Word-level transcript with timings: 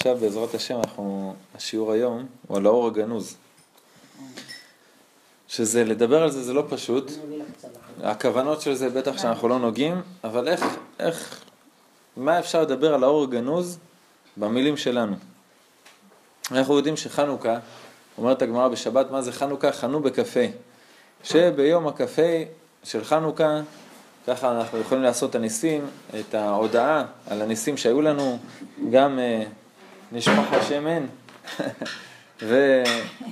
עכשיו 0.00 0.16
בעזרת 0.16 0.54
השם 0.54 0.78
אנחנו, 0.78 1.34
השיעור 1.54 1.92
היום 1.92 2.26
הוא 2.46 2.56
על 2.56 2.66
האור 2.66 2.86
הגנוז. 2.86 3.36
שזה, 5.48 5.84
לדבר 5.84 6.22
על 6.22 6.30
זה 6.30 6.42
זה 6.42 6.52
לא 6.52 6.64
פשוט, 6.68 7.12
הכוונות 8.02 8.60
של 8.60 8.74
זה 8.74 8.90
בטח 8.90 9.18
שאנחנו 9.18 9.48
לא 9.48 9.58
נוגעים, 9.58 10.02
אבל 10.24 10.48
איך, 10.48 10.64
איך, 10.98 11.44
מה 12.16 12.38
אפשר 12.38 12.62
לדבר 12.62 12.94
על 12.94 13.04
האור 13.04 13.22
הגנוז 13.22 13.78
במילים 14.36 14.76
שלנו? 14.76 15.16
אנחנו 16.50 16.76
יודעים 16.76 16.96
שחנוכה, 16.96 17.58
אומרת 18.18 18.42
הגמרא 18.42 18.68
בשבת, 18.68 19.10
מה 19.10 19.22
זה 19.22 19.32
חנוכה? 19.32 19.72
חנו 19.72 20.00
בקפה. 20.00 20.44
שביום 21.24 21.88
הקפה 21.88 22.32
של 22.84 23.04
חנוכה, 23.04 23.60
ככה 24.26 24.60
אנחנו 24.60 24.78
יכולים 24.78 25.04
לעשות 25.04 25.30
את 25.30 25.34
הניסים, 25.34 25.86
את 26.20 26.34
ההודעה 26.34 27.04
על 27.26 27.42
הניסים 27.42 27.76
שהיו 27.76 28.02
לנו, 28.02 28.38
גם 28.90 29.18
אה, 29.18 29.44
נשפך 30.12 30.52
השמן 30.52 31.06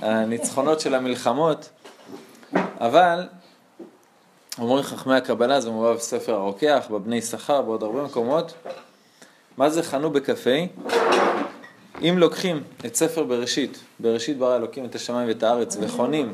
והניצחונות 0.01 0.79
של 0.79 0.95
המלחמות, 0.95 1.69
אבל 2.55 3.27
אומרים 4.59 4.83
חכמי 4.83 5.15
הקבלה, 5.15 5.61
זה 5.61 5.69
מובא 5.69 5.93
בספר 5.93 6.33
הרוקח, 6.33 6.87
בבני 6.91 7.15
יששכר, 7.15 7.61
בעוד 7.61 7.83
הרבה 7.83 8.03
מקומות, 8.03 8.53
מה 9.57 9.69
זה 9.69 9.83
חנו 9.83 10.09
בקפה? 10.11 10.55
אם 12.01 12.15
לוקחים 12.17 12.63
את 12.85 12.95
ספר 12.95 13.23
בראשית, 13.23 13.79
בראשית 13.99 14.37
ברא 14.37 14.55
אלוקים 14.55 14.85
את 14.85 14.95
השמיים 14.95 15.27
ואת 15.27 15.43
הארץ, 15.43 15.77
וחונים 15.81 16.33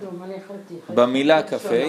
במילה 0.89 1.43
קפה, 1.43 1.83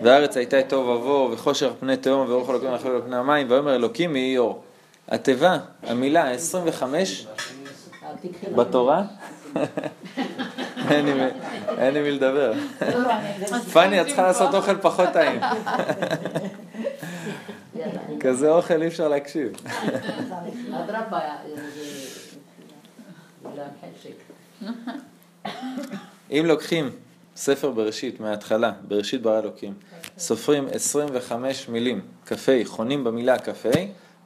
והארץ 0.00 0.36
הייתה 0.36 0.56
טוב 0.68 0.88
ובוהו, 0.88 1.30
וחושך 1.32 1.70
פני 1.80 1.96
תהום, 1.96 2.28
ואורך 2.28 2.50
אלוקים 2.50 2.68
על 2.68 2.78
פני 3.06 3.16
המים, 3.16 3.50
ויאמר 3.50 3.74
אלוקים 3.74 4.16
יהי 4.16 4.38
אור. 4.38 4.62
התיבה, 5.08 5.58
המילה 5.82 6.30
25 6.30 7.26
בתורה, 8.56 9.02
אין 11.78 11.94
לי 11.94 12.02
מי 12.02 12.10
לדבר. 12.10 12.52
פאני, 13.72 14.00
את 14.00 14.06
צריכה 14.06 14.22
לעשות 14.22 14.54
אוכל 14.54 14.78
פחות 14.78 15.08
טעים. 15.12 15.40
כזה 18.20 18.50
אוכל 18.50 18.82
אי 18.82 18.88
אפשר 18.88 19.08
להקשיב. 19.08 19.52
אם 26.30 26.44
לוקחים 26.46 26.90
ספר 27.36 27.70
בראשית 27.70 28.20
מההתחלה, 28.20 28.72
בראשית 28.88 29.22
ברא 29.22 29.38
אלוקים, 29.38 29.74
סופרים 30.18 30.68
25 30.72 31.68
מילים, 31.68 32.00
כ"ה, 32.26 32.52
חונים 32.64 33.04
במילה 33.04 33.38
כ"ה, 33.38 33.70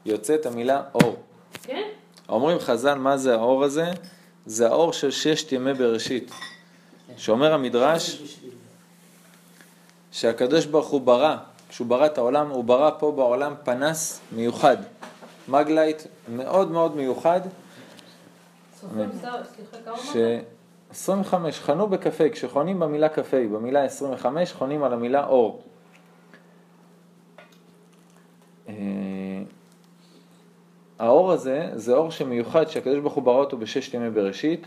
יוצאת 0.06 0.46
המילה 0.46 0.82
אור. 0.94 1.16
כן? 1.62 1.82
אומרים 2.28 2.58
חז"ל, 2.58 2.94
מה 2.94 3.16
זה 3.16 3.34
האור 3.34 3.64
הזה? 3.64 3.90
זה 4.46 4.68
האור 4.68 4.92
של 4.92 5.10
ששת 5.10 5.52
ימי 5.52 5.74
בראשית. 5.74 6.30
שאומר 7.16 7.54
המדרש 7.54 8.22
שהקדוש 10.12 10.66
ברוך 10.66 10.88
הוא 10.88 11.00
ברא 11.00 11.36
כשהוא 11.68 11.86
ברא 11.86 12.06
את 12.06 12.18
העולם, 12.18 12.50
הוא 12.50 12.64
ברא 12.64 12.90
פה 12.98 13.12
בעולם 13.12 13.54
פנס 13.64 14.20
מיוחד, 14.32 14.76
מגלייט 15.48 16.02
מאוד 16.28 16.70
מאוד 16.70 16.96
מיוחד. 16.96 17.40
ש... 19.96 20.16
25, 20.90 21.60
חנו 21.60 21.86
בקפה, 21.86 22.28
כשחונים 22.28 22.80
במילה 22.80 23.08
קפה, 23.08 23.36
במילה 23.36 23.84
25, 23.84 24.52
חונים 24.52 24.84
על 24.84 24.92
המילה 24.92 25.26
אור. 25.26 25.62
האור 31.04 31.32
הזה, 31.32 31.68
זה 31.74 31.94
אור 31.94 32.10
שמיוחד 32.10 32.68
שהקדוש 32.68 32.98
ברוך 32.98 33.14
הוא 33.14 33.24
ברא 33.24 33.40
אותו 33.40 33.56
בששת 33.56 33.94
ימי 33.94 34.10
בראשית, 34.10 34.66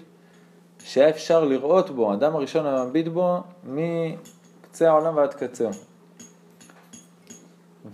שהיה 0.83 1.09
אפשר 1.09 1.45
לראות 1.45 1.89
בו, 1.89 2.11
האדם 2.11 2.35
הראשון 2.35 2.66
המביט 2.66 3.07
בו, 3.07 3.38
מקצה 3.63 4.89
העולם 4.89 5.16
ועד 5.16 5.34
קצהו. 5.34 5.69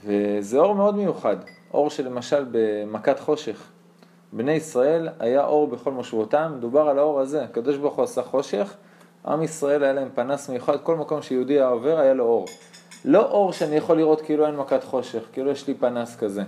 וזה 0.06 0.60
אור 0.60 0.76
מאוד 0.76 0.96
מיוחד, 0.96 1.36
אור 1.74 1.90
שלמשל 1.90 2.46
במכת 2.52 3.20
חושך. 3.20 3.64
בני 4.34 4.52
ישראל 4.52 5.10
היה 5.20 5.46
אור 5.46 5.68
בכל 5.68 5.92
מושבותם, 5.92 6.54
מדובר 6.58 6.90
על 6.90 7.00
האור 7.00 7.20
הזה, 7.20 7.44
הקדוש 7.44 7.78
ברוך 7.78 7.96
הוא 7.96 8.04
עשה 8.04 8.24
חושך, 8.24 8.74
עם 9.26 9.44
ישראל 9.44 9.84
היה 9.84 9.94
להם 9.94 10.10
פנס 10.16 10.50
מיוחד, 10.50 10.78
כל 10.84 10.96
מקום 10.96 11.22
שיהודי 11.22 11.54
היה 11.54 11.68
עובר 11.68 12.00
היה 12.00 12.14
לו 12.14 12.24
אור. 12.24 12.46
לא 13.06 13.32
אור 13.32 13.52
שאני 13.52 13.76
יכול 13.76 13.98
לראות 13.98 14.22
כאילו 14.22 14.46
אין 14.46 14.56
מכת 14.56 14.84
חושך, 14.84 15.24
כאילו 15.34 15.52
יש 15.52 15.68
לי 15.68 15.74
פנס 15.74 16.16
כזה. 16.16 16.44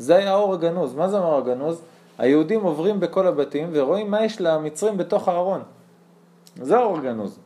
זה 0.00 0.16
היה 0.16 0.30
האור 0.30 0.54
הגנוז. 0.54 0.94
מה 0.94 1.08
זה 1.08 1.18
האור 1.18 1.38
הגנוז? 1.38 1.82
היהודים 2.18 2.62
עוברים 2.62 3.00
בכל 3.00 3.26
הבתים 3.26 3.68
ורואים 3.72 4.10
מה 4.10 4.24
יש 4.24 4.40
למצרים 4.40 4.96
בתוך 4.96 5.28
הארון. 5.28 5.62
זה 6.62 6.78
האור 6.78 6.98
הגנוז. 6.98 7.38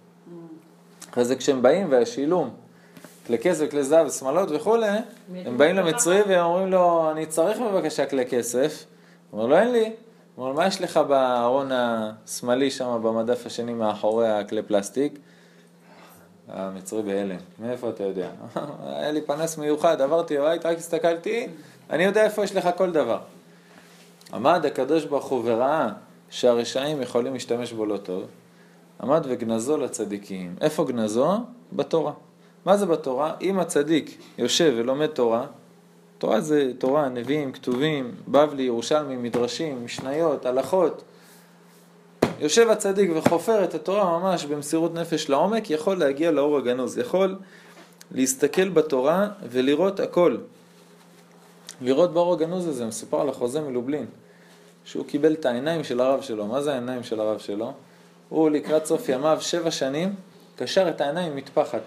אחרי 1.11 1.25
זה 1.25 1.37
כשהם 1.37 1.63
באים 1.63 1.87
והשילום 1.91 2.51
כלי 3.27 3.39
כסף, 3.39 3.71
כלי 3.71 3.85
זהב, 3.85 4.11
שמאלות 4.11 4.49
וכולי, 4.51 4.87
הם 5.35 5.59
באים 5.59 5.77
למצרי 5.77 6.23
והם 6.29 6.45
אומרים 6.45 6.71
לו, 6.71 7.11
אני 7.11 7.27
צריך 7.27 7.59
בבקשה 7.59 8.07
כלי 8.07 8.27
כסף. 8.27 8.85
הוא 9.31 9.43
אומר 9.43 9.55
לו, 9.55 9.61
אין 9.61 9.73
לי. 9.73 9.93
הוא 10.35 10.45
אומר, 10.45 10.57
מה 10.57 10.67
יש 10.67 10.81
לך 10.81 10.97
בארון 10.97 11.71
השמאלי 11.73 12.71
שם 12.71 13.01
במדף 13.03 13.47
השני 13.47 13.75
מאחורי 13.75 14.29
הכלי 14.29 14.63
פלסטיק? 14.63 15.19
המצרי 16.49 17.03
בהלם, 17.03 17.37
מאיפה 17.59 17.89
אתה 17.89 18.03
יודע? 18.03 18.29
היה 18.87 19.13
לי 19.13 19.21
פנס 19.21 19.59
מיוחד, 19.59 20.01
עברתי 20.01 20.39
בבית, 20.39 20.67
רק 20.67 20.79
הסתכלתי, 20.79 21.49
אני 21.91 22.05
יודע 22.05 22.25
איפה 22.25 22.45
יש 22.45 22.55
לך 22.55 22.69
כל 22.77 22.91
דבר. 22.91 23.19
עמד 24.33 24.67
הקדוש 24.67 25.05
ברוך 25.05 25.27
הוא 25.27 25.43
וראה 25.45 25.89
שהרשעים 26.31 27.03
יכולים 27.03 27.33
להשתמש 27.33 27.73
בו 27.73 27.87
לא 27.87 27.97
טוב, 27.97 28.25
עמד 29.01 29.27
וגנזו 29.29 29.77
לצדיקים. 29.77 30.55
איפה 30.61 30.85
גנזו? 30.85 31.39
בתורה. 31.73 32.13
מה 32.65 32.77
זה 32.77 32.87
בתורה? 32.87 33.35
אם 33.41 33.59
הצדיק 33.59 34.19
יושב 34.39 34.75
ולומד 34.77 35.07
תורה, 35.07 35.47
תורה 36.19 36.41
זה 36.41 36.73
תורה, 36.79 37.09
נביאים, 37.09 37.53
כתובים, 37.53 38.15
בבלי, 38.29 38.63
ירושלמי, 38.63 39.17
מדרשים, 39.17 39.85
משניות, 39.85 40.47
הלכות. 40.47 41.03
יושב 42.41 42.69
הצדיק 42.69 43.11
וחופר 43.15 43.65
את 43.65 43.75
התורה 43.75 44.19
ממש 44.19 44.45
במסירות 44.45 44.95
נפש 44.95 45.29
לעומק, 45.29 45.71
יכול 45.71 45.97
להגיע 45.97 46.31
לאור 46.31 46.59
הגנוז, 46.59 46.99
יכול 46.99 47.37
להסתכל 48.13 48.69
בתורה 48.69 49.29
ולראות 49.51 50.01
הכל. 50.01 50.37
לראות 51.81 52.13
באור 52.13 52.33
הגנוז 52.33 52.69
הזה, 52.69 52.87
מסופר 52.87 53.21
על 53.21 53.29
החוזה 53.29 53.61
מלובלין, 53.61 54.07
שהוא 54.85 55.07
קיבל 55.07 55.33
את 55.33 55.47
העיניים 55.47 55.85
של 55.85 56.01
הרב 56.01 56.21
שלו. 56.21 56.47
מה 56.47 56.63
זה 56.63 56.73
העיניים 56.73 57.03
של 57.03 57.21
הרב 57.21 57.39
שלו? 57.39 57.73
הוא 58.29 58.51
לקראת 58.51 58.87
סוף 58.87 59.09
ימיו, 59.09 59.39
שבע 59.41 59.71
שנים, 59.71 60.15
קשר 60.57 60.89
את 60.89 61.01
העיניים 61.01 61.33
עם 61.33 61.37
מטפחת. 61.37 61.83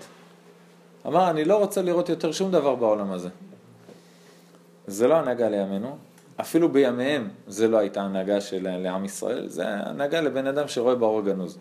אמר, 1.07 1.29
אני 1.29 1.45
לא 1.45 1.57
רוצה 1.57 1.81
לראות 1.81 2.09
יותר 2.09 2.31
שום 2.31 2.51
דבר 2.51 2.75
בעולם 2.75 3.11
הזה. 3.11 3.29
זה 4.87 5.07
לא 5.07 5.15
הנהגה 5.15 5.49
לימינו, 5.49 5.97
אפילו 6.41 6.71
בימיהם 6.71 7.29
זה 7.47 7.67
לא 7.67 7.77
הייתה 7.77 8.01
הנהגה 8.01 8.41
של 8.41 8.77
לעם 8.77 9.05
ישראל, 9.05 9.47
זה 9.47 9.63
הנהגה 9.67 10.21
לבן 10.21 10.47
אדם 10.47 10.67
שרואה 10.67 10.95
באור 10.95 11.19
הגנוז. 11.19 11.57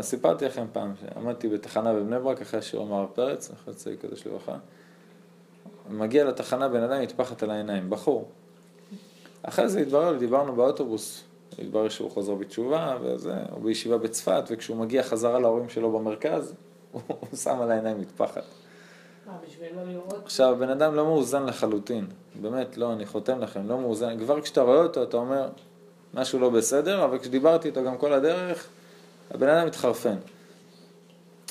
סיפרתי 0.00 0.44
לכם 0.44 0.66
פעם, 0.72 0.94
שעמדתי 1.00 1.48
בתחנה 1.48 1.92
בבני 1.92 2.18
ברק 2.18 2.40
אחרי 2.40 2.62
שהוא 2.62 2.84
אמר 2.84 3.06
פרץ, 3.14 3.50
אחרי 3.50 3.74
צעי 3.74 3.96
קדוש 3.96 4.26
לברכה. 4.26 4.56
מגיע 5.90 6.24
לתחנה 6.24 6.68
בן 6.68 6.82
אדם 6.82 7.02
נטפחת 7.02 7.42
על 7.42 7.50
העיניים, 7.50 7.90
בחור. 7.90 8.28
אחרי 9.42 9.68
זה 9.68 9.80
התברר, 9.80 10.18
דיברנו 10.18 10.56
באוטובוס, 10.56 11.24
התברר 11.58 11.88
שהוא 11.88 12.10
חוזר 12.10 12.34
בתשובה, 12.34 12.96
וזה, 13.02 13.34
הוא 13.50 13.62
בישיבה 13.62 13.98
בצפת, 13.98 14.44
וכשהוא 14.50 14.76
מגיע 14.76 15.02
חזרה 15.02 15.38
להורים 15.38 15.68
שלו 15.68 15.92
במרכז, 15.92 16.54
הוא 16.92 17.02
שם 17.36 17.60
על 17.60 17.70
העיניים 17.70 18.00
מטפחת. 18.00 18.44
עכשיו, 20.24 20.56
בן 20.58 20.68
אדם 20.68 20.94
לא 20.94 21.04
מאוזן 21.04 21.46
לחלוטין, 21.46 22.06
באמת, 22.40 22.76
לא, 22.76 22.92
אני 22.92 23.06
חותם 23.06 23.40
לכם, 23.40 23.68
לא 23.68 23.80
מאוזן, 23.80 24.18
כבר 24.18 24.40
כשאתה 24.40 24.62
רואה 24.62 24.82
אותו, 24.82 25.02
אתה 25.02 25.16
אומר, 25.16 25.48
משהו 26.14 26.38
לא 26.38 26.50
בסדר, 26.50 27.04
אבל 27.04 27.18
כשדיברתי 27.18 27.68
איתו 27.68 27.84
גם 27.84 27.98
כל 27.98 28.12
הדרך, 28.12 28.68
הבן 29.30 29.48
אדם 29.48 29.66
מתחרפן. 29.66 30.16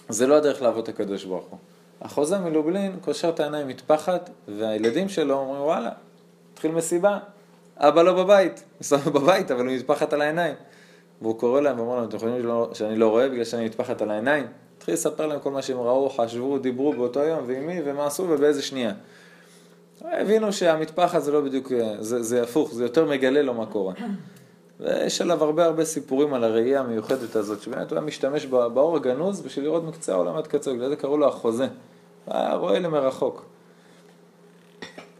זה 0.10 0.28
לא 0.28 0.36
הדרך 0.36 0.62
לעבוד 0.62 0.84
את 0.84 0.90
הקדוש 0.90 1.26
ברוך 1.26 1.46
הוא. 1.50 1.60
החוזה 2.04 2.40
מלובלין 2.40 3.00
קושר 3.02 3.30
את 3.30 3.40
העיניים 3.40 3.68
מטפחת, 3.68 4.30
והילדים 4.48 5.10
שלו 5.10 5.36
אומרים, 5.36 5.62
וואלה, 5.62 5.90
התחיל 6.54 6.72
מסיבה, 6.72 7.20
אבא 7.78 8.02
לא 8.02 8.24
בבית, 8.24 8.64
הוא 8.92 9.14
בבית, 9.14 9.52
אבל 9.52 9.66
הוא 9.66 9.76
מטפחת 9.76 10.14
על 10.14 10.22
העיניים. 10.22 10.56
והוא 11.22 11.40
קורא 11.40 11.62
להם 11.62 11.80
ואומר 11.80 11.96
להם, 11.96 12.10
אתם 12.10 12.18
חושבים 12.18 12.46
שאני 12.74 12.96
לא 12.96 13.10
רואה 13.10 13.30
בגלל 13.30 13.44
שאני 13.44 13.66
מטפחת 13.66 14.02
על 14.02 14.12
העיניים? 14.12 14.48
התחיל 14.78 14.94
לספר 14.94 15.28
להם 15.28 15.40
כל 15.40 15.52
מה 15.52 15.62
שהם 15.62 15.78
ראו, 15.78 16.10
חשבו, 16.10 16.58
דיברו 16.58 16.94
באותו 16.94 17.20
יום, 17.20 17.44
ועם 17.48 17.68
מי, 17.68 17.82
ומה 17.86 18.06
עשו 18.06 18.24
ובאיזה 18.30 18.62
שנייה. 18.62 18.92
הבינו 20.02 20.54
שהמטפחת 20.54 21.24
זה 21.24 21.32
לא 21.32 21.42
בדיוק, 21.42 21.72
זה, 22.00 22.24
זה 22.24 22.44
הפוך, 22.44 22.74
זה 22.74 22.84
יותר 22.84 23.06
מגלה 23.06 23.42
לו 23.42 23.54
מה 23.54 23.66
קורה. 23.66 23.94
ויש 24.80 25.22
עליו 25.22 25.44
הרבה 25.44 25.66
הרבה 25.66 25.86
סיפורים 25.86 26.34
על 26.34 26.44
הראייה 26.44 26.80
המיוחדת 26.80 27.36
הזאת, 27.36 27.62
שבאמת 27.62 27.92
הוא 27.92 27.98
היה 27.98 28.08
משתמש 28.08 28.46
באור 28.46 28.96
הגנוז 28.96 29.42
בשביל 29.42 29.66
לראות 29.66 29.84
מקצה 29.84 30.14
העולם 30.14 30.36
עד 30.38 30.48
קצה, 30.48 30.74
בגלל 30.74 30.90
זה 30.90 30.96
קראו 30.96 31.18
לו 31.18 31.28
החוזה. 31.28 31.68
היה 32.28 32.54
רואה 32.56 32.80
למרחוק. 32.80 33.46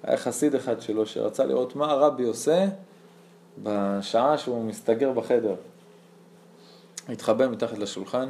היה 0.04 0.18
חסיד 0.18 0.56
אחד 0.56 0.82
שלו 0.82 1.06
שרצה 1.06 1.46
לראות 1.46 1.76
מה 1.76 1.92
הרבי 1.92 2.24
עושה 2.24 2.66
בשעה 3.64 4.38
שהוא 4.38 4.66
מסתגר 4.66 5.12
בחדר, 5.12 5.56
התחבא 7.10 7.48
מתחת 7.48 7.78
לשולחן, 7.78 8.30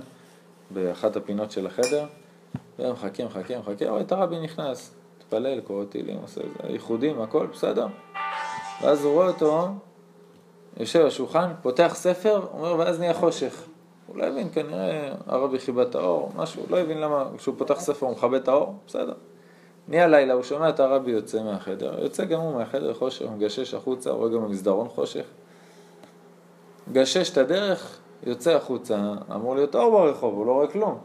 באחת 0.72 1.16
הפינות 1.16 1.52
של 1.52 1.68
החדר, 1.68 2.06
ומחכה, 2.80 3.26
מחכה, 3.26 3.60
מחכה, 3.60 3.90
רואה 3.90 4.02
את 4.02 4.12
הרבי 4.12 4.40
נכנס, 4.40 4.92
מתפלל, 5.18 5.62
קורא 5.62 5.86
תהילים, 5.86 6.18
עושה 6.22 6.42
ייחודים, 6.70 7.22
הכל, 7.22 7.48
בסדר. 7.48 7.88
ואז 8.82 9.04
הוא 9.04 9.14
רואה 9.14 9.28
אותו, 9.28 9.68
יושב 10.78 11.00
על 11.00 11.08
השולחן, 11.08 11.52
פותח 11.62 11.92
ספר, 11.96 12.48
אומר, 12.54 12.76
ואז 12.80 13.00
נהיה 13.00 13.14
חושך. 13.14 13.64
הוא 14.14 14.20
לא 14.20 14.26
הבין, 14.26 14.50
כנראה 14.54 15.14
הרבי 15.28 15.60
חיבה 15.60 15.84
את 15.84 15.96
האור, 15.96 16.32
משהו, 16.36 16.64
לא 16.70 16.80
הבין 16.80 16.98
למה 16.98 17.30
כשהוא 17.38 17.56
פותח 17.58 17.80
ספר 17.80 18.06
הוא 18.06 18.16
מכבה 18.16 18.38
את 18.38 18.48
האור, 18.48 18.76
בסדר. 18.88 19.14
נהיה 19.88 20.08
לילה, 20.08 20.34
הוא 20.34 20.44
שומע 20.44 20.70
את 20.70 20.80
הרבי 20.80 21.12
יוצא 21.12 21.44
מהחדר, 21.44 22.04
יוצא 22.04 22.26
גם 22.26 22.40
הוא 22.40 22.54
מהחדר 22.54 22.94
חושך, 22.94 23.26
הוא 23.26 23.32
מגשש 23.32 23.74
החוצה, 23.74 24.10
הוא 24.10 24.20
רואה 24.20 24.30
גם 24.30 24.44
במסדרון 24.44 24.88
חושך. 24.90 25.26
מגשש 26.88 27.32
את 27.32 27.38
הדרך, 27.38 28.00
יוצא 28.24 28.56
החוצה, 28.56 29.14
אמור 29.36 29.56
להיות 29.56 29.76
אור 29.76 29.92
ברחוב, 29.92 30.34
הוא 30.34 30.46
לא 30.46 30.52
רואה 30.52 30.68
כלום. 30.68 30.98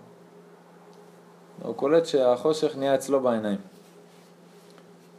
הוא 1.62 1.74
קולט 1.74 2.06
שהחושך 2.06 2.76
נהיה 2.76 2.94
אצלו 2.94 3.20
בעיניים. 3.20 3.58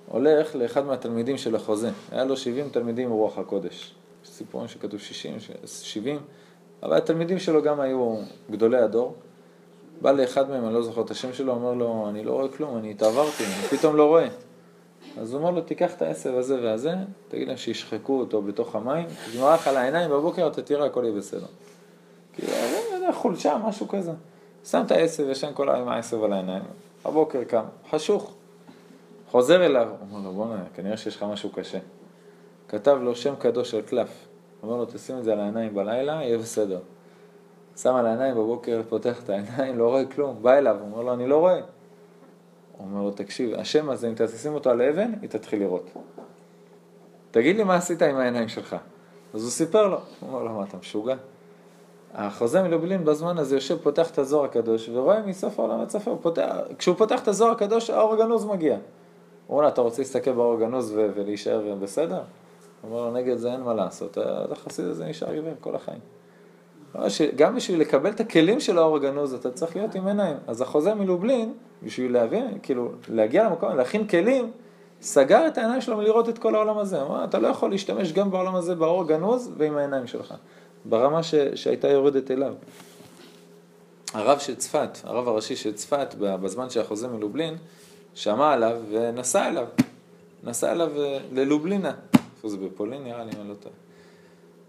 הולך 0.07 0.55
לאחד 0.55 0.85
מהתלמידים 0.85 1.37
של 1.37 1.55
החוזה, 1.55 1.89
היה 2.11 2.23
לו 2.23 2.37
70 2.37 2.69
תלמידים 2.69 3.09
מרוח 3.09 3.37
הקודש. 3.37 3.95
סיפורים 4.25 4.67
שכתוב 4.67 4.99
60, 4.99 5.37
70, 5.65 6.19
אבל 6.83 6.97
התלמידים 6.97 7.39
שלו 7.39 7.61
גם 7.61 7.79
היו 7.79 8.15
גדולי 8.51 8.77
הדור. 8.77 9.15
בא 10.01 10.11
לאחד 10.11 10.49
מהם, 10.49 10.65
אני 10.65 10.73
לא 10.73 10.81
זוכר 10.81 11.01
את 11.01 11.11
השם 11.11 11.33
שלו, 11.33 11.53
אומר 11.53 11.73
לו, 11.73 12.05
אני 12.09 12.23
לא 12.23 12.31
רואה 12.31 12.47
כלום, 12.47 12.77
אני 12.77 12.91
התעברתי, 12.91 13.43
אני 13.43 13.77
פתאום 13.77 13.95
לא 13.95 14.05
רואה. 14.05 14.27
אז 15.17 15.33
הוא 15.33 15.41
אומר 15.41 15.51
לו, 15.51 15.61
תיקח 15.61 15.93
את 15.93 16.01
העשב 16.01 16.35
הזה 16.35 16.61
והזה, 16.61 16.93
תגיד 17.27 17.47
להם 17.47 17.57
שישחקו 17.57 18.19
אותו 18.19 18.41
בתוך 18.41 18.75
המים, 18.75 19.07
תגמר 19.31 19.53
לך 19.53 19.67
על 19.67 19.77
העיניים, 19.77 20.11
בבוקר 20.11 20.47
אתה 20.47 20.61
תראה, 20.61 20.85
הכל 20.85 21.03
יהיה 21.03 21.15
בסדר. 21.17 21.45
כאילו, 22.33 22.53
חולשה, 23.13 23.57
משהו 23.67 23.87
כזה. 23.87 24.11
שם 24.65 24.81
את 24.85 24.91
העשב, 24.91 25.29
ישן 25.29 25.51
כל 25.53 25.69
היום 25.69 25.87
העשב 25.87 26.23
על 26.23 26.33
העיניים, 26.33 26.63
הבוקר 27.05 27.43
קם, 27.43 27.63
חשוך. 27.91 28.33
חוזר 29.31 29.65
אליו, 29.65 29.87
אומר 30.01 30.19
לו, 30.25 30.33
בוא'נה, 30.33 30.63
כנראה 30.75 30.97
שיש 30.97 31.15
לך 31.15 31.23
משהו 31.23 31.49
קשה. 31.49 31.79
כתב 32.67 32.97
לו 33.01 33.15
שם 33.15 33.35
קדוש 33.35 33.73
על 33.73 33.81
קלף. 33.81 34.28
אומר 34.63 34.75
לו, 34.77 34.85
תשים 34.85 35.17
את 35.17 35.23
זה 35.23 35.33
על 35.33 35.39
העיניים 35.39 35.75
בלילה, 35.75 36.13
יהיה 36.13 36.37
בסדר. 36.37 36.79
שם 37.77 37.95
על 37.95 38.05
העיניים 38.05 38.35
בבוקר, 38.35 38.81
פותח 38.89 39.23
את 39.23 39.29
העיניים, 39.29 39.77
לא 39.77 39.87
רואה 39.87 40.05
כלום, 40.05 40.37
בא 40.41 40.53
אליו, 40.53 40.77
אומר 40.81 41.01
לו, 41.01 41.13
אני 41.13 41.27
לא 41.27 41.37
רואה. 41.37 41.55
הוא 41.55 42.87
אומר 42.87 43.03
לו, 43.03 43.11
תקשיב, 43.11 43.59
השם 43.59 43.89
הזה, 43.89 44.07
אם 44.07 44.13
תשים 44.15 44.53
אותו 44.53 44.69
על 44.69 44.81
אבן, 44.81 45.11
היא 45.21 45.29
תתחיל 45.29 45.59
לראות. 45.59 45.89
תגיד 47.31 47.55
לי 47.55 47.63
מה 47.63 47.75
עשית 47.75 48.01
עם 48.01 48.17
העיניים 48.17 48.47
שלך. 48.47 48.75
אז 49.33 49.41
הוא 49.43 49.51
סיפר 49.51 49.87
לו, 49.87 49.97
הוא 50.19 50.29
אומר 50.29 50.43
לו, 50.43 50.51
מה 50.51 50.63
אתה 50.63 50.77
משוגע? 50.77 51.15
החוזה 52.13 52.63
מלובלין 52.63 53.05
בזמן 53.05 53.37
הזה 53.37 53.55
יושב, 53.55 53.77
פותח 53.77 54.11
את 54.11 54.17
הזוהר 54.17 54.45
הקדוש, 54.45 54.89
ורואה 54.89 55.21
מסוף 55.21 55.59
העולם 55.59 55.81
עד 55.81 55.95
פותח, 56.21 56.55
כשהוא 56.77 56.95
פותח 56.95 57.23
את 57.23 57.27
הזוהר 57.27 57.51
הקדוש, 57.51 57.89
האור 57.89 58.13
הגנוז 58.13 58.45
מגיע. 58.45 58.73
הוא 58.73 58.81
אומר 59.49 59.61
לו, 59.61 59.67
אתה 59.67 59.81
רוצה 59.81 60.01
להסתכל 60.01 60.31
באור 60.31 60.53
הגנוז 60.53 60.93
ולהישאר 60.95 61.75
בסדר? 61.81 62.21
הוא 62.81 62.91
אומר 62.91 63.05
לו, 63.05 63.13
נגד 63.13 63.37
זה 63.37 63.51
אין 63.53 63.61
מה 63.61 63.73
לעשות, 63.73 64.17
החסיד 64.51 64.85
הזה 64.85 65.05
נשאר 65.05 65.31
עיוור 65.31 65.53
כל 65.59 65.75
החיים. 65.75 65.99
גם 67.35 67.55
בשביל 67.55 67.81
לקבל 67.81 68.09
את 68.09 68.19
הכלים 68.19 68.59
של 68.59 68.77
האור 68.77 68.95
הגנוז, 68.95 69.33
אתה 69.33 69.51
צריך 69.51 69.75
להיות 69.75 69.95
עם 69.95 70.07
עיניים. 70.07 70.37
אז 70.47 70.61
החוזה 70.61 70.93
מלובלין, 70.93 71.53
בשביל 71.83 72.13
להבין, 72.13 72.57
כאילו, 72.63 72.91
להגיע 73.09 73.43
למקום, 73.43 73.75
להכין 73.75 74.07
כלים, 74.07 74.51
סגר 75.01 75.47
את 75.47 75.57
העיניים 75.57 75.81
שלו 75.81 75.97
מלראות 75.97 76.29
את 76.29 76.37
כל 76.37 76.55
העולם 76.55 76.77
הזה. 76.77 77.01
אמר, 77.01 77.23
אתה 77.23 77.39
לא 77.39 77.47
יכול 77.47 77.69
להשתמש 77.69 78.13
גם 78.13 78.31
בעולם 78.31 78.55
הזה 78.55 78.75
באור 78.75 79.01
הגנוז 79.01 79.51
ועם 79.57 79.77
העיניים 79.77 80.07
שלך, 80.07 80.33
ברמה 80.85 81.23
ש, 81.23 81.35
שהייתה 81.35 81.87
יורדת 81.87 82.31
אליו. 82.31 82.53
הרב 84.13 84.39
של 84.39 84.55
צפת, 84.55 84.97
הרב 85.03 85.27
הראשי 85.27 85.55
של 85.55 85.73
צפת, 85.73 86.15
בזמן 86.19 86.69
שהחוזה 86.69 87.07
מלובלין, 87.07 87.57
שמע 88.13 88.53
עליו 88.53 88.77
ונסע 88.91 89.47
אליו. 89.47 89.67
נסע 90.43 90.71
אליו 90.71 91.01
אה, 91.01 91.19
ללובלינה. 91.31 91.91
איפה 92.39 92.49
זה 92.49 92.57
בפולין 92.57 93.03
נראה 93.03 93.23
לי, 93.23 93.31
אם 93.35 93.41
אני 93.41 93.49
לא 93.49 93.53
טועה. 93.53 93.75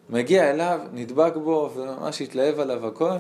מגיע 0.08 0.50
אליו, 0.50 0.81
נדבק 0.93 1.32
בו, 1.37 1.70
וממש 1.75 2.22
התלהב 2.22 2.61
עליו 2.61 2.87
הכל, 2.87 3.11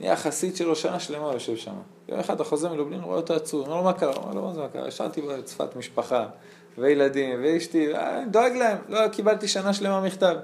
נהיה 0.00 0.16
חסיד 0.16 0.56
שלו 0.56 0.76
שנה 0.76 1.00
שלמה 1.00 1.32
יושב 1.32 1.56
שם. 1.56 1.74
יום 2.08 2.20
אחד 2.20 2.40
החוזה 2.40 2.68
מלובלין 2.68 3.00
רואה 3.00 3.16
אותו 3.16 3.34
עצוב, 3.34 3.66
אומר 3.66 3.76
לו 3.76 3.82
מה 3.82 3.92
קרה? 3.92 4.16
אומר 4.16 4.34
לו 4.34 4.42
מה 4.42 4.52
זה 4.52 4.60
מה 4.60 4.68
קרה? 4.68 4.86
השארתי 4.86 5.22
בצפת 5.22 5.76
משפחה, 5.76 6.26
וילדים, 6.78 7.40
ואשתי, 7.42 7.96
אני 7.96 8.30
דואג 8.30 8.52
להם, 8.52 8.78
לא 8.88 9.08
קיבלתי 9.08 9.48
שנה 9.48 9.72
שלמה 9.74 10.00
מכתב. 10.00 10.36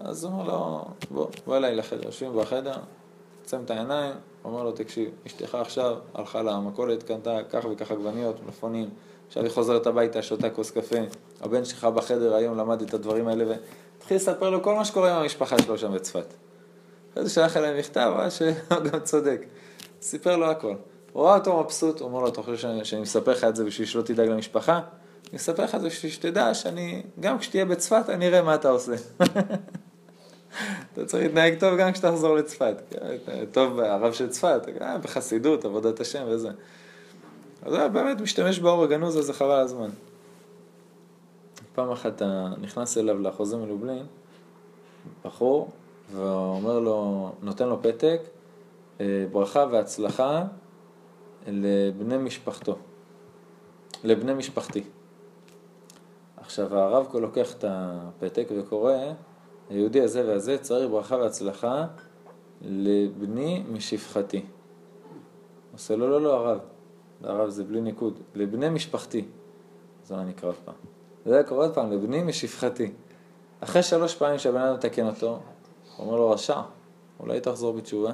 אז 0.00 0.24
הוא 0.24 0.32
אומר 0.32 0.44
לו, 0.44 0.84
בוא, 1.10 1.26
בוא 1.46 1.56
אליי 1.56 1.74
לחדר, 1.74 2.06
יושבים 2.06 2.36
בחדר, 2.36 2.76
עצם 3.44 3.60
את 3.64 3.70
העיניים, 3.70 4.14
אומר 4.44 4.62
לו, 4.62 4.72
תקשיב, 4.72 5.10
אשתך 5.26 5.54
עכשיו 5.54 5.96
הלכה 6.14 6.42
למכולת, 6.42 7.02
קנתה 7.02 7.38
כך 7.50 7.64
וכך 7.70 7.90
עגבניות, 7.90 8.36
מלפונים, 8.44 8.88
עכשיו 9.28 9.42
היא 9.42 9.50
חוזרת 9.50 9.86
הביתה, 9.86 10.22
שותה 10.22 10.50
כוס 10.50 10.70
קפה, 10.70 10.96
הבן 11.40 11.64
שלך 11.64 11.84
בחדר 11.84 12.34
היום 12.34 12.58
למד 12.58 12.82
את 12.82 12.94
הדברים 12.94 13.28
האלה, 13.28 13.44
והתחיל 13.48 14.16
לספר 14.16 14.50
לו 14.50 14.62
כל 14.62 14.74
מה 14.74 14.84
שקורה 14.84 15.14
עם 15.16 15.22
המשפחה 15.22 15.58
שלו 15.62 15.78
שם 15.78 15.94
בצפת. 15.94 16.34
אחרי 17.12 17.24
זה 17.24 17.30
שלח 17.30 17.56
אליי 17.56 17.78
מכתב, 17.78 18.12
ראה 18.16 18.30
שהוא 18.30 18.50
גם 18.92 19.00
צודק. 19.00 19.46
סיפר 20.02 20.36
לו 20.36 20.50
הכל. 20.50 20.74
הוא 21.12 21.24
ראה 21.24 21.34
אותו 21.34 21.60
מבסוט, 21.60 22.00
אומר 22.00 22.20
לו, 22.20 22.28
אתה 22.28 22.42
חושב 22.42 22.56
שאני, 22.56 22.84
שאני 22.84 23.02
מספר 23.02 23.32
לך 23.32 23.44
את 23.44 23.56
זה 23.56 23.64
בשביל 23.64 23.86
שלא 23.86 24.02
תדאג 24.02 24.28
למשפחה? 24.28 24.80
אני 25.30 25.36
אספר 25.36 25.64
לך 25.64 25.74
את 25.74 25.80
זה 25.80 25.86
בשביל 25.86 26.12
שתדע 26.12 26.54
שאני, 26.54 27.02
גם 27.20 27.38
כשתהיה 27.38 27.64
בצפת, 27.64 28.10
אני 28.10 28.28
אראה 28.28 28.42
מה 28.42 28.54
אתה 28.54 28.68
עושה. 28.68 28.92
אתה 30.92 31.04
צריך 31.06 31.22
להתנהג 31.22 31.58
טוב 31.58 31.76
גם 31.76 31.92
כשתחזור 31.92 32.36
לצפת. 32.36 32.94
טוב, 33.52 33.80
הרב 33.80 34.12
של 34.12 34.28
צפת, 34.28 34.60
אה, 34.80 34.98
בחסידות, 34.98 35.64
עבודת 35.64 36.00
השם 36.00 36.24
וזה. 36.28 36.50
אז 37.66 37.74
הוא 37.74 37.88
באמת 37.88 38.20
משתמש 38.20 38.58
באור 38.58 38.84
הגנוז 38.84 39.16
הזה 39.16 39.32
חבל 39.32 39.60
הזמן. 39.60 39.88
פעם 41.74 41.90
אחת 41.90 42.16
אתה 42.16 42.48
נכנס 42.60 42.98
אליו 42.98 43.22
לחוזה 43.22 43.56
מלובלין, 43.56 44.06
בחור, 45.24 45.70
ואומר 46.12 46.78
לו, 46.78 47.30
נותן 47.42 47.68
לו 47.68 47.82
פתק, 47.82 48.20
אה, 49.00 49.26
ברכה 49.32 49.64
והצלחה 49.70 50.44
לבני 51.46 52.16
משפחתו, 52.16 52.76
לבני 54.04 54.34
משפחתי. 54.34 54.84
עכשיו 56.36 56.78
הרב 56.78 57.06
לוקח 57.14 57.54
את 57.54 57.64
הפתק 57.68 58.48
וקורא, 58.58 58.94
היהודי 59.70 60.00
הזה 60.00 60.28
והזה 60.28 60.58
צריך 60.58 60.90
ברכה 60.90 61.16
והצלחה 61.16 61.86
לבני 62.62 63.64
משפחתי. 63.72 64.44
עושה 65.72 65.96
לו, 65.96 66.10
לא, 66.10 66.22
לא, 66.22 66.34
הרב. 66.34 66.75
הרב 67.26 67.48
זה 67.48 67.64
בלי 67.64 67.80
ניקוד. 67.80 68.20
לבני 68.34 68.68
משפחתי. 68.68 69.24
זה 70.04 70.16
לא 70.16 70.24
נקרא 70.24 70.48
עוד 70.48 70.56
פעם. 70.64 70.74
זה 71.26 71.42
קורה 71.48 71.64
עוד 71.64 71.74
פעם, 71.74 71.92
לבני 71.92 72.22
משפחתי. 72.22 72.92
אחרי 73.60 73.82
שלוש 73.82 74.14
פעמים 74.14 74.38
שהבן 74.38 74.60
אדם 74.60 74.74
מתקן 74.74 75.06
אותו, 75.06 75.28
הוא 75.96 76.06
אומר 76.06 76.16
לו, 76.16 76.30
רשע, 76.30 76.60
אולי 77.20 77.40
תחזור 77.40 77.72
בתשובה. 77.72 78.12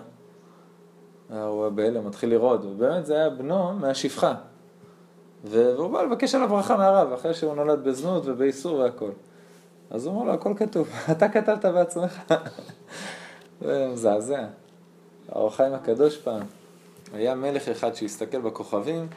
הוא 1.30 1.68
בהלם, 1.68 2.06
מתחיל 2.06 2.30
לראות, 2.30 2.64
ובאמת 2.64 3.06
זה 3.06 3.14
היה 3.14 3.30
בנו 3.30 3.72
מהשפחה. 3.72 4.34
והוא 5.44 5.90
בא 5.90 6.02
לבקש 6.02 6.34
עליו 6.34 6.48
ברכה 6.48 6.76
מהרב, 6.76 7.12
אחרי 7.12 7.34
שהוא 7.34 7.54
נולד 7.54 7.84
בזנות 7.84 8.22
ובאיסור 8.26 8.78
והכל. 8.78 9.10
אז 9.90 10.06
הוא 10.06 10.14
אומר 10.14 10.26
לו, 10.26 10.32
הכל 10.32 10.52
כתוב, 10.56 10.88
אתה 11.12 11.28
כתבת 11.28 11.64
בעצמך. 11.64 12.20
זה 13.60 13.88
מזעזע. 13.92 14.46
האור 15.28 15.50
חיים 15.50 15.74
הקדוש 15.74 16.16
פעם, 16.16 16.42
היה 17.12 17.34
מלך 17.34 17.68
אחד 17.68 17.94
שהסתכל 17.94 18.40
בכוכבים, 18.40 19.08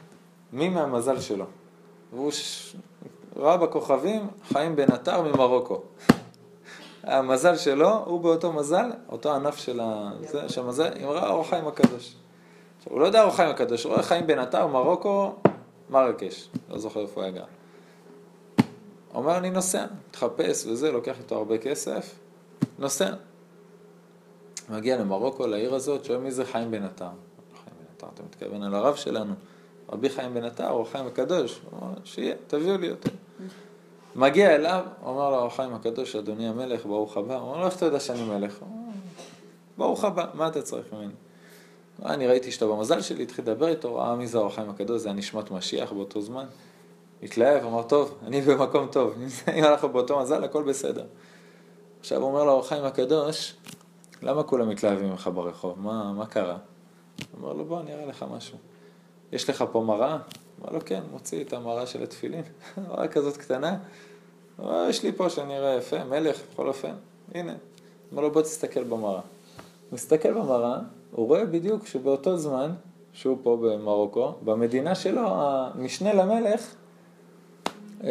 מי 0.52 0.68
מהמזל 0.68 1.20
שלו. 1.20 1.44
והוא 2.12 2.30
ש... 2.30 2.76
ראה 3.36 3.56
בכוכבים 3.56 4.28
חיים 4.48 4.76
בן 4.76 4.92
עטר 4.92 5.22
ממרוקו. 5.22 5.82
המזל 7.02 7.56
שלו, 7.56 8.04
הוא 8.04 8.20
באותו 8.20 8.52
מזל, 8.52 8.90
אותו 9.08 9.34
ענף 9.34 9.56
של 9.56 9.80
ה... 9.80 10.10
זה, 10.20 10.48
שהמזל, 10.48 10.92
אם 11.02 11.08
ראה 11.08 11.28
אור 11.28 11.44
חיים 11.44 11.68
הקדוש. 11.68 12.14
עכשיו, 12.78 12.92
הוא 12.92 13.00
לא 13.00 13.06
יודע 13.06 13.22
אור 13.22 13.30
חיים 13.30 13.50
הקדוש, 13.50 13.84
הוא 13.84 13.92
רואה 13.92 14.02
חיים 14.02 14.26
בן 14.26 14.38
עטר, 14.38 14.66
מרוקו, 14.66 15.34
מרקש. 15.90 16.48
לא 16.70 16.78
זוכר 16.78 17.00
איפה 17.00 17.14
הוא 17.14 17.22
היה 17.22 17.32
גר. 17.32 17.44
אומר, 19.14 19.36
אני 19.36 19.50
נוסע, 19.50 19.86
מתחפש 20.08 20.66
וזה, 20.66 20.92
לוקח 20.92 21.18
איתו 21.18 21.36
הרבה 21.36 21.58
כסף, 21.58 22.14
נוסע. 22.78 23.10
מגיע 24.68 24.98
למרוקו, 24.98 25.46
לעיר 25.46 25.74
הזאת, 25.74 26.04
שואל 26.04 26.18
מי 26.18 26.30
זה 26.30 26.44
חיים 26.44 26.70
בן 26.70 26.82
עטר. 26.82 27.08
חיים 28.00 28.10
עטר, 28.12 28.12
אתה 28.14 28.22
מתכוון 28.22 28.62
על 28.62 28.74
הרב 28.74 28.96
שלנו. 28.96 29.34
רבי 29.92 30.10
חיים 30.10 30.34
בן 30.34 30.44
עטר, 30.44 30.70
או 30.70 30.84
חיים 30.84 31.06
הקדוש. 31.06 31.60
הוא 31.70 31.80
אומר, 31.80 31.94
שיהיה, 32.04 32.34
תביאו 32.46 32.78
לי 32.78 32.90
אותו. 32.90 33.10
מגיע 34.16 34.54
אליו, 34.54 34.84
אומר 35.02 35.30
לו, 35.30 35.50
חיים 35.50 35.74
הקדוש, 35.74 36.16
אדוני 36.16 36.48
המלך, 36.48 36.86
ברוך 36.86 37.16
הבא. 37.16 37.34
הוא 37.34 37.48
אומר 37.48 37.60
לו, 37.60 37.66
איך 37.66 37.76
אתה 37.76 37.86
יודע 37.86 38.00
שאני 38.00 38.24
מלך? 38.24 38.58
ברוך 39.78 40.04
הבא, 40.04 40.26
מה 40.34 40.48
אתה 40.48 40.62
צריך 40.62 40.92
ממני? 40.92 41.12
אני 42.04 42.26
ראיתי 42.26 42.52
שאתה 42.52 42.66
במזל 42.66 43.00
שלי, 43.00 43.22
התחיל 43.22 43.44
לדבר 43.44 43.68
איתו, 43.68 43.94
ראה 43.94 44.16
מי 44.16 44.26
זה 44.26 44.40
החיים 44.40 44.70
הקדוש, 44.70 45.00
זה 45.02 45.08
היה 45.08 45.16
נשמת 45.16 45.50
משיח 45.50 45.92
באותו 45.92 46.20
זמן. 46.20 46.46
התלהב, 47.22 47.64
אמר, 47.64 47.82
טוב, 47.82 48.18
אני 48.26 48.40
במקום 48.40 48.86
טוב, 48.86 49.14
אם 49.56 49.64
אנחנו 49.64 49.88
באותו 49.88 50.20
מזל, 50.20 50.44
הכל 50.44 50.62
בסדר. 50.62 51.04
עכשיו 52.00 52.22
אומר 52.22 52.44
לו 52.44 52.60
החיים 52.60 52.84
הקדוש, 52.84 53.54
למה 54.22 54.42
כולם 54.42 54.68
מתלהבים 54.68 55.10
ממך 55.10 55.30
ברחוב? 55.34 55.80
מה, 55.80 56.12
מה 56.12 56.26
קרה? 56.26 56.56
אומר 57.36 57.52
לו, 57.52 57.64
בוא, 57.64 57.80
אני 57.80 57.94
אראה 57.94 58.06
לך 58.06 58.24
משהו. 58.36 58.58
יש 59.32 59.50
לך 59.50 59.64
פה 59.72 59.80
מראה? 59.80 60.18
אמר 60.60 60.72
לו, 60.72 60.80
כן, 60.84 61.00
מוציא 61.12 61.44
את 61.44 61.52
המראה 61.52 61.86
של 61.86 62.02
התפילין, 62.02 62.42
מראה 62.88 63.08
כזאת 63.08 63.36
קטנה. 63.36 63.78
אמר, 64.60 64.86
יש 64.88 65.02
לי 65.02 65.12
פה 65.12 65.30
שאני 65.30 65.58
אראה 65.58 65.74
יפה, 65.74 66.04
מלך, 66.04 66.40
בכל 66.52 66.68
אופן, 66.68 66.94
הנה. 67.34 67.54
אמר 68.12 68.22
לו, 68.22 68.30
בוא 68.30 68.42
תסתכל 68.42 68.84
במראה. 68.84 69.20
הוא 69.20 69.22
מסתכל 69.92 70.32
במראה, 70.32 70.78
הוא 71.12 71.26
רואה 71.26 71.44
בדיוק 71.44 71.86
שבאותו 71.86 72.36
זמן, 72.36 72.70
שהוא 73.12 73.38
פה 73.42 73.58
במרוקו, 73.62 74.32
במדינה 74.44 74.94
שלו, 74.94 75.22
המשנה 75.26 76.12
למלך, 76.12 76.74
אה, 78.04 78.10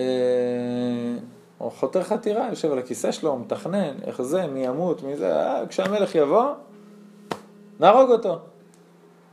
הוא 1.58 1.72
חותר 1.72 2.04
חתירה, 2.04 2.50
יושב 2.50 2.72
על 2.72 2.80
הכיסא 2.80 3.12
שלו, 3.12 3.38
מתכנן, 3.38 3.96
איך 4.04 4.22
זה, 4.22 4.48
מי 4.48 4.66
ימות, 4.66 5.04
מי 5.04 5.18
זה, 5.18 5.36
אה, 5.36 5.68
כשהמלך 5.68 6.16
יבוא, 6.16 6.46
נהרוג 7.80 8.12
אותו. 8.12 8.40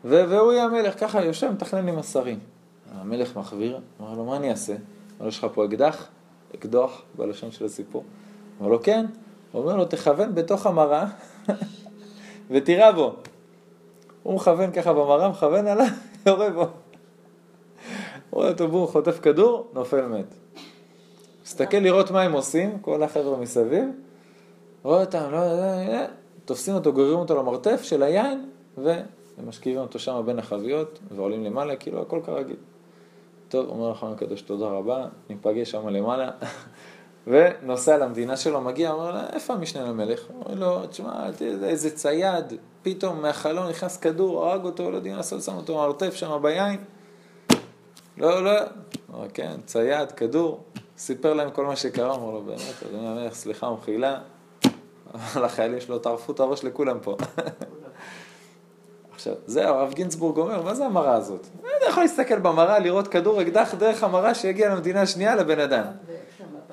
והוא 0.04 0.52
יהיה 0.52 0.64
המלך, 0.64 1.00
ככה 1.00 1.24
יושב, 1.24 1.50
מתכנן 1.50 1.88
עם 1.88 1.98
השרים. 1.98 2.38
המלך 2.92 3.36
מחוויר, 3.36 3.80
אמר 4.00 4.14
לו, 4.14 4.24
מה 4.24 4.36
אני 4.36 4.50
אעשה? 4.50 4.72
אמר 4.72 4.80
לו, 5.20 5.28
יש 5.28 5.38
לך 5.38 5.46
פה 5.54 5.64
אקדח? 5.64 6.08
אקדוח, 6.54 7.02
בלשון 7.16 7.50
של 7.50 7.64
הסיפור. 7.64 8.04
אמר 8.60 8.68
לו, 8.68 8.82
כן. 8.82 9.06
הוא 9.52 9.62
אומר 9.62 9.76
לו, 9.76 9.84
תכוון 9.84 10.34
בתוך 10.34 10.66
המראה 10.66 11.04
ותירה 12.50 12.92
בו. 12.92 13.14
הוא 14.22 14.34
מכוון 14.34 14.72
ככה 14.72 14.92
במראה, 14.92 15.28
מכוון 15.28 15.66
עליו, 15.66 15.86
יורה 16.26 16.50
בו. 16.50 16.66
רואה 18.30 18.48
אותו 18.48 18.68
בום, 18.68 18.86
חוטף 18.86 19.20
כדור, 19.20 19.68
נופל 19.72 20.06
מת. 20.06 20.34
מסתכל 21.44 21.76
לראות 21.76 22.10
מה 22.10 22.22
הם 22.22 22.32
עושים, 22.32 22.78
כל 22.80 23.02
החבר'ה 23.02 23.36
מסביב, 23.36 23.84
רואה 24.82 25.00
אותם, 25.00 25.30
לא 25.32 25.36
יודע, 25.36 26.06
תופסים 26.44 26.74
אותו, 26.74 26.92
גוררים 26.92 27.18
אותו 27.18 27.36
למרתף 27.36 27.82
של 27.82 28.02
היין, 28.02 28.50
ומשכיבים 29.38 29.78
אותו 29.78 29.98
שם 29.98 30.22
בין 30.26 30.38
החביות, 30.38 30.98
ועולים 31.10 31.44
למעלה, 31.44 31.76
כאילו 31.76 32.02
הכל 32.02 32.20
כרגיל. 32.24 32.56
טוב, 33.48 33.68
אומר 33.68 33.90
החיים 33.90 34.12
הקדוש, 34.12 34.42
תודה 34.42 34.66
רבה, 34.66 35.06
ניפגש 35.30 35.70
שם 35.70 35.88
למעלה, 35.88 36.30
ונוסע 37.26 37.98
למדינה 37.98 38.36
שלו, 38.36 38.60
מגיע, 38.60 38.92
אומר 38.92 39.10
לה, 39.10 39.26
איפה 39.32 39.54
המשנה 39.54 39.82
למלך? 39.82 40.20
אומר 40.30 40.54
לו, 40.54 40.86
תשמע, 40.86 41.26
איזה 41.64 41.90
צייד, 41.90 42.44
פתאום 42.82 43.22
מהחלון 43.22 43.68
נכנס 43.68 43.96
כדור, 43.96 44.46
הרג 44.46 44.64
אותו, 44.64 44.90
לא 44.90 44.96
יודעים 44.96 45.16
לעשות, 45.16 45.42
שם 45.42 45.56
אותו 45.56 45.76
מרתף 45.76 46.14
שם 46.14 46.38
ביין. 46.42 46.80
לא, 48.18 48.44
לא, 48.44 48.52
אומר, 49.12 49.28
כן, 49.34 49.56
צייד, 49.64 50.12
כדור, 50.12 50.60
סיפר 50.98 51.34
להם 51.34 51.50
כל 51.50 51.66
מה 51.66 51.76
שקרה, 51.76 52.14
אמר 52.14 52.30
לו, 52.30 52.42
באמת, 52.42 52.82
אדוני 52.88 53.08
המלך, 53.08 53.34
סליחה 53.34 53.66
ומחילה, 53.66 54.18
לחיילים 55.44 55.80
שלו, 55.80 55.98
טרפו 55.98 56.32
את 56.32 56.40
הראש 56.40 56.64
לכולם 56.64 56.98
פה. 57.02 57.16
עכשיו, 59.22 59.34
זה 59.46 59.68
הרב 59.68 59.92
גינצבורג 59.92 60.38
אומר, 60.38 60.62
מה 60.62 60.74
זה 60.74 60.86
המראה 60.86 61.14
הזאת? 61.14 61.46
אתה 61.60 61.86
יכול 61.88 62.02
להסתכל 62.02 62.38
במראה, 62.38 62.78
לראות 62.78 63.08
כדור 63.08 63.42
אקדח 63.42 63.74
דרך 63.74 64.04
המראה 64.04 64.34
שיגיע 64.34 64.74
למדינה 64.74 65.02
השנייה 65.02 65.34
לבן 65.34 65.58
אדם. 65.58 65.84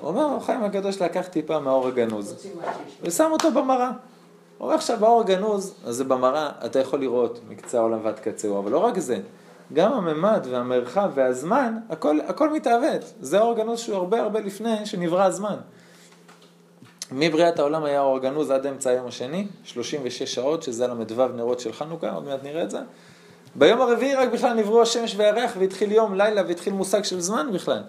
הוא 0.00 0.08
אומר, 0.08 0.36
החיים 0.36 0.64
הקדוש 0.64 1.02
לקח 1.02 1.26
טיפה 1.26 1.58
מהאור 1.60 1.88
הגנוז, 1.88 2.48
ושם 3.02 3.28
אותו 3.32 3.50
במראה. 3.50 3.86
הוא 3.86 4.64
אומר 4.64 4.74
עכשיו, 4.74 4.96
באור 5.00 5.20
הגנוז, 5.20 5.74
אז 5.84 5.96
זה 5.96 6.04
במראה, 6.04 6.50
אתה 6.64 6.78
יכול 6.78 7.00
לראות 7.00 7.40
מקצה 7.48 7.78
העולם 7.78 7.98
ועד 8.02 8.18
קצהו, 8.18 8.58
אבל 8.58 8.70
לא 8.70 8.78
רק 8.78 8.98
זה, 8.98 9.18
גם 9.72 9.92
הממד 9.92 10.46
והמרחב 10.50 11.10
והזמן, 11.14 11.76
הכל, 11.88 12.18
הכל 12.28 12.52
מתעוות. 12.52 13.12
זה 13.20 13.38
האור 13.38 13.52
הגנוז 13.52 13.78
שהוא 13.78 13.96
הרבה 13.96 14.20
הרבה 14.20 14.40
לפני 14.40 14.86
שנברא 14.86 15.22
הזמן. 15.22 15.56
מבריאת 17.12 17.58
העולם 17.58 17.84
היה 17.84 18.00
אור 18.00 18.16
הגנוז 18.16 18.50
עד 18.50 18.66
אמצע 18.66 18.90
היום 18.90 19.06
השני, 19.06 19.46
36 19.64 20.22
שעות, 20.22 20.62
שזה 20.62 20.86
ל"ו 20.86 21.28
נרות 21.28 21.60
של 21.60 21.72
חנוכה, 21.72 22.10
עוד 22.10 22.24
מעט 22.24 22.42
נראה 22.42 22.62
את 22.62 22.70
זה. 22.70 22.78
ביום 23.54 23.80
הרביעי 23.80 24.14
רק 24.14 24.28
בכלל 24.28 24.54
נבראו 24.54 24.82
השמש 24.82 25.14
והירח 25.16 25.52
והתחיל 25.58 25.92
יום, 25.92 26.14
לילה 26.14 26.42
והתחיל 26.48 26.72
מושג 26.72 27.04
של 27.04 27.20
זמן 27.20 27.50
בכלל. 27.52 27.82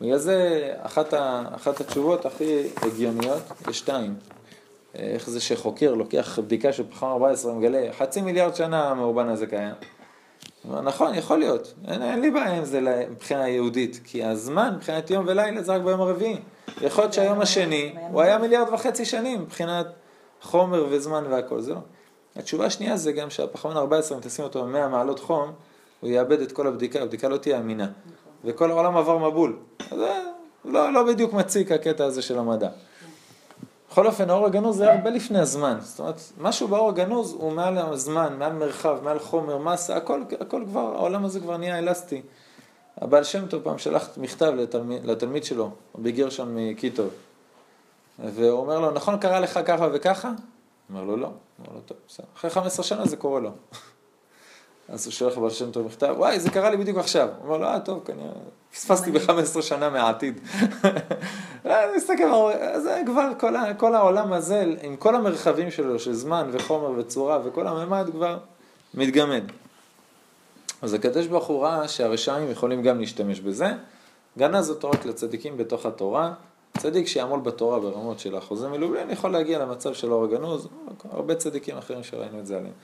בגלל 0.00 0.18
זה 0.18 0.70
אחת, 0.82 1.14
ה, 1.14 1.44
אחת 1.54 1.80
התשובות 1.80 2.26
הכי 2.26 2.68
הגיוניות, 2.76 3.42
יש 3.70 3.78
שתיים. 3.78 4.14
איך 4.94 5.30
זה 5.30 5.40
שחוקר 5.40 5.94
לוקח 5.94 6.38
בדיקה 6.38 6.72
של 6.72 6.84
פחם 6.90 7.06
14 7.06 7.52
ומגלה 7.52 7.88
חצי 7.98 8.20
מיליארד 8.20 8.54
שנה 8.54 8.90
המאורבן 8.90 9.28
הזה 9.28 9.46
קיים. 9.46 9.74
נכון, 10.64 11.14
יכול 11.14 11.38
להיות, 11.38 11.74
אין, 11.88 12.02
אין 12.02 12.20
לי 12.20 12.30
בעיה 12.30 12.56
עם 12.56 12.64
זה 12.64 13.06
מבחינה 13.10 13.48
יהודית, 13.48 14.00
כי 14.04 14.24
הזמן 14.24 14.74
מבחינת 14.76 15.10
יום 15.10 15.24
ולילה 15.28 15.62
זה 15.62 15.74
רק 15.74 15.82
ביום 15.82 16.00
הרביעי. 16.00 16.36
יכול 16.80 17.04
להיות 17.04 17.12
שהיום 17.12 17.40
השני, 17.40 17.94
הוא 18.10 18.22
היה 18.22 18.38
מיליארד 18.38 18.68
וחצי 18.72 19.04
שנים 19.04 19.42
מבחינת 19.42 19.86
חומר 20.42 20.86
וזמן 20.90 21.24
והכל, 21.30 21.60
זה 21.60 21.74
לא. 21.74 21.80
התשובה 22.36 22.66
השנייה 22.66 22.96
זה 22.96 23.12
גם 23.12 23.30
שהפחמן 23.30 23.76
14, 23.76 24.18
אם 24.18 24.22
תשים 24.22 24.44
אותו 24.44 24.64
ב-100 24.64 24.88
מעלות 24.88 25.20
חום, 25.20 25.52
הוא 26.00 26.10
יאבד 26.10 26.40
את 26.40 26.52
כל 26.52 26.66
הבדיקה, 26.66 27.02
הבדיקה 27.02 27.28
לא 27.28 27.36
תהיה 27.36 27.58
אמינה. 27.58 27.86
וכל 28.44 28.70
העולם 28.70 28.96
עבר 28.96 29.18
מבול. 29.18 29.56
אז 29.90 29.98
זה 29.98 30.20
לא, 30.64 30.92
לא 30.92 31.02
בדיוק 31.02 31.32
מציק 31.32 31.72
הקטע 31.72 32.04
הזה 32.04 32.22
של 32.22 32.38
המדע. 32.38 32.68
בכל 33.92 34.06
אופן, 34.06 34.30
האור 34.30 34.46
הגנוז 34.46 34.76
זה 34.76 34.92
הרבה 34.92 35.10
לפני 35.10 35.38
הזמן. 35.38 35.78
זאת 35.80 36.00
אומרת, 36.00 36.20
משהו 36.38 36.68
באור 36.68 36.88
הגנוז 36.88 37.32
הוא 37.32 37.52
מעל 37.52 37.78
הזמן, 37.78 38.36
מעל 38.38 38.52
מרחב, 38.52 38.98
מעל 39.02 39.18
חומר, 39.18 39.58
מסה, 39.58 39.96
הכל, 39.96 40.22
הכל 40.40 40.64
כבר, 40.66 40.94
העולם 40.94 41.24
הזה 41.24 41.40
כבר 41.40 41.56
נהיה 41.56 41.78
אלסטי. 41.78 42.22
הבעל 42.96 43.24
שם 43.24 43.46
טוב 43.46 43.62
פעם 43.62 43.78
שלח 43.78 44.08
מכתב 44.16 44.52
לתלמיד, 44.56 45.04
לתלמיד 45.04 45.44
שלו, 45.44 45.70
רבי 45.98 46.12
גרשון 46.12 46.54
מקיטוב, 46.56 47.08
והוא 48.18 48.58
אומר 48.58 48.80
לו, 48.80 48.90
נכון 48.90 49.18
קרה 49.18 49.40
לך 49.40 49.60
ככה 49.64 49.88
וככה? 49.92 50.28
הוא 50.28 50.36
אומר 50.90 51.04
לו, 51.04 51.16
לא. 51.16 51.30
אומר 51.58 51.74
לו, 51.74 51.80
טוב, 51.86 51.96
בסדר. 52.08 52.26
אחרי 52.36 52.50
15 52.50 52.84
שנה 52.84 53.06
זה 53.06 53.16
קורה 53.16 53.40
לו. 53.40 53.50
אז 54.92 55.06
הוא 55.06 55.12
שולח 55.12 55.38
לבעל 55.38 55.50
שם 55.50 55.70
טוב 55.70 55.86
מכתב, 55.86 56.14
וואי, 56.18 56.40
זה 56.40 56.50
קרה 56.50 56.70
לי 56.70 56.76
בדיוק 56.76 56.98
עכשיו. 56.98 57.28
הוא 57.38 57.46
אומר 57.46 57.58
לו, 57.58 57.66
אה, 57.66 57.80
טוב, 57.80 58.02
כנראה, 58.04 58.30
פספסתי 58.72 59.10
ב-15 59.10 59.62
שנה 59.62 59.90
מהעתיד. 59.90 60.40
אה, 61.66 61.96
מסתכל, 61.96 62.50
זה 62.82 63.02
כבר 63.06 63.28
כל, 63.40 63.54
כל 63.78 63.94
העולם 63.94 64.32
הזה, 64.32 64.64
עם 64.82 64.96
כל 64.96 65.14
המרחבים 65.14 65.70
שלו, 65.70 65.98
של 65.98 66.12
זמן 66.12 66.48
וחומר 66.52 66.90
וצורה 66.98 67.38
וכל 67.44 67.66
הממד 67.66 68.08
כבר 68.12 68.38
מתגמד. 68.94 69.42
אז 70.82 70.94
הקדוש 70.94 71.26
ברוך 71.26 71.46
הוא 71.46 71.64
ראה 71.64 71.88
שהרשעים 71.88 72.50
יכולים 72.50 72.82
גם 72.82 73.00
להשתמש 73.00 73.40
בזה. 73.40 73.72
גנז 74.38 74.70
אותו 74.70 74.90
רק 74.90 75.04
לצדיקים 75.06 75.56
בתוך 75.56 75.86
התורה. 75.86 76.32
צדיק 76.78 77.06
שיעמול 77.06 77.40
בתורה 77.40 77.80
ברמות 77.80 78.18
של 78.18 78.38
אחוזי 78.38 78.66
מלובלין 78.66 79.10
יכול 79.10 79.30
להגיע 79.30 79.58
למצב 79.58 79.94
של 79.94 80.12
אור 80.12 80.24
הגנוז, 80.24 80.68
הרבה 81.10 81.34
צדיקים 81.34 81.78
אחרים 81.78 82.02
שראינו 82.02 82.38
את 82.38 82.46
זה 82.46 82.56
עליהם. 82.56 82.74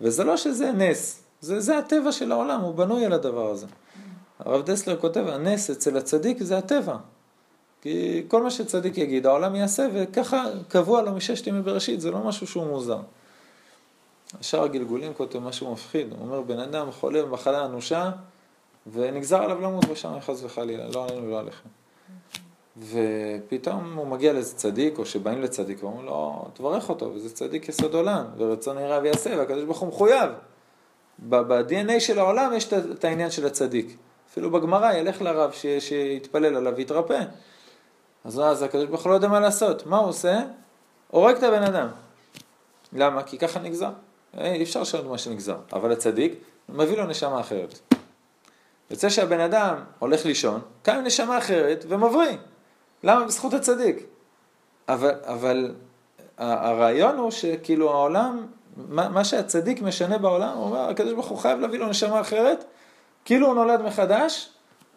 וזה 0.00 0.24
לא 0.24 0.36
שזה 0.36 0.72
נס, 0.72 1.23
זה, 1.44 1.60
זה 1.60 1.78
הטבע 1.78 2.12
של 2.12 2.32
העולם, 2.32 2.60
הוא 2.60 2.74
בנוי 2.74 3.04
על 3.04 3.12
הדבר 3.12 3.50
הזה. 3.50 3.66
הרב 4.38 4.64
דסלר 4.64 4.96
כותב, 4.96 5.26
הנס 5.28 5.70
אצל 5.70 5.96
הצדיק 5.96 6.42
זה 6.42 6.58
הטבע. 6.58 6.96
כי 7.82 8.22
כל 8.28 8.42
מה 8.42 8.50
שצדיק 8.50 8.98
יגיד, 8.98 9.26
העולם 9.26 9.54
יעשה, 9.54 9.86
וככה 9.94 10.44
קבוע 10.68 11.02
לו 11.02 11.12
מששת 11.12 11.46
ימי 11.46 11.62
בראשית, 11.62 12.00
זה 12.00 12.10
לא 12.10 12.18
משהו 12.18 12.46
שהוא 12.46 12.66
מוזר. 12.66 13.00
השאר 14.40 14.62
הגלגולים 14.62 15.14
כותב 15.14 15.38
משהו 15.38 15.72
מפחיד, 15.72 16.12
הוא 16.12 16.20
אומר, 16.20 16.40
בן 16.40 16.58
אדם 16.58 16.92
חולה 16.92 17.22
במחלה 17.22 17.64
אנושה, 17.64 18.10
ונגזר 18.92 19.42
עליו 19.42 19.60
למות 19.60 19.84
בשם 19.84 20.20
חס 20.20 20.44
וחלילה, 20.44 20.88
לא 20.88 21.04
עלינו 21.04 21.26
ולא 21.26 21.38
עליכם. 21.38 21.68
ופתאום 22.90 23.94
הוא 23.94 24.06
מגיע 24.06 24.32
לאיזה 24.32 24.54
צדיק, 24.54 24.98
או 24.98 25.06
שבאים 25.06 25.42
לצדיק, 25.42 25.82
ואומרים 25.82 26.06
לו, 26.06 26.44
תברך 26.54 26.88
אותו, 26.88 27.12
וזה 27.14 27.34
צדיק 27.34 27.68
יסוד 27.68 27.94
עולם, 27.94 28.24
ורצון 28.36 28.78
יראה 28.78 29.00
ויעשה, 29.02 29.34
והקדוש 29.38 29.64
ברוך 29.64 29.78
הוא 29.78 29.88
מחויב. 29.88 30.30
ב-DNA 31.18 32.00
של 32.00 32.18
העולם 32.18 32.52
יש 32.52 32.72
את 32.72 33.04
העניין 33.04 33.30
של 33.30 33.46
הצדיק. 33.46 33.96
אפילו 34.30 34.50
בגמרא 34.50 34.92
ילך 34.92 35.22
לרב 35.22 35.52
שיתפלל 35.78 36.56
עליו 36.56 36.76
ויתרפא. 36.76 37.20
אז, 38.24 38.40
אז 38.40 38.62
הקדוש 38.62 38.86
ברוך 38.86 39.02
הוא 39.02 39.10
לא 39.10 39.14
יודע 39.14 39.28
מה 39.28 39.40
לעשות. 39.40 39.86
מה 39.86 39.96
הוא 39.96 40.08
עושה? 40.08 40.40
הורג 41.10 41.36
את 41.36 41.42
הבן 41.42 41.62
אדם. 41.62 41.88
למה? 42.92 43.22
כי 43.22 43.38
ככה 43.38 43.60
נגזר. 43.60 43.90
אי 44.38 44.62
אפשר 44.62 44.80
לשנות 44.80 45.06
מה 45.06 45.18
שנגזר. 45.18 45.56
אבל 45.72 45.92
הצדיק 45.92 46.34
מביא 46.68 46.96
לו 46.96 47.06
נשמה 47.06 47.40
אחרת. 47.40 47.78
יוצא 48.90 49.08
שהבן 49.08 49.40
אדם 49.40 49.76
הולך 49.98 50.26
לישון, 50.26 50.60
קם 50.82 50.92
עם 50.92 51.04
נשמה 51.04 51.38
אחרת 51.38 51.84
ומבריא. 51.88 52.36
למה? 53.02 53.24
בזכות 53.24 53.54
הצדיק. 53.54 54.06
אבל, 54.88 55.14
אבל 55.22 55.74
הרעיון 56.38 57.16
הוא 57.16 57.30
שכאילו 57.30 57.90
העולם 57.90 58.46
מה, 58.76 59.08
מה 59.08 59.24
שהצדיק 59.24 59.82
משנה 59.82 60.18
בעולם, 60.18 60.56
הוא 60.56 60.64
אומר, 60.64 60.78
הקדוש 60.78 61.12
ברוך 61.12 61.28
הוא 61.28 61.38
חייב 61.38 61.60
להביא 61.60 61.78
לו 61.78 61.88
נשמה 61.88 62.20
אחרת, 62.20 62.64
כאילו 63.24 63.46
הוא 63.46 63.54
נולד 63.54 63.82
מחדש, 63.82 64.48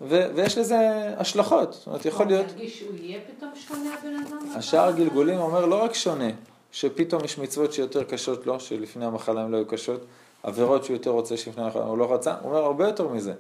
ו, 0.02 0.26
ויש 0.36 0.58
לזה 0.58 0.78
השלכות. 1.18 1.74
זאת 1.74 1.88
אומרת, 1.88 2.06
יכול 2.06 2.26
להיות... 2.26 2.46
הוא 2.46 2.52
ירגיש 2.52 2.80
שהוא 2.80 2.96
יהיה 2.96 3.20
פתאום 3.38 3.52
שונה 3.56 3.90
הבן 4.00 4.16
אדם? 4.16 4.50
השאר 4.56 4.88
הגלגולים 4.88 5.40
אומר 5.40 5.66
לא 5.66 5.84
רק 5.84 5.94
שונה, 5.94 6.30
שפתאום 6.72 7.24
יש 7.24 7.38
מצוות 7.38 7.74
שיותר 7.74 8.04
קשות 8.04 8.48
לו, 8.48 8.60
שלפני 8.60 9.06
המחלה 9.06 9.42
הן 9.42 9.52
לא 9.52 9.58
היו 9.58 9.66
קשות, 9.66 10.06
עבירות 10.44 10.84
שהוא 10.84 10.96
יותר 10.96 11.10
רוצה 11.10 11.38
שלפני 11.38 11.64
המחלה 11.64 11.84
הוא 11.84 11.98
לא 11.98 12.14
רצה, 12.14 12.36
הוא 12.42 12.50
אומר 12.50 12.64
הרבה 12.64 12.88
יותר 12.88 13.08
מזה. 13.08 13.34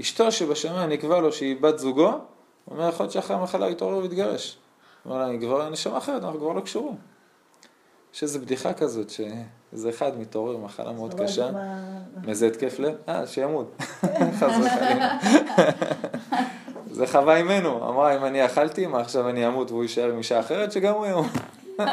אשתו 0.00 0.32
שבשמיים 0.32 0.90
נקבע 0.90 1.20
לו 1.20 1.32
שהיא 1.32 1.56
בת 1.60 1.78
זוגו, 1.78 2.08
הוא 2.08 2.20
אומר 2.70 2.88
יכול 2.88 3.04
להיות 3.04 3.12
שאחרי 3.12 3.36
המחלה 3.36 3.64
הוא 3.66 3.72
יתעורר 3.72 3.96
ויתגרש. 3.96 4.56
הוא 5.02 5.12
אומר 5.12 5.24
לה, 5.24 5.30
אני 5.30 5.40
כבר 5.40 5.68
נשמה 5.68 5.98
אחרת, 5.98 6.24
אנחנו 6.24 6.38
כבר 6.40 6.52
לא 6.52 6.60
קשורים. 6.60 6.96
יש 8.18 8.22
איזו 8.22 8.40
בדיחה 8.40 8.72
כזאת, 8.72 9.10
שאיזה 9.10 9.88
אחד 9.90 10.18
מתעורר 10.18 10.54
עם 10.54 10.64
מחלה 10.64 10.92
מאוד 10.92 11.20
לא 11.20 11.24
קשה, 11.24 11.50
מאיזה 12.24 12.46
התקף 12.46 12.78
לב, 12.78 12.94
אה, 13.08 13.26
שימות. 13.26 13.76
חס 14.38 14.52
וחלילה. 14.66 15.18
זה 16.90 17.06
חווה 17.06 17.36
אימנו, 17.36 17.88
אמרה, 17.88 18.16
אם 18.16 18.24
אני 18.24 18.44
אכלתי, 18.46 18.86
מה 18.86 19.00
עכשיו 19.00 19.28
אני 19.28 19.46
אמות 19.46 19.70
והוא 19.70 19.82
יישאר 19.82 20.10
עם 20.10 20.18
אישה 20.18 20.40
אחרת, 20.40 20.72
שגם 20.72 20.94
הוא 20.94 21.06
ימות. 21.06 21.26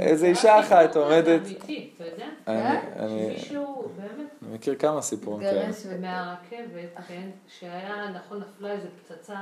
איזה 0.00 0.26
אישה 0.26 0.60
אחת 0.60 0.96
עומדת, 0.96 1.40
אמיתי, 1.46 1.90
אתה 1.96 2.04
יודע? 2.04 2.26
אני- 2.48 2.78
אני 2.98 3.34
שמישהו, 3.38 3.88
באמת, 3.96 4.28
אני 4.42 4.54
מכיר 4.54 4.74
כמה 4.74 5.02
סיפורים 5.02 5.40
כאלה. 5.40 5.68
מהרכבת, 6.00 7.06
כן, 7.08 7.28
שהיה, 7.58 7.94
נכון, 8.14 8.40
נפלה 8.40 8.72
איזה 8.72 8.86
פצצה 9.08 9.34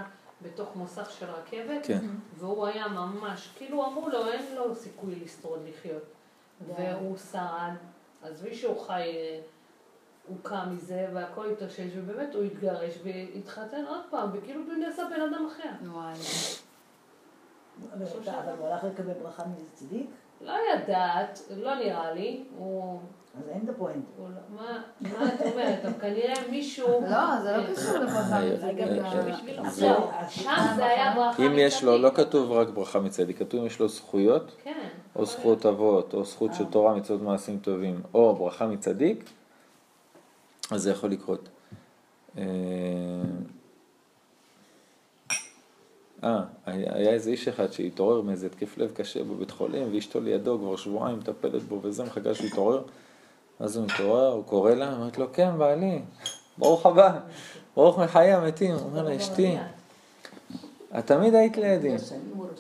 בתוך 0.43 0.77
מוסך 0.77 1.11
של 1.11 1.27
רכבת, 1.27 1.87
כן. 1.87 2.07
והוא 2.39 2.67
היה 2.67 2.89
ממש, 2.89 3.51
כאילו 3.57 3.87
אמרו 3.87 4.09
לו, 4.09 4.29
אין 4.33 4.57
לו 4.57 4.75
סיכוי 4.75 5.15
לשרוד 5.15 5.61
לחיות. 5.69 6.03
והוא 6.67 7.17
שרד, 7.17 7.73
עזבי 8.23 8.55
שהוא 8.55 8.87
חי, 8.87 9.03
אה, 9.17 9.41
הוא 10.27 10.37
קם 10.43 10.69
מזה 10.71 11.09
והכל 11.15 11.51
התאושש, 11.51 11.91
ובאמת 11.97 12.35
הוא 12.35 12.43
התגרש 12.43 12.99
והתחתן 13.05 13.85
עוד 13.89 14.01
פעם, 14.11 14.31
וכאילו 14.33 14.61
הוא 14.67 14.75
נעשה 14.75 15.03
בן 15.11 15.21
אדם 15.21 15.47
אחר. 15.47 15.91
וואי. 15.93 16.15
אבל 17.93 18.05
אבל 18.29 18.59
הוא 18.59 18.67
הלך 18.67 18.85
לקבל 18.85 19.13
ברכה 19.13 19.45
מאיזה 19.47 19.71
צדיק, 19.75 20.11
לא 20.41 20.53
יודעת, 20.75 21.41
לא 21.57 21.75
נראה 21.75 22.13
לי, 22.13 22.45
הוא... 22.57 23.01
אז 23.39 23.49
אין 23.49 23.61
את 23.65 23.69
הפואנט. 23.69 24.05
לא- 24.19 24.27
מה 24.57 24.83
מה 25.01 25.35
את 25.35 25.41
אומרת? 25.53 25.85
אבל 25.85 25.93
כנראה 26.01 26.35
מישהו... 26.51 26.89
לא, 27.11 27.41
זה 27.43 27.57
לא 27.57 27.63
קשור 27.75 27.99
לברכה 27.99 28.43
אה, 28.43 28.53
מצדיקה. 28.55 28.85
אה. 28.85 29.71
זה- 29.71 29.81
זהו, 29.81 30.11
שם 30.29 30.51
זה 30.77 30.85
היה 30.87 31.15
ברכה 31.17 31.47
אם 31.47 31.53
יש 31.59 31.85
לו, 31.85 31.99
לא 31.99 32.09
מצדיק. 32.09 32.27
כתוב 32.27 32.53
רק 32.53 32.69
ברכה 32.69 33.01
מצדיק, 33.01 33.39
כתוב 33.39 33.61
אם 33.61 33.67
יש 33.67 33.81
לו 33.81 33.89
זכויות, 33.89 34.57
כן. 34.65 34.89
או 35.17 35.25
זכות 35.27 35.67
אבות, 35.67 36.15
או 36.15 36.25
זכות 36.25 36.55
של 36.55 36.65
תורה 36.65 36.95
מצוות 36.95 37.23
מעשים 37.23 37.59
טובים, 37.59 38.01
או 38.15 38.37
ברכה 38.37 38.67
מצדיק, 38.67 39.25
אז 40.71 40.83
זה 40.83 40.91
יכול 40.91 41.11
לקרות. 41.11 41.49
אה, 42.39 42.45
אה, 46.25 46.41
היה 46.67 46.95
היה 46.95 47.11
איזה 47.11 47.31
איש 47.31 47.49
אחד 47.49 47.73
שהתעורר 47.73 48.21
מאיזה 48.21 48.47
התקף 48.47 48.79
לב 48.79 48.91
קשה 48.91 49.25
בבית 49.25 49.51
חולים, 49.51 49.89
ואשתו 49.95 50.21
לידו 50.21 50.59
כבר 50.59 50.77
שבועיים 50.77 51.19
מטפלת 51.19 51.63
בו 51.63 51.81
וזה, 51.83 52.05
מחכה 52.05 52.35
שהוא 52.35 52.47
יתעורר. 52.47 52.83
אז 53.61 53.77
הוא 53.77 53.85
מתעורר, 53.85 54.33
הוא 54.33 54.45
קורא 54.45 54.75
לה, 54.75 54.93
אומרת 54.93 55.19
לו, 55.19 55.27
כן, 55.33 55.59
בעלי, 55.59 56.03
ברוך 56.59 56.87
הבא, 56.87 57.19
ברוך 57.77 57.99
מחיי 57.99 58.33
המתים. 58.33 58.75
הוא 58.75 58.85
אומר 58.85 59.03
לה, 59.03 59.17
אשתי, 59.17 59.57
את 60.99 61.07
תמיד 61.07 61.35
היית 61.35 61.57
לידי. 61.57 61.97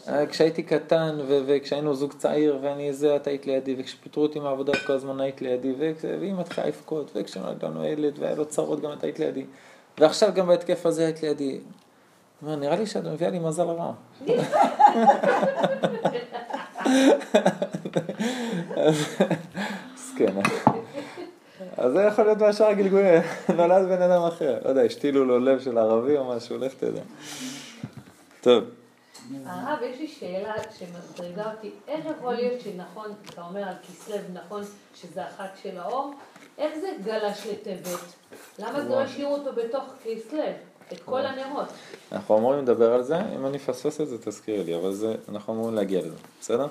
אה, 0.08 0.26
כשהייתי 0.26 0.62
קטן 0.62 1.18
וכשהיינו 1.28 1.94
זוג 1.94 2.12
צעיר 2.12 2.58
ואני 2.62 2.92
זה, 2.92 3.16
את 3.16 3.26
היית 3.26 3.46
לידי, 3.46 3.76
וכשפיטרו 3.78 4.22
אותי 4.22 4.38
מהעבודה 4.38 4.72
את 4.72 4.78
כל 4.86 4.92
הזמן 4.92 5.20
היית 5.20 5.42
לידי, 5.42 5.74
ואם 6.20 6.40
את 6.40 6.48
חיה 6.48 6.66
לבכות, 6.66 7.10
וכשנולד 7.14 7.64
לנו 7.64 7.84
ילד 7.84 8.18
והיה 8.18 8.34
לו 8.34 8.44
צרות 8.46 8.80
גם 8.80 8.92
את 8.92 9.04
היית 9.04 9.18
לידי, 9.18 9.44
ועכשיו 9.98 10.32
גם 10.34 10.46
בהתקף 10.46 10.86
הזה 10.86 11.04
היית 11.04 11.22
לידי. 11.22 11.58
אומר, 12.42 12.56
נראה 12.56 12.76
לי 12.76 12.86
שאת 12.86 13.04
מביאה 13.04 13.30
לי 13.30 13.38
מזל 13.38 13.62
רע. 13.62 13.92
מסכן. 19.94 20.32
אז 21.78 21.92
זה 21.92 22.02
יכול 22.02 22.24
להיות 22.24 22.38
מהשאר 22.38 22.66
הגלגולים, 22.66 23.22
נולד 23.56 23.88
בן 23.88 24.02
אדם 24.02 24.22
אחר, 24.22 24.58
לא 24.64 24.68
יודע, 24.68 24.82
השתילו 24.82 25.24
לו 25.24 25.38
לב 25.38 25.60
של 25.60 25.78
ערבי 25.78 26.16
או 26.16 26.24
משהו, 26.24 26.58
לך 26.58 26.74
תדע. 26.74 27.00
טוב. 28.40 28.64
הרב, 29.44 29.78
יש 29.82 29.98
לי 29.98 30.08
שאלה 30.08 30.54
שמטרידה 30.78 31.52
אותי, 31.52 31.70
איך 31.88 32.04
יכול 32.18 32.34
להיות 32.34 32.60
שנכון, 32.60 33.12
אתה 33.28 33.42
אומר 33.42 33.60
על 33.60 33.74
כסלו, 33.82 34.16
נכון 34.32 34.62
שזה 34.94 35.24
החג 35.24 35.46
של 35.62 35.78
האור, 35.78 36.14
איך 36.58 36.78
זה 36.78 36.88
גלש 37.04 37.46
לטבת? 37.46 38.00
למה 38.58 38.80
זה 38.80 38.88
לא 38.88 39.00
השאירו 39.00 39.34
אותו 39.34 39.52
בתוך 39.52 39.84
כסלו, 40.04 40.42
את 40.92 41.00
כל 41.04 41.26
הנרות? 41.26 41.68
אנחנו 42.12 42.38
אמורים 42.38 42.62
לדבר 42.62 42.92
על 42.92 43.02
זה, 43.02 43.16
אם 43.34 43.46
אני 43.46 43.56
אפספס 43.56 44.00
את 44.00 44.08
זה 44.08 44.18
תזכירי 44.18 44.64
לי, 44.64 44.76
אבל 44.76 44.92
זה, 44.92 45.14
אנחנו 45.28 45.52
אמורים 45.52 45.74
להגיע 45.74 46.00
לזה, 46.00 46.16
בסדר? 46.40 46.66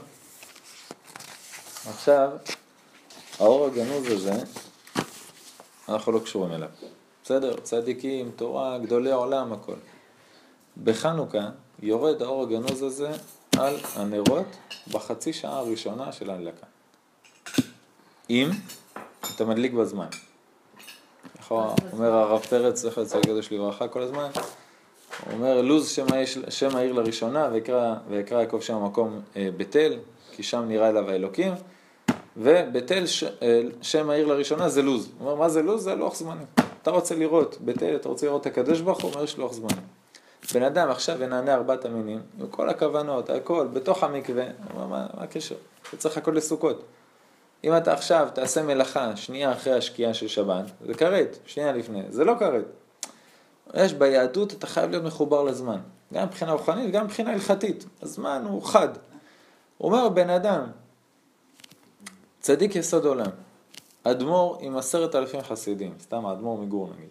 עכשיו, 1.90 2.30
האור 3.40 3.66
הגנוז 3.66 4.12
הזה, 4.12 4.34
אנחנו 5.90 6.12
לא 6.12 6.20
קשורים 6.20 6.52
אליו, 6.52 6.70
בסדר? 7.24 7.56
צדיקים, 7.60 8.32
תורה, 8.36 8.78
גדולי 8.78 9.12
עולם, 9.12 9.54
הכל. 9.54 9.76
בחנוכה 10.84 11.50
יורד 11.82 12.22
האור 12.22 12.44
הגנוז 12.44 12.84
הזה 12.84 13.12
על 13.58 13.76
הנרות 13.96 14.58
בחצי 14.92 15.34
שעה 15.34 15.60
הראשונה 15.60 16.12
של 16.12 16.30
ההדלקה. 16.30 16.66
אם 18.30 18.50
אתה 19.36 19.46
מדליק 19.46 19.74
בזמן. 19.74 20.08
נכון, 21.40 21.76
אומר 21.94 22.14
הרב 22.14 22.42
פרץ, 22.42 22.82
זכר 22.82 23.06
צדיק 23.06 23.26
קדוש 23.26 23.52
לברכה 23.52 23.88
כל 23.88 24.02
הזמן, 24.02 24.30
הוא 25.26 25.34
אומר, 25.34 25.62
לוז 25.62 25.90
שם 25.90 26.06
שם 26.50 26.76
העיר 26.76 26.94
לראשונה, 26.94 27.50
ויקרא, 27.52 27.96
יעקב 28.32 28.60
שם 28.62 28.76
המקום 28.76 29.22
אה, 29.36 29.50
בית 29.58 29.76
אל, 29.76 30.00
כי 30.32 30.44
שם 30.44 30.66
נראה 30.68 30.90
אליו 30.90 31.10
האלוקים, 31.10 31.54
ובית 32.38 32.92
אל, 32.92 33.06
ש, 33.06 33.24
אה, 33.24 33.62
שם 33.82 34.10
העיר 34.10 34.28
לראשונה 34.28 34.70
זה 34.70 34.82
לוז. 34.82 35.10
הוא 35.20 35.28
אומר, 35.28 35.40
מה 35.40 35.50
זה 35.50 35.62
לוז? 35.62 35.84
זה 35.84 35.96
לוח 35.96 36.16
זמנים. 36.16 36.46
אתה 36.82 36.92
רוצה 36.92 37.16
לראות 37.16 37.58
בית 37.62 37.84
אל, 37.84 37.96
אתה 37.96 38.10
רוצה 38.10 38.26
לראות 38.26 38.42
את 38.42 38.46
הקדוש 38.46 38.82
ברוך 38.82 39.02
הוא, 39.02 39.12
אומר, 39.12 39.24
יש 39.24 39.38
לוח 39.38 39.54
זמנים. 39.54 39.84
בן 40.54 40.64
אדם 40.64 40.90
עכשיו 40.90 41.24
ינענע 41.24 41.54
ארבעת 41.54 41.86
המינים, 41.86 42.22
עם 42.40 42.48
כל 42.48 42.70
הכוונות, 42.70 43.30
הכל, 43.30 43.68
בתוך 43.74 44.04
המקווה, 44.04 44.44
הוא 44.44 44.52
אומר, 44.76 44.88
מה, 44.88 45.08
מה 45.18 45.24
הקשר? 45.24 45.56
אתה 45.90 45.98
צריך 45.98 46.18
לחכות 46.18 46.34
לסוכות. 46.34 46.84
אם 47.64 47.78
אתה 47.78 47.94
עכשיו 47.94 48.28
תעשה 48.34 48.64
מלאכה 48.64 49.16
שנייה 49.16 49.52
אחרי 49.52 49.74
השקיעה 49.74 50.14
של 50.14 50.28
שבת, 50.28 50.66
זה 50.86 50.94
כרת, 50.94 51.38
שנייה 51.46 51.72
לפני, 51.72 52.04
זה 52.10 52.24
לא 52.24 52.34
כרת. 52.40 52.66
יש 53.74 53.94
ביהדות, 53.94 54.54
אתה 54.54 54.68
חייב 54.68 54.92
להיות 54.92 55.04
מחובר 55.04 55.44
לזמן. 55.44 55.80
גם 56.14 56.28
מבחינה 56.28 56.52
רוחנית, 56.52 56.92
גם 56.92 57.06
מבחינה 57.06 57.32
הלכתית. 57.32 57.86
הזמן 58.02 58.44
הוא 58.50 58.64
חד. 58.64 58.90
אומר, 59.82 60.10
בן 60.10 60.30
אדם, 60.30 60.64
צדיק 62.48 62.76
יסוד 62.76 63.06
עולם, 63.06 63.32
אדמו"ר 64.04 64.58
עם 64.62 64.78
עשרת 64.78 65.16
אלפים 65.16 65.42
חסידים, 65.42 65.94
סתם 66.00 66.26
האדמו"ר 66.26 66.58
מגור 66.58 66.90
נגיד, 66.96 67.10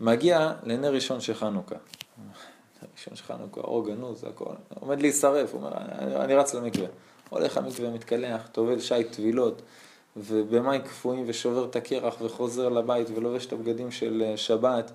מגיע 0.00 0.52
לנר 0.62 0.92
ראשון 0.92 1.20
של 1.20 1.34
חנוכה. 1.34 1.74
נר 1.74 2.88
ראשון 2.96 3.16
של 3.16 3.24
חנוכה, 3.24 3.60
אור 3.60 3.86
גנוז, 3.86 4.24
הכל, 4.24 4.44
עומד 4.80 5.00
להישרף, 5.00 5.52
הוא 5.52 5.60
אומר, 5.60 5.76
אני, 5.76 6.16
אני 6.16 6.34
רץ 6.34 6.54
למקווה. 6.54 6.86
הולך 7.28 7.56
למקווה, 7.56 7.90
מתקלח, 7.90 8.48
טובל 8.52 8.80
שייט 8.80 9.12
טבילות, 9.12 9.62
ובמים 10.16 10.82
קפואים 10.82 11.24
ושובר 11.26 11.64
את 11.64 11.76
הקרח 11.76 12.14
וחוזר 12.20 12.68
לבית 12.68 13.06
ולובש 13.14 13.46
את 13.46 13.52
הבגדים 13.52 13.90
של 13.90 14.22
אה, 14.26 14.36
שבת. 14.36 14.92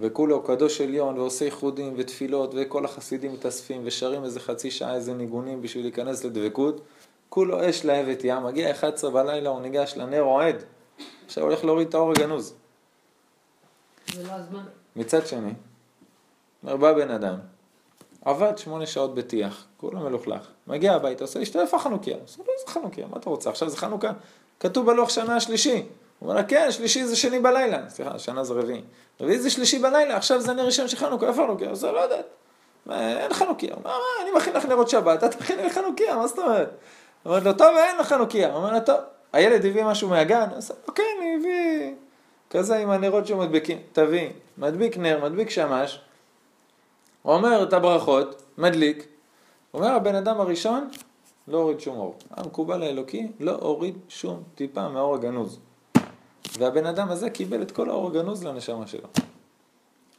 וכולו 0.00 0.42
קדוש 0.42 0.80
עליון 0.80 1.18
ועושה 1.18 1.44
ייחודים 1.44 1.94
ותפילות 1.96 2.54
וכל 2.56 2.84
החסידים 2.84 3.32
מתאספים 3.32 3.80
ושרים 3.84 4.24
איזה 4.24 4.40
חצי 4.40 4.70
שעה 4.70 4.94
איזה 4.94 5.14
ניגונים 5.14 5.62
בשביל 5.62 5.84
להיכנס 5.84 6.24
לדבקות. 6.24 6.80
כולו 7.28 7.70
אש 7.70 7.84
להבת 7.84 8.20
ים, 8.24 8.44
מגיע 8.44 8.70
11 8.70 9.10
בלילה, 9.10 9.50
הוא 9.50 9.60
ניגש 9.60 9.94
לנר 9.96 10.20
רועד. 10.20 10.56
עכשיו 11.26 11.44
הולך 11.44 11.64
להוריד 11.64 11.88
את 11.88 11.94
האור 11.94 12.10
הגנוז. 12.10 12.54
זה 14.12 14.22
לא 14.22 14.32
הזמן. 14.32 14.64
מצד 14.96 15.26
שני, 15.26 15.52
אומר, 16.62 16.76
בא 16.76 16.92
בן 16.92 17.10
אדם, 17.10 17.36
עבד 18.24 18.58
שמונה 18.58 18.86
שעות 18.86 19.14
בטיח, 19.14 19.66
כולו 19.76 20.00
מלוכלך, 20.00 20.48
מגיע 20.66 20.94
הביתה, 20.94 21.24
עושה 21.24 21.42
אשתו, 21.42 21.60
איפה 21.60 21.76
החנוכיה? 21.76 22.16
עושה 22.22 22.42
לו, 22.46 22.52
איזה 22.58 22.72
חנוכיה? 22.72 23.06
מה 23.06 23.16
אתה 23.16 23.30
רוצה? 23.30 23.50
עכשיו 23.50 23.68
זה 23.68 23.76
חנוכה, 23.76 24.12
כתוב 24.60 24.86
בלוח 24.86 25.08
שנה 25.08 25.36
השלישי. 25.36 25.74
הוא 26.18 26.28
אומר 26.28 26.34
לה, 26.34 26.44
כן, 26.44 26.72
שלישי 26.72 27.04
זה 27.04 27.16
שני 27.16 27.40
בלילה. 27.40 27.88
סליחה, 27.88 28.18
שנה 28.18 28.44
זה 28.44 28.54
רביעי. 28.54 28.82
רביעי 29.20 29.38
זה 29.38 29.50
שלישי 29.50 29.78
בלילה, 29.78 30.16
עכשיו 30.16 30.40
זה 30.40 30.52
נר 30.52 30.66
ראשון 30.66 30.88
של 30.88 30.96
חנוכה, 30.96 31.26
איפה 31.26 31.42
חנוכיה? 31.46 31.70
עושה, 31.70 31.92
לא 31.92 32.00
יודעת. 32.00 32.26
אין 32.90 33.34
חנוכיה. 33.34 33.74
הוא 33.74 33.82
אומר, 33.84 33.90
מה, 33.96 34.22
אני 34.22 34.30
מכין 34.36 34.52
לך 34.52 34.64
נרות 34.64 34.88
שבת, 34.88 35.24
את 35.24 35.40
מכין 35.40 35.58
לי 35.58 35.70
חנוכיה, 35.70 36.16
מה 36.16 36.26
זאת 36.26 36.38
אומרת? 36.38 36.70
הוא 37.26 37.34
אומר 37.34 37.44
לו, 37.44 37.58
טוב, 37.58 37.76
אין 37.76 37.98
לך. 37.98 38.12
הוא 38.12 38.44
אומר 38.54 38.72
לה, 38.72 38.80
טוב, 38.80 38.96
הילד 39.32 39.64
הביא 39.64 39.84
משהו 39.84 40.08
מהגן? 40.08 40.48
עושה, 40.54 40.74
כן, 40.94 41.02
אני 41.20 41.36
הביא 41.38 41.94
כזה 42.50 42.76
עם 42.76 42.90
הנרות 42.90 43.26
שמדביקים. 43.26 43.78
תביא, 43.92 44.30
מדביק 44.58 44.96
נר, 44.96 45.24
מדביק 45.24 45.50
שמש. 45.50 46.00
הוא 47.22 47.34
אומר 47.34 47.62
את 47.62 47.72
הברכות, 47.72 48.42
מדליק. 48.58 49.06
אומר, 49.74 49.86
הבן 49.86 50.14
אדם 50.14 50.40
הראשון 50.40 50.88
לא 51.48 51.58
הוריד 51.58 51.80
שום 51.80 51.96
אור. 51.96 52.16
המקובל 52.30 52.82
האלוקי 52.82 53.28
לא 53.40 53.52
הוריד 53.52 53.98
שום 54.08 54.42
טיפה 54.54 54.88
מהאור 54.88 55.14
הגנוז. 55.14 55.58
והבן 56.58 56.86
אדם 56.86 57.10
הזה 57.10 57.30
קיבל 57.30 57.62
את 57.62 57.70
כל 57.70 57.90
האור 57.90 58.08
הגנוז 58.08 58.44
לנשמה 58.44 58.86
שלו. 58.86 59.08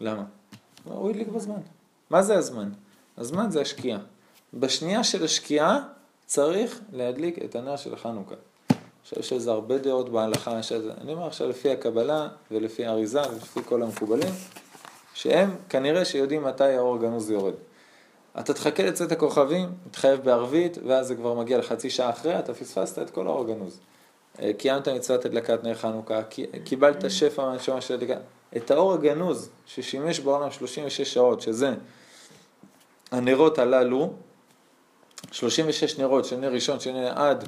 למה? 0.02 0.24
הוא 0.84 1.10
הדליק 1.10 1.28
בזמן. 1.28 1.62
מה 2.10 2.22
זה 2.22 2.38
הזמן? 2.38 2.70
הזמן 3.17 3.52
זה 3.52 3.62
השקיעה. 3.62 4.00
בשנייה 4.54 5.04
של 5.04 5.24
השקיעה 5.24 5.80
צריך 6.28 6.80
להדליק 6.94 7.40
את 7.46 7.56
הנר 7.56 7.76
של 7.76 7.96
חנוכה. 7.96 8.36
עכשיו 9.02 9.20
יש 9.20 9.34
לזה 9.34 9.52
הרבה 9.52 9.78
דעות 9.78 10.10
בהלכה, 10.10 10.63
שזה, 10.63 10.92
אני 11.02 11.13
אומר 11.13 11.28
עכשיו 11.28 11.50
לפי 11.50 11.72
הקבלה 11.72 12.28
ולפי 12.52 12.86
האריזה 12.86 13.22
ולפי 13.32 13.60
כל 13.66 13.84
המקובלים, 13.84 14.34
שהם 15.13 15.56
כנראה 15.70 16.06
שיודעים 16.06 16.44
מתי 16.44 16.63
האור 16.63 16.96
הגנוז 16.96 17.30
יורד. 17.32 17.54
אתה 18.40 18.54
תחכה 18.54 18.84
לצאת 18.84 19.12
הכוכבים, 19.12 19.70
תתחייב 19.92 20.20
בערבית, 20.24 20.78
ואז 20.88 21.08
זה 21.08 21.16
כבר 21.16 21.34
מגיע 21.34 21.58
לחצי 21.58 21.90
שעה 21.90 22.10
אחרי, 22.10 22.40
אתה 22.40 22.54
פספסת 22.54 23.00
את 23.02 23.10
כל 23.10 23.28
האור 23.28 23.42
הגנוז. 23.42 23.80
אה, 24.42 24.52
קיימת 24.58 24.88
מצוות 24.88 25.26
הדלקת 25.26 25.63
נר 25.63 25.76
חנוכה, 25.76 26.24
קי- 26.24 26.46
קיבלת 26.63 27.12
שפע 27.12 27.46
מהנשמה 27.46 27.82
של 27.82 27.94
הדלקה. 27.94 28.18
את 28.58 28.72
האור 28.72 28.94
הגנוז 28.94 29.50
ששימש 29.66 30.20
בעולם 30.20 30.52
36 30.52 31.13
שעות, 31.13 31.42
שזה 31.42 31.74
הנרות 33.12 33.60
הללו, 33.60 34.13
36 35.32 36.00
נרות 36.00 36.26
של 36.26 36.38
נר 36.38 36.52
ראשון, 36.52 36.80
של 36.80 36.92
נר 36.92 37.13
עד, 37.16 37.48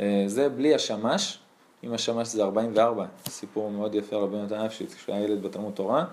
אה, 0.00 0.24
זה 0.26 0.48
בלי 0.48 0.74
השמש, 0.74 1.38
עם 1.82 1.94
השמש 1.94 2.28
זה 2.28 2.42
44, 2.42 3.06
סיפור 3.28 3.70
מאוד 3.70 3.94
יפה 3.94 4.16
רבי 4.16 4.36
נתן 4.36 4.60
אפשיץ, 4.60 4.94
כשהוא 4.94 5.14
היה 5.14 5.24
ילד 5.24 5.42
בתלמוד 5.42 5.72
תורה, 5.74 6.04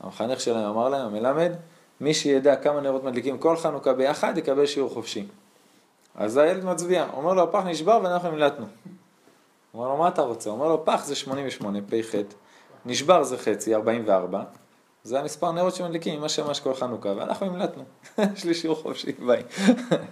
המחנך 0.00 0.40
שלהם 0.40 0.64
אמר 0.64 0.88
להם, 0.88 1.06
המלמד, 1.06 1.52
מי 2.00 2.14
שידע 2.14 2.56
כמה 2.56 2.80
נרות 2.80 3.04
מדליקים 3.04 3.38
כל 3.38 3.56
חנוכה 3.56 3.92
ביחד, 3.92 4.38
יקבל 4.38 4.66
שיעור 4.66 4.90
חופשי. 4.90 5.26
אז 6.14 6.36
הילד 6.36 6.64
מצביע, 6.64 7.06
אומר 7.12 7.34
לו, 7.34 7.42
הפח 7.42 7.62
נשבר 7.66 8.00
ואנחנו 8.02 8.28
המלטנו. 8.28 8.66
אומר 9.74 9.88
לו, 9.88 9.96
מה 9.96 10.08
אתה 10.08 10.22
רוצה? 10.22 10.50
אומר 10.50 10.68
לו, 10.68 10.84
פח 10.84 11.04
זה 11.04 11.14
88, 11.14 11.78
פ"ח, 11.88 12.14
נשבר 12.86 13.22
זה 13.22 13.38
חצי, 13.38 13.74
44, 13.74 14.42
זה 15.04 15.20
המספר 15.20 15.52
נרות 15.52 15.74
שמדליקים 15.74 16.18
עם 16.18 16.24
השמש 16.24 16.60
כל 16.60 16.74
חנוכה, 16.74 17.08
ואנחנו 17.16 17.46
המלטנו. 17.46 17.82
יש 18.34 18.44
לי 18.44 18.54
שיעור 18.54 18.76
חופשי, 18.76 19.12
ביי. 19.12 19.42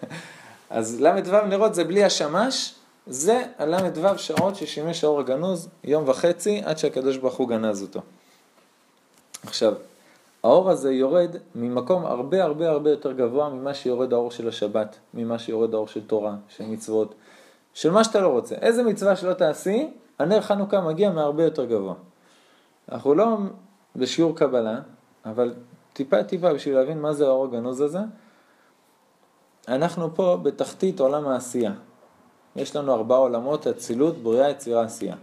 אז 0.70 1.00
ל"ו 1.00 1.46
נרות 1.46 1.74
זה 1.74 1.84
בלי 1.84 2.04
השמש, 2.04 2.74
זה 3.06 3.44
הל"ו 3.58 4.18
שעות 4.18 4.56
ששימש 4.56 5.04
האור 5.04 5.20
הגנוז 5.20 5.68
יום 5.84 6.08
וחצי 6.08 6.62
עד 6.64 6.78
שהקדוש 6.78 7.16
ברוך 7.16 7.34
הוא 7.34 7.48
גנז 7.48 7.82
אותו. 7.82 8.00
עכשיו, 9.46 9.74
האור 10.42 10.70
הזה 10.70 10.92
יורד 10.92 11.36
ממקום 11.54 12.06
הרבה 12.06 12.44
הרבה 12.44 12.70
הרבה 12.70 12.90
יותר 12.90 13.12
גבוה 13.12 13.48
ממה 13.48 13.74
שיורד 13.74 14.12
האור 14.12 14.30
של 14.30 14.48
השבת, 14.48 14.96
ממה 15.14 15.38
שיורד 15.38 15.74
האור 15.74 15.88
של 15.88 16.06
תורה, 16.06 16.34
של 16.48 16.64
מצוות, 16.64 17.14
של 17.74 17.90
מה 17.90 18.04
שאתה 18.04 18.20
לא 18.20 18.28
רוצה. 18.28 18.54
איזה 18.54 18.82
מצווה 18.82 19.16
שלא 19.16 19.32
תעשי, 19.32 19.90
הנר 20.18 20.40
חנוכה 20.40 20.80
מגיע 20.80 21.10
מהרבה 21.10 21.44
יותר 21.44 21.64
גבוה. 21.64 21.94
אנחנו 22.92 23.14
לא 23.14 23.36
בשיעור 23.98 24.36
קבלה, 24.36 24.80
אבל 25.24 25.54
טיפה 25.92 26.22
טיפה 26.22 26.52
בשביל 26.52 26.74
להבין 26.74 27.00
מה 27.00 27.12
זה 27.12 27.26
האור 27.26 27.44
הגנוז 27.44 27.80
הזה, 27.80 27.98
אנחנו 29.68 30.14
פה 30.14 30.38
בתחתית 30.42 31.00
עולם 31.00 31.28
העשייה. 31.28 31.72
יש 32.56 32.76
לנו 32.76 32.94
ארבעה 32.94 33.18
עולמות, 33.18 33.66
אצילות, 33.66 34.16
בריאה, 34.18 34.50
יצירה, 34.50 34.82
עשייה. 34.82 35.16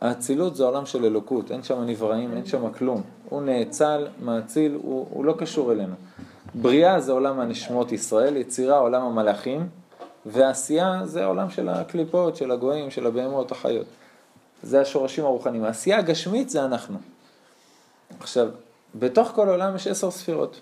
האצילות 0.00 0.56
זה 0.56 0.64
עולם 0.64 0.86
של 0.86 1.04
אלוקות, 1.04 1.50
אין 1.50 1.62
שם 1.62 1.82
נבראים, 1.82 2.32
אין 2.36 2.46
שם 2.46 2.72
כלום. 2.72 3.02
הוא 3.28 3.42
נאצל, 3.42 4.06
מאציל, 4.22 4.78
הוא, 4.82 5.06
הוא 5.10 5.24
לא 5.24 5.34
קשור 5.38 5.72
אלינו. 5.72 5.94
בריאה 6.54 7.00
זה 7.00 7.12
עולם 7.12 7.40
הנשמות 7.40 7.92
ישראל, 7.92 8.36
יצירה 8.36 8.78
עולם 8.78 9.02
המלאכים, 9.02 9.68
ועשייה 10.26 11.00
זה 11.04 11.24
העולם 11.24 11.50
של 11.50 11.68
הקליפות, 11.68 12.36
של 12.36 12.50
הגויים, 12.50 12.90
של 12.90 13.06
הבהמות, 13.06 13.52
החיות. 13.52 13.86
זה 14.62 14.80
השורשים 14.80 15.24
הרוחניים. 15.24 15.64
העשייה 15.64 15.98
הגשמית 15.98 16.50
זה 16.50 16.64
אנחנו. 16.64 16.98
עכשיו, 18.20 18.48
בתוך 18.94 19.28
כל 19.28 19.48
העולם 19.48 19.76
יש 19.76 19.86
עשר 19.86 20.10
ספירות. 20.10 20.60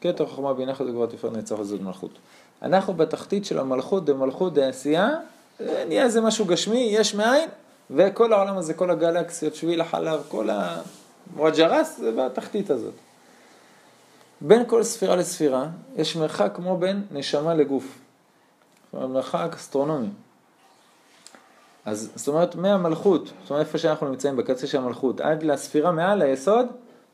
כתר 0.00 0.26
חוכמה 0.26 0.54
בינה 0.54 0.74
חזק 0.74 0.90
גבוה 0.90 1.06
תפארת 1.06 1.36
נצח 1.36 1.58
וזאת 1.58 1.80
מלכות. 1.80 2.10
אנחנו 2.62 2.94
בתחתית 2.94 3.44
של 3.44 3.58
המלכות 3.58 4.04
דמלכות 4.04 4.54
דעשייה, 4.54 5.08
אה, 5.60 5.84
נהיה 5.88 6.04
איזה 6.04 6.20
משהו 6.20 6.44
גשמי, 6.44 6.88
יש 6.90 7.14
מאין, 7.14 7.48
וכל 7.90 8.32
העולם 8.32 8.56
הזה, 8.56 8.74
כל 8.74 8.90
הגלקסיות, 8.90 9.54
שביל 9.54 9.80
החלב, 9.80 10.22
כל 10.28 10.48
הוואג'רס, 11.36 11.98
זה 11.98 12.12
בתחתית 12.12 12.70
הזאת. 12.70 12.94
בין 14.40 14.64
כל 14.66 14.82
ספירה 14.82 15.16
לספירה 15.16 15.66
יש 15.96 16.16
מרחק 16.16 16.52
כמו 16.54 16.76
בין 16.76 17.02
נשמה 17.10 17.54
לגוף. 17.54 17.84
זאת 17.84 18.94
אומרת, 18.94 19.10
מרחק 19.10 19.54
אסטרונומי. 19.56 20.08
אז 21.84 22.12
זאת 22.14 22.28
אומרת, 22.28 22.54
מהמלכות, 22.54 23.32
זאת 23.42 23.50
אומרת, 23.50 23.66
איפה 23.66 23.78
שאנחנו 23.78 24.08
נמצאים, 24.08 24.36
בקצה 24.36 24.66
של 24.66 24.78
המלכות, 24.78 25.20
עד 25.20 25.42
לספירה 25.42 25.92
מעל 25.92 26.22
היסוד, 26.22 26.66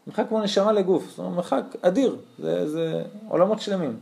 מרחק 0.08 0.28
כמו 0.28 0.40
נשמה 0.40 0.72
לגוף. 0.72 1.04
זאת 1.08 1.18
אומרת, 1.18 1.32
מרחק 1.32 1.62
אדיר, 1.82 2.16
זה, 2.38 2.68
זה 2.68 3.02
עולמות 3.28 3.60
שלמים. 3.60 3.96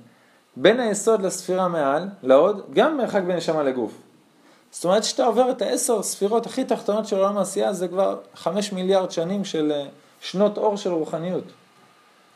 בין 0.57 0.81
היסוד 0.81 1.23
לספירה 1.23 1.69
מעל, 1.69 2.09
לעוד, 2.23 2.63
גם 2.73 2.97
מרחק 2.97 3.23
בין 3.23 3.37
נשמה 3.37 3.63
לגוף. 3.63 3.93
זאת 4.71 4.85
אומרת 4.85 5.05
שאתה 5.05 5.25
עובר 5.25 5.51
את 5.51 5.63
העשר 5.63 6.03
ספירות 6.03 6.47
הכי 6.47 6.65
תחתונות 6.65 7.07
של 7.07 7.17
עולם 7.17 7.39
העשייה, 7.39 7.73
זה 7.73 7.89
כבר 7.89 8.19
חמש 8.35 8.73
מיליארד 8.73 9.11
שנים 9.11 9.45
של 9.45 9.73
אה, 9.73 9.87
שנות 10.21 10.59
אור 10.59 10.77
של 10.77 10.93
רוחניות. 10.93 11.45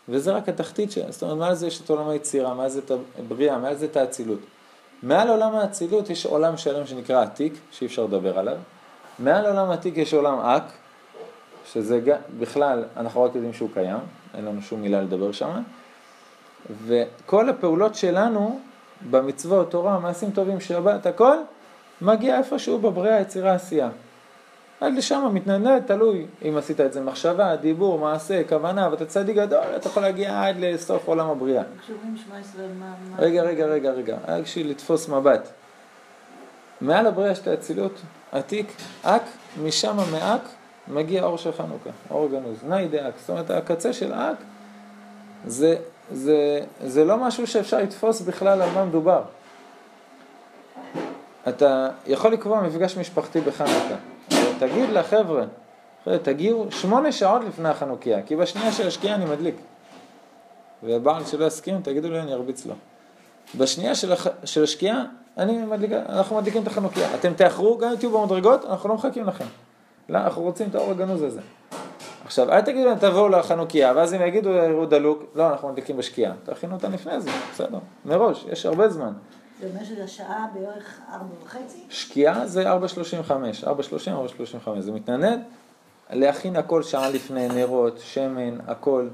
וזה 0.09 0.33
רק 0.33 0.49
התחתית 0.49 0.93
של, 0.93 1.13
זאת 1.13 1.23
אומרת, 1.23 1.37
מעל 1.37 1.55
זה 1.55 1.67
יש 1.67 1.81
את 1.81 1.91
עולם 1.91 2.09
היצירה, 2.09 2.55
מעל 2.55 2.69
זה 2.69 2.79
את 2.79 2.93
הבריאה, 3.19 3.59
מעל 3.59 3.75
זה 3.75 3.85
את 3.85 3.97
האצילות. 3.97 4.41
מעל 5.03 5.29
עולם 5.29 5.55
האצילות 5.55 6.11
יש 6.11 6.27
עולם 6.27 6.57
שלם 6.57 6.87
שנקרא 6.87 7.23
עתיק, 7.23 7.53
שאי 7.71 7.87
אפשר 7.87 8.05
לדבר 8.05 8.39
עליו. 8.39 8.57
מעל 9.19 9.47
עולם 9.47 9.71
העתיק 9.71 9.97
יש 9.97 10.15
עולם 10.15 10.39
אק, 10.41 10.63
שזה 11.73 12.01
גם, 12.01 12.17
בכלל, 12.39 12.85
אנחנו 12.97 13.23
רק 13.23 13.35
יודעים 13.35 13.53
שהוא 13.53 13.69
קיים, 13.75 13.99
אין 14.35 14.45
לנו 14.45 14.63
שום 14.63 14.81
מילה 14.81 15.03
לדבר 15.03 15.33
שם. 15.33 15.63
וכל 16.87 17.49
הפעולות 17.49 17.95
שלנו 17.95 18.61
במצוות, 19.11 19.71
תורה, 19.71 19.99
מעשים 19.99 20.31
טובים, 20.31 20.61
שבת, 20.61 21.07
הכל, 21.07 21.37
מגיע 22.03 22.39
איפשהו 22.39 22.79
בבריאה, 22.79 23.21
יצירה, 23.21 23.55
עשייה. 23.55 23.89
עד 24.81 24.95
לשם 24.95 25.31
מתנדנד, 25.33 25.83
תלוי 25.87 26.27
אם 26.49 26.57
עשית 26.57 26.81
את 26.81 26.93
זה 26.93 27.01
מחשבה, 27.01 27.57
דיבור, 27.57 27.99
מעשה, 27.99 28.43
כוונה, 28.49 28.89
ואתה 28.91 29.07
צדיק 29.07 29.37
גדול, 29.37 29.63
אתה 29.77 29.89
יכול 29.89 30.03
להגיע 30.03 30.47
עד 30.47 30.57
לסוף 30.59 31.09
עולם 31.09 31.31
הבריאה. 31.31 31.63
רגע, 33.19 33.43
רגע, 33.43 33.67
רגע, 33.67 33.91
רגע, 33.91 34.17
רק 34.29 34.43
בשביל 34.43 34.71
לתפוס 34.71 35.09
מבט. 35.09 35.49
מעל 36.81 37.07
הבריאה 37.07 37.31
יש 37.31 37.39
את 37.39 37.47
האצילות, 37.47 38.01
עתיק, 38.33 38.73
אק, 39.03 39.23
משם 39.63 39.97
מאק 40.13 40.43
מגיע 40.93 41.25
אור 41.25 41.39
של 41.39 41.53
חנוכה, 41.53 41.91
אור 42.11 42.29
גנוז, 42.29 42.65
נאי 42.69 42.89
דאק, 42.89 43.15
זאת 43.21 43.31
אומרת 43.31 43.51
הקצה 43.51 43.93
של 43.93 44.13
אק 44.13 44.37
זה, 45.47 45.77
זה, 46.13 46.61
זה 46.85 47.05
לא 47.05 47.17
משהו 47.17 47.47
שאפשר 47.47 47.79
לתפוס 47.79 48.21
בכלל 48.21 48.63
על 48.63 48.71
מה 48.75 48.85
מדובר. 48.85 49.23
אתה 51.49 51.89
יכול 52.07 52.33
לקבוע 52.33 52.61
מפגש 52.61 52.97
משפחתי 52.97 53.41
בחנוכה, 53.41 53.95
תגיד 54.59 54.91
לחבר'ה, 54.91 55.45
חבר'ה, 56.05 56.19
תגיעו 56.19 56.67
שמונה 56.71 57.13
שעות 57.13 57.43
לפני 57.45 57.69
החנוכיה, 57.69 58.23
כי 58.23 58.37
בשנייה 58.37 58.73
של 58.73 58.87
השקיעה 58.87 59.15
אני 59.15 59.25
מדליק. 59.25 59.55
ובעל 60.83 61.25
שלא 61.25 61.45
יסכים, 61.45 61.81
תגידו 61.83 62.09
לי, 62.09 62.21
אני 62.21 62.33
ארביץ 62.33 62.67
לו. 62.67 62.75
בשנייה 63.59 63.95
של, 63.95 64.13
הח... 64.13 64.27
של 64.45 64.63
השקיעה, 64.63 65.05
אני 65.39 65.59
מדליק, 65.59 65.93
אנחנו 65.93 66.37
מדליקים 66.37 66.63
את 66.63 66.67
החנוכיה. 66.67 67.15
אתם 67.15 67.35
תאחרו, 67.35 67.79
גם 67.79 67.91
אם 67.91 67.97
תהיו 67.97 68.11
במדרגות, 68.11 68.65
אנחנו 68.65 68.89
לא 68.89 68.95
מחכים 68.95 69.25
לכם. 69.25 69.45
לא, 70.11 70.19
אנחנו 70.19 70.43
רוצים 70.43 70.69
את 70.69 70.75
האור 70.75 70.91
הגנוז 70.91 71.23
הזה. 71.23 71.41
עכשיו, 72.25 72.53
אל 72.53 72.61
תגידו 72.61 72.89
להם 72.89 72.99
תבואו 72.99 73.29
לחנוכיה, 73.29 73.93
ואז 73.97 74.13
הם 74.13 74.23
יגידו, 74.23 74.51
יראו 74.51 74.87
דלוק, 74.87 75.23
לא, 75.35 75.51
אנחנו 75.51 75.69
מדליקים 75.69 75.97
בשקיעה. 75.97 76.33
תכינו 76.45 76.75
אותה 76.75 76.89
לפני 76.89 77.21
זה, 77.21 77.31
בסדר, 77.53 77.79
מראש, 78.05 78.47
יש 78.53 78.67
הרבה 78.67 78.89
זמן. 78.89 79.13
זה 79.61 79.69
אומר 79.71 79.85
שזה 79.85 80.09
שעה 80.09 80.47
בערך 80.55 81.01
ארבע 81.13 81.35
וחצי? 81.45 81.79
שקיעה 81.89 82.47
זה 82.47 82.73
4.35, 82.73 82.77
4.30, 83.65 83.69
4.35, 84.67 84.81
זה 84.81 84.93
מתנדנד. 84.93 85.41
להכין 86.11 86.57
הכל 86.57 86.83
שעה 86.83 87.11
לפני, 87.11 87.49
נרות, 87.49 87.99
שמן, 87.99 88.59
הכל. 88.67 89.09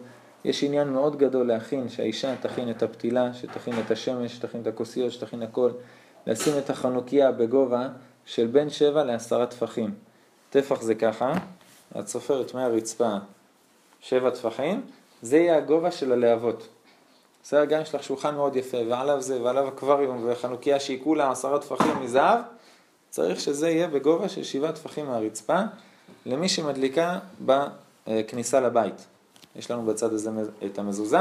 יש 0.45 0.65
עניין 0.65 0.89
מאוד 0.89 1.17
גדול 1.17 1.47
להכין, 1.47 1.89
שהאישה 1.89 2.35
תכין 2.41 2.71
את 2.71 2.83
הפתילה, 2.83 3.35
שתכין 3.35 3.75
את 3.87 3.91
השמש, 3.91 4.35
שתכין 4.35 4.61
את 4.61 4.67
הכוסיות, 4.67 5.13
שתכין 5.13 5.43
הכל. 5.43 5.71
לשים 6.27 6.59
את 6.59 6.71
החנוכיה 6.71 7.33
בגובה 7.33 7.89
של 8.25 8.47
בין 8.47 8.71
שבע 8.71 9.05
לעשרה 9.05 9.47
טפחים. 9.47 10.06
טפח 10.57 10.83
זה 10.83 10.95
ככה, 10.95 11.33
את 11.99 12.09
סופרת 12.09 12.55
מהרצפה 12.55 13.17
שבע 14.01 14.31
טפחים, 14.31 14.83
זה 15.23 15.37
יהיה 15.37 15.57
הגובה 15.57 15.91
של 15.91 16.13
הלהבות. 16.13 16.69
בסדר, 17.43 17.65
גם 17.65 17.83
יש 17.83 17.95
לך 17.95 18.03
שולחן 18.03 18.35
מאוד 18.35 18.57
יפה, 18.57 18.77
ועליו 18.89 19.23
זה, 19.23 19.43
ועליו 19.43 19.69
אקווריום, 19.69 20.25
וחנוכיה 20.29 20.81
שהיא 20.81 21.05
כולה 21.05 21.31
עשרה 21.31 21.59
טפחים 21.59 22.03
מזהב, 22.03 22.41
צריך 23.11 23.41
שזה 23.41 23.71
יהיה 23.71 23.89
בגובה 23.89 24.29
של 24.29 24.45
שבעה 24.45 24.73
טפחים 24.73 25.07
מהרצפה, 25.07 25.61
למי 26.27 26.49
שמדליקה 26.49 27.19
בכניסה 27.41 28.61
לבית. 28.61 29.07
יש 29.57 29.71
לנו 29.71 29.87
בצד 29.87 30.13
הזה 30.13 30.31
את 30.67 30.79
המזוזה, 30.79 31.21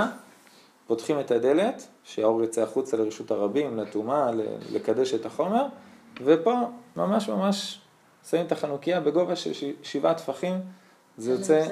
פותחים 0.88 1.20
את 1.20 1.32
הדלת, 1.32 1.88
שהאור 2.04 2.44
יצא 2.44 2.62
החוצה 2.62 2.98
לרשות 2.98 3.32
הרבים, 3.32 3.78
לטומאה, 3.78 4.30
לקדש 4.72 5.14
את 5.14 5.26
החומר, 5.26 5.66
ופה 6.24 6.56
ממש 6.96 7.30
ממש 7.30 7.80
שמים 8.30 8.46
את 8.46 8.52
החנוכיה 8.52 9.00
בגובה 9.00 9.36
של 9.36 9.54
ש- 9.54 9.64
שבעה 9.84 10.14
טפחים, 10.14 10.54
זה 11.18 11.32
יוצא. 11.32 11.68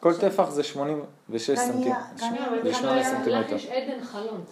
כל 0.00 0.14
טפח 0.20 0.50
זה 0.50 0.62
86 0.62 1.50
כאן 1.50 1.66
סנטימטר. 3.02 3.56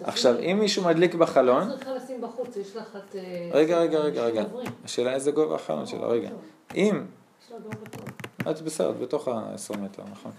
עכשיו, 0.03 0.39
אם 0.39 0.57
מישהו 0.59 0.83
מדליק 0.83 1.15
בחלון, 1.15 1.69
את 1.71 1.75
צריכה 1.75 1.93
לשים 1.93 2.21
בחוץ, 2.21 2.57
יש 2.57 2.75
לך 2.75 2.95
את... 2.95 3.15
אה, 3.15 3.49
רגע, 3.53 3.77
רגע, 3.79 3.99
רגע, 3.99 4.23
רגע. 4.23 4.43
השאלה 4.85 5.13
איזה 5.13 5.31
גובה 5.31 5.55
החלון 5.55 5.85
שלה, 5.85 6.07
רגע. 6.07 6.29
אם, 6.75 7.03
יש 7.45 7.51
לה 7.51 7.57
גובה 7.59 7.75
טוב. 7.91 8.51
את 8.51 8.61
בסדר, 8.61 8.91
בתוך 8.91 9.27
ה-10 9.27 9.77
מטר, 9.77 10.03
נכון. 10.11 10.31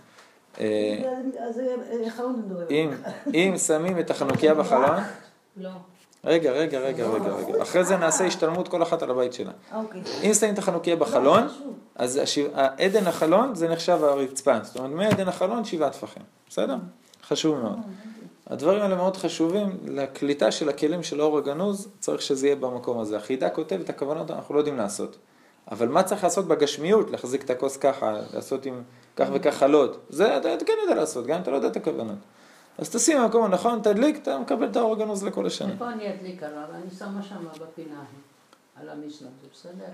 אה, 0.60 1.02
אז 1.38 1.60
אה. 1.60 2.64
אם, 2.70 2.90
אם 3.34 3.54
שמים 3.66 3.98
את 3.98 4.10
החנוכיה 4.10 4.54
בחלון, 4.60 4.98
לא. 5.56 5.70
רגע, 6.26 6.50
רגע, 6.50 6.78
רגע, 6.78 7.06
רגע, 7.06 7.28
רגע, 7.28 7.62
אחרי 7.62 7.84
זה 7.84 7.96
נעשה 7.96 8.26
השתלמות 8.26 8.68
כל 8.68 8.82
אחת 8.82 9.02
על 9.02 9.10
הבית 9.10 9.32
שלה. 9.32 9.52
אוקיי. 9.74 10.00
אם 10.22 10.34
שמים 10.34 10.54
את 10.54 10.58
החנוכיה 10.58 10.96
בחלון, 10.96 11.48
אז 11.94 12.20
עדן 12.78 13.06
החלון 13.06 13.54
זה 13.54 13.68
נחשב 13.68 14.04
הרצפה, 14.04 14.58
זאת 14.62 14.76
אומרת 14.76 14.90
מעדן 14.90 15.28
החלון 15.28 15.64
שבעה 15.64 15.90
טפחים, 15.90 16.22
בסדר? 16.48 16.76
חשוב 17.28 17.58
מאוד. 17.58 17.78
הדברים 18.46 18.82
האלה 18.82 18.96
מאוד 18.96 19.16
חשובים, 19.16 19.78
לקליטה 19.84 20.50
של 20.50 20.68
הכלים 20.68 21.02
של 21.02 21.20
האור 21.20 21.38
הגנוז, 21.38 21.88
צריך 21.98 22.22
שזה 22.22 22.46
יהיה 22.46 22.56
במקום 22.56 22.98
הזה. 22.98 23.16
החידה 23.16 23.50
כותב 23.50 23.80
את 23.80 23.90
הכוונות, 23.90 24.30
אנחנו 24.30 24.54
לא 24.54 24.60
יודעים 24.60 24.76
לעשות. 24.76 25.16
אבל 25.70 25.88
מה 25.88 26.02
צריך 26.02 26.24
לעשות 26.24 26.48
בגשמיות? 26.48 27.10
להחזיק 27.10 27.44
את 27.44 27.50
הכוס 27.50 27.76
ככה, 27.76 28.16
לעשות 28.34 28.66
עם 28.66 28.82
כך 29.16 29.26
וכך 29.32 29.54
חלות. 29.54 29.98
זה 30.08 30.36
אתה 30.36 30.64
כן 30.66 30.72
יודע 30.82 30.94
לעשות, 30.94 31.26
גם 31.26 31.36
אם 31.36 31.42
אתה 31.42 31.50
לא 31.50 31.56
יודע 31.56 31.68
את 31.68 31.76
הכוונות. 31.76 32.18
אז 32.78 32.90
תשים 32.90 33.22
במקום 33.22 33.44
הנכון, 33.44 33.80
תדליק, 33.82 34.22
אתה 34.22 34.38
מקבל 34.38 34.66
את 34.70 34.76
האור 34.76 34.92
הגנוז 34.92 35.24
לכל 35.24 35.46
השנה. 35.46 35.72
איפה 35.72 35.92
אני 35.92 36.14
אדליק 36.14 36.42
עליו? 36.42 36.64
אני 36.74 36.90
שמה 36.98 37.22
שם 37.22 37.46
בפינה, 37.62 38.04
על 38.80 38.88
המזנון, 38.88 39.32
זה 39.42 39.48
בסדר? 39.52 39.84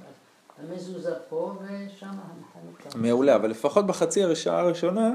המזוזה 0.58 1.14
פה 1.28 1.54
ושם 1.58 2.06
החנוכה. 2.06 2.98
מעולה, 2.98 3.36
אבל 3.36 3.50
לפחות 3.50 3.86
בחצי 3.86 4.24
השעה 4.24 4.60
הראשונה, 4.60 5.10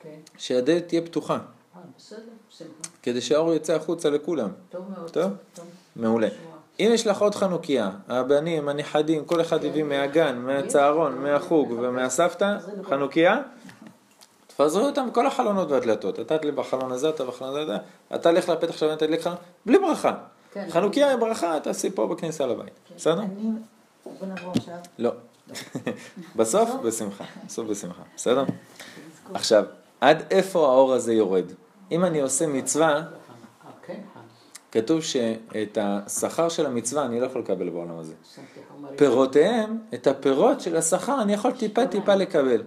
כן. 0.00 0.16
שהדלת 0.38 0.88
תהיה 0.88 1.02
פתוחה, 1.02 1.34
אה, 1.34 1.80
בסדר, 1.98 2.18
שמחה. 2.50 2.70
כדי 3.02 3.20
שהאור 3.20 3.54
יצא 3.54 3.74
החוצה 3.74 4.10
לכולם. 4.10 4.50
טוב 4.70 4.84
מאוד. 4.96 5.10
טוב? 5.10 5.32
מעולה. 5.96 6.28
אם 6.80 6.90
יש 6.94 7.06
לך 7.06 7.22
עוד 7.22 7.34
חנוכיה, 7.34 7.90
הבנים, 8.08 8.68
הנכדים, 8.68 9.24
כל 9.24 9.40
אחד 9.40 9.64
הביא 9.64 9.82
מהגן, 9.82 10.38
מהצהרון, 10.38 11.18
מהחוג 11.18 11.70
ומהסבתא, 11.70 12.56
חנוכיה, 12.82 13.42
תפזרו 14.56 14.86
אותם 14.86 15.10
בכל 15.10 15.26
החלונות 15.26 15.70
והדלתות. 15.70 16.20
אתה 16.20 16.38
תדליק 16.38 16.54
בחלון 16.54 16.92
הזה, 16.92 17.08
אתה 17.08 17.24
בחלון 17.24 17.56
הזה, 17.56 17.76
אתה 18.14 18.32
לך 18.32 18.48
לפתח 18.48 18.76
שלהם, 18.76 18.98
תדליק 18.98 19.20
חלון, 19.20 19.36
בלי 19.66 19.78
ברכה. 19.78 20.14
כן. 20.52 20.66
חנוכיה 20.70 21.12
עם 21.12 21.20
ברכה, 21.20 21.60
תעשי 21.60 21.90
פה 21.90 22.06
בכניסה 22.06 22.46
לבית. 22.46 22.72
בסדר? 22.96 23.20
אני... 23.20 23.50
בוא 24.04 24.26
נעבור 24.26 24.52
עכשיו. 24.56 24.74
לא. 24.98 25.10
בסוף, 26.36 26.70
בשמחה. 26.84 27.24
בסוף 27.46 27.66
בשמחה. 27.66 28.02
בסדר? 28.16 28.44
עכשיו, 29.34 29.64
עד 30.00 30.22
איפה 30.30 30.66
האור 30.68 30.92
הזה 30.92 31.12
יורד? 31.12 31.44
אם 31.90 32.04
אני 32.04 32.20
עושה 32.20 32.46
מצווה, 32.46 33.02
כן. 33.86 34.00
כתוב 34.72 35.00
שאת 35.00 35.78
השכר 35.80 36.48
של 36.48 36.66
המצווה 36.66 37.04
אני 37.04 37.20
לא 37.20 37.26
יכול 37.26 37.40
לקבל 37.40 37.68
בעולם 37.68 37.98
הזה. 37.98 38.14
פירותיהם, 38.96 39.78
את 39.94 40.06
הפירות 40.06 40.60
של 40.60 40.76
השכר 40.76 41.22
אני 41.22 41.32
יכול 41.32 41.52
טיפה 41.52 41.86
טיפה 41.86 42.14
לקבל. 42.14 42.62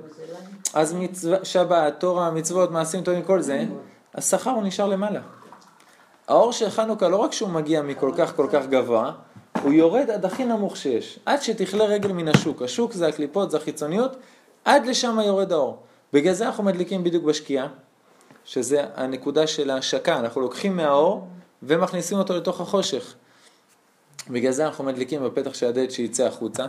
אז 0.73 0.93
מצווה, 0.93 1.45
שבת, 1.45 1.95
תורה, 1.99 2.32
מצוות, 2.32 2.71
מעשים 2.71 3.04
טובים, 3.04 3.23
כל 3.23 3.41
זה, 3.41 3.65
השכר 4.15 4.49
הוא 4.49 4.63
נשאר 4.63 4.88
למעלה. 4.88 5.21
האור 6.28 6.51
של 6.51 6.69
חנוכה 6.69 7.08
לא 7.08 7.17
רק 7.17 7.32
שהוא 7.32 7.49
מגיע 7.49 7.82
מכל 7.82 8.12
כך 8.17 8.36
כל 8.36 8.47
כך 8.51 8.65
גבוה, 8.65 9.12
הוא 9.62 9.73
יורד 9.73 10.10
עד 10.10 10.25
הכי 10.25 10.45
נמוך 10.45 10.78
שיש, 10.78 11.19
עד 11.25 11.41
שתכלה 11.41 11.86
רגל 11.86 12.12
מן 12.12 12.28
השוק. 12.28 12.62
השוק 12.62 12.93
זה 12.93 13.08
הקליפות, 13.08 13.51
זה 13.51 13.58
החיצוניות, 13.58 14.15
עד 14.65 14.86
לשם 14.86 15.19
יורד 15.25 15.51
האור. 15.51 15.78
בגלל 16.13 16.34
זה 16.34 16.45
אנחנו 16.45 16.63
מדליקים 16.63 17.04
בדיוק 17.04 17.23
בשקיעה, 17.23 17.67
שזה 18.45 18.86
הנקודה 18.95 19.47
של 19.47 19.69
ההשקה, 19.69 20.19
אנחנו 20.19 20.41
לוקחים 20.41 20.75
מהאור 20.75 21.28
ומכניסים 21.63 22.17
אותו 22.17 22.38
לתוך 22.38 22.62
החושך. 22.62 23.15
בגלל 24.30 24.51
זה 24.51 24.65
אנחנו 24.65 24.84
מדליקים 24.84 25.23
בפתח 25.23 25.54
של 25.54 25.65
הדלת 25.67 25.91
שיצא 25.91 26.25
החוצה, 26.25 26.65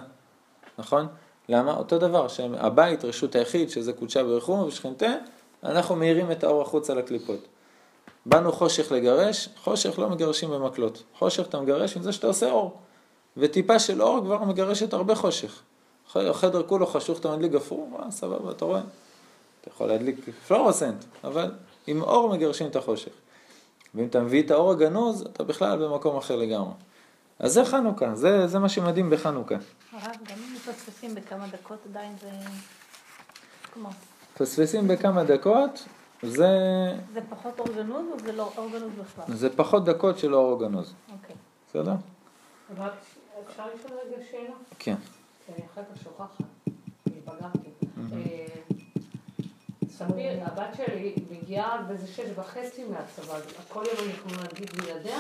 נכון? 0.79 1.07
למה? 1.49 1.77
אותו 1.77 1.99
דבר, 1.99 2.29
שהבית, 2.29 3.05
רשות 3.05 3.35
היחיד, 3.35 3.71
שזה 3.71 3.93
קודשה 3.93 4.25
ברכום 4.25 4.61
ושכנתה, 4.61 5.15
אנחנו 5.63 5.97
מאירים 5.97 6.31
את 6.31 6.45
האור 6.45 6.63
החוצה 6.63 6.95
לקליפות. 6.95 7.41
באנו 8.27 8.53
חושך 8.53 8.93
לגרש, 8.93 9.49
חושך 9.63 9.99
לא 9.99 10.09
מגרשים 10.09 10.51
במקלות. 10.51 11.03
חושך 11.19 11.47
אתה 11.49 11.61
מגרש 11.61 11.97
עם 11.97 12.03
זה 12.03 12.13
שאתה 12.13 12.27
עושה 12.27 12.51
אור. 12.51 12.77
וטיפה 13.37 13.79
של 13.79 14.03
אור 14.03 14.21
כבר 14.21 14.45
מגרשת 14.45 14.93
הרבה 14.93 15.15
חושך. 15.15 15.63
החדר 16.15 16.63
כולו 16.63 16.87
חשוך, 16.87 17.19
אתה 17.19 17.37
מדליק 17.37 17.53
גפרור, 17.53 17.99
אה, 18.03 18.11
סבבה, 18.11 18.51
אתה 18.51 18.65
רואה. 18.65 18.81
אתה 19.61 19.71
יכול 19.71 19.87
להדליק 19.87 20.17
פלורוסנט, 20.49 21.05
אבל 21.25 21.51
עם 21.87 22.03
אור 22.03 22.29
מגרשים 22.29 22.67
את 22.67 22.77
החושך. 22.77 23.13
ואם 23.95 24.07
אתה 24.07 24.21
מביא 24.21 24.43
את 24.43 24.51
האור 24.51 24.71
הגנוז, 24.71 25.23
אתה 25.23 25.45
בכלל 25.45 25.79
במקום 25.79 26.17
אחר 26.17 26.37
לגמרי. 26.37 26.73
אז 27.39 27.53
זה 27.53 27.65
חנוכה, 27.65 28.15
זה, 28.15 28.47
זה 28.47 28.59
מה 28.59 28.69
שמדהים 28.69 29.11
בחנוכה. 29.11 29.55
הרב, 29.93 30.03
גם 30.03 30.37
אם 30.39 30.55
מפספסים 30.55 31.15
בכמה 31.15 31.47
דקות 31.47 31.79
עדיין 31.91 32.13
זה... 32.21 32.31
כלומר, 33.73 33.91
מפספסים 34.35 34.89
בכמה 34.89 35.25
דקות, 35.25 35.85
זה, 36.23 36.49
זה 37.15 37.21
פחות 37.31 37.59
אורגנוז 37.61 38.07
או 38.13 38.19
זה 38.19 38.33
לא 38.33 38.53
אורגנוז 38.57 38.93
בכלל? 38.93 39.37
זה 39.37 39.57
פחות 39.57 39.85
דקות 39.85 40.19
של 40.19 40.35
אור 40.35 40.53
הגנוז, 40.53 40.95
אוקיי. 41.13 41.37
בסדר? 41.69 41.95
רק 42.79 42.93
אפשר 43.49 43.67
לשאול 43.75 43.99
רגע 44.05 44.23
שאלה? 44.31 44.55
כן. 44.79 44.95
כי 45.47 45.53
אני 45.53 45.63
אחר 45.73 45.83
כך 45.95 46.03
שוכחת, 46.03 46.43
אני 47.07 47.21
פגעתי. 47.25 47.69
אה, 48.13 48.47
ספיר, 49.89 50.45
הבת 50.45 50.77
שלי 50.77 51.15
מגיעה 51.31 51.83
באיזה 51.83 52.07
שש 52.07 52.31
וחצי 52.35 52.85
מהצבא, 52.85 53.39
כל 53.69 53.83
יום 53.85 53.97
אני 54.05 54.13
יכולה 54.13 54.49
להגיד 54.53 54.71
בלעדיה? 54.77 55.19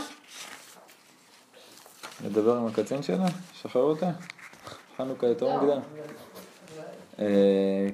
לדבר 2.25 2.57
עם 2.57 2.67
הקצין 2.67 3.03
שלה? 3.03 3.27
שחרר 3.53 3.83
אותה? 3.83 4.11
חנוכה 4.97 5.27
יותר 5.27 5.47
לא, 5.47 5.61
מוקדם. 5.61 5.81
אה, 7.19 7.89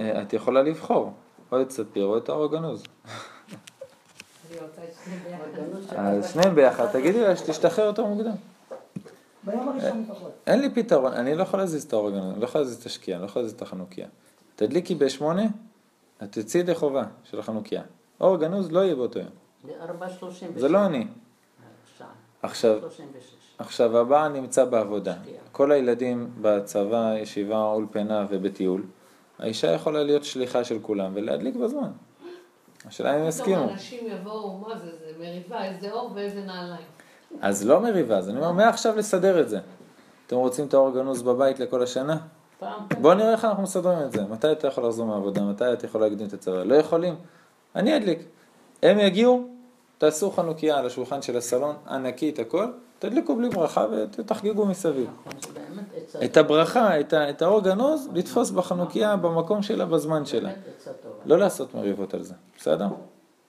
אה, 0.00 0.22
את 0.22 0.32
יכולה 0.32 0.62
לבחור, 0.62 1.12
או 1.52 1.62
את 1.62 1.70
ספיר 1.70 2.04
או 2.04 2.18
את 2.18 2.28
האור 2.28 2.44
הגנוז. 2.44 2.82
אז 5.96 6.32
שניהם 6.32 6.54
ביחד, 6.54 6.86
תגידי 6.92 7.20
לה 7.20 7.36
שתשתחרר 7.36 7.84
יותר 7.84 8.04
מוקדם. 8.04 8.34
ביום 9.44 9.68
הראשון 9.68 10.04
פחות. 10.08 10.32
אין 10.46 10.60
לי 10.60 10.70
פתרון, 10.70 11.12
אני 11.12 11.34
לא 11.34 11.42
יכול 11.42 11.60
להזיז 11.60 11.84
את 11.84 11.92
האור 11.92 12.08
הגנוז, 12.08 12.32
אני 12.32 12.40
לא 12.40 12.44
יכול 12.44 12.60
להזיז 12.60 12.80
את 12.80 12.86
השקיעה, 12.86 13.16
אני 13.16 13.22
לא 13.22 13.30
יכול 13.30 13.42
להזיז 13.42 13.56
את 13.56 13.62
החנוכיה. 13.62 14.06
תדליקי 14.56 14.94
בשמונה, 14.94 15.46
את 16.22 16.32
תצאי 16.32 16.60
ידי 16.60 16.74
חובה 16.74 17.04
של 17.24 17.38
החנוכיה. 17.38 17.82
אור 18.20 18.34
הגנוז 18.34 18.72
לא 18.72 18.80
יהיה 18.80 18.94
באותו 18.94 19.18
יום. 19.18 19.28
זה 20.56 20.68
לא 20.68 20.86
אני. 20.86 21.06
עכשיו, 22.46 22.78
שלושים 22.80 23.06
ושש. 23.18 23.34
עכשיו 23.58 23.98
הבעל 23.98 24.32
נמצא 24.32 24.64
בעבודה, 24.64 25.14
כל 25.52 25.72
הילדים 25.72 26.30
בצבא, 26.40 27.14
ישיבה, 27.18 27.62
אולפנה 27.62 28.26
ובטיול, 28.30 28.82
האישה 29.38 29.72
יכולה 29.72 30.02
להיות 30.02 30.24
שליחה 30.24 30.64
של 30.64 30.78
כולם 30.82 31.10
ולהדליק 31.14 31.56
בזמן. 31.56 31.90
השאלה 32.86 33.10
אם 33.10 33.14
הם 33.14 33.20
פתאום 33.20 33.28
יסכימו. 33.28 33.70
אנשים 33.70 34.06
יבואו, 34.06 34.58
מה 34.58 34.78
זה, 34.78 34.90
זה 34.90 35.12
מריבה, 35.18 35.64
איזה 35.64 35.92
אור 35.92 36.10
ואיזה 36.14 36.40
נעליים. 36.40 36.86
אז 37.40 37.66
לא 37.66 37.80
מריבה, 37.80 38.18
אז 38.18 38.28
אני 38.28 38.38
אומר, 38.38 38.52
מעכשיו 38.52 38.96
לסדר 38.96 39.40
את 39.40 39.48
זה. 39.48 39.60
אתם 40.26 40.36
רוצים 40.36 40.66
את 40.66 40.74
האור 40.74 40.88
הגנוז 40.88 41.22
בבית 41.22 41.60
לכל 41.60 41.82
השנה? 41.82 42.16
בואו 43.00 43.14
נראה 43.14 43.32
איך 43.32 43.44
אנחנו 43.44 43.62
מסדרים 43.62 43.98
את 44.02 44.12
זה. 44.12 44.22
מתי 44.22 44.52
אתה 44.52 44.66
יכול 44.66 44.84
לחזור 44.84 45.06
מהעבודה, 45.06 45.42
מתי 45.42 45.72
אתה 45.72 45.86
יכול 45.86 46.00
להקדים 46.00 46.26
את 46.26 46.32
הצבא. 46.32 46.62
לא 46.62 46.74
יכולים? 46.74 47.14
אני 47.76 47.96
אדליק. 47.96 48.18
הם 48.82 48.98
יגיעו, 48.98 49.48
תעשו 49.98 50.30
חנוכיה 50.30 50.78
על 50.78 50.86
השולחן 50.86 51.22
של 51.22 51.36
הסלון, 51.36 51.76
ענקית 51.88 52.38
הכל, 52.38 52.66
תדליקו 52.98 53.36
בלי 53.36 53.48
ברכה 53.48 53.86
ותחגגו 53.90 54.66
מסביב. 54.66 55.10
את 56.24 56.36
הברכה, 56.36 57.00
את, 57.00 57.12
ה, 57.12 57.30
את 57.30 57.42
האור 57.42 57.60
גנוז, 57.60 58.08
לתפוס 58.12 58.50
בחנוכיה 58.50 59.16
במקום 59.16 59.62
שלה, 59.62 59.86
בזמן 59.86 60.26
שלה. 60.26 60.50
לא 61.24 61.38
לעשות 61.38 61.74
מריבות 61.74 62.14
על 62.14 62.22
זה, 62.22 62.34
בסדר? 62.58 62.88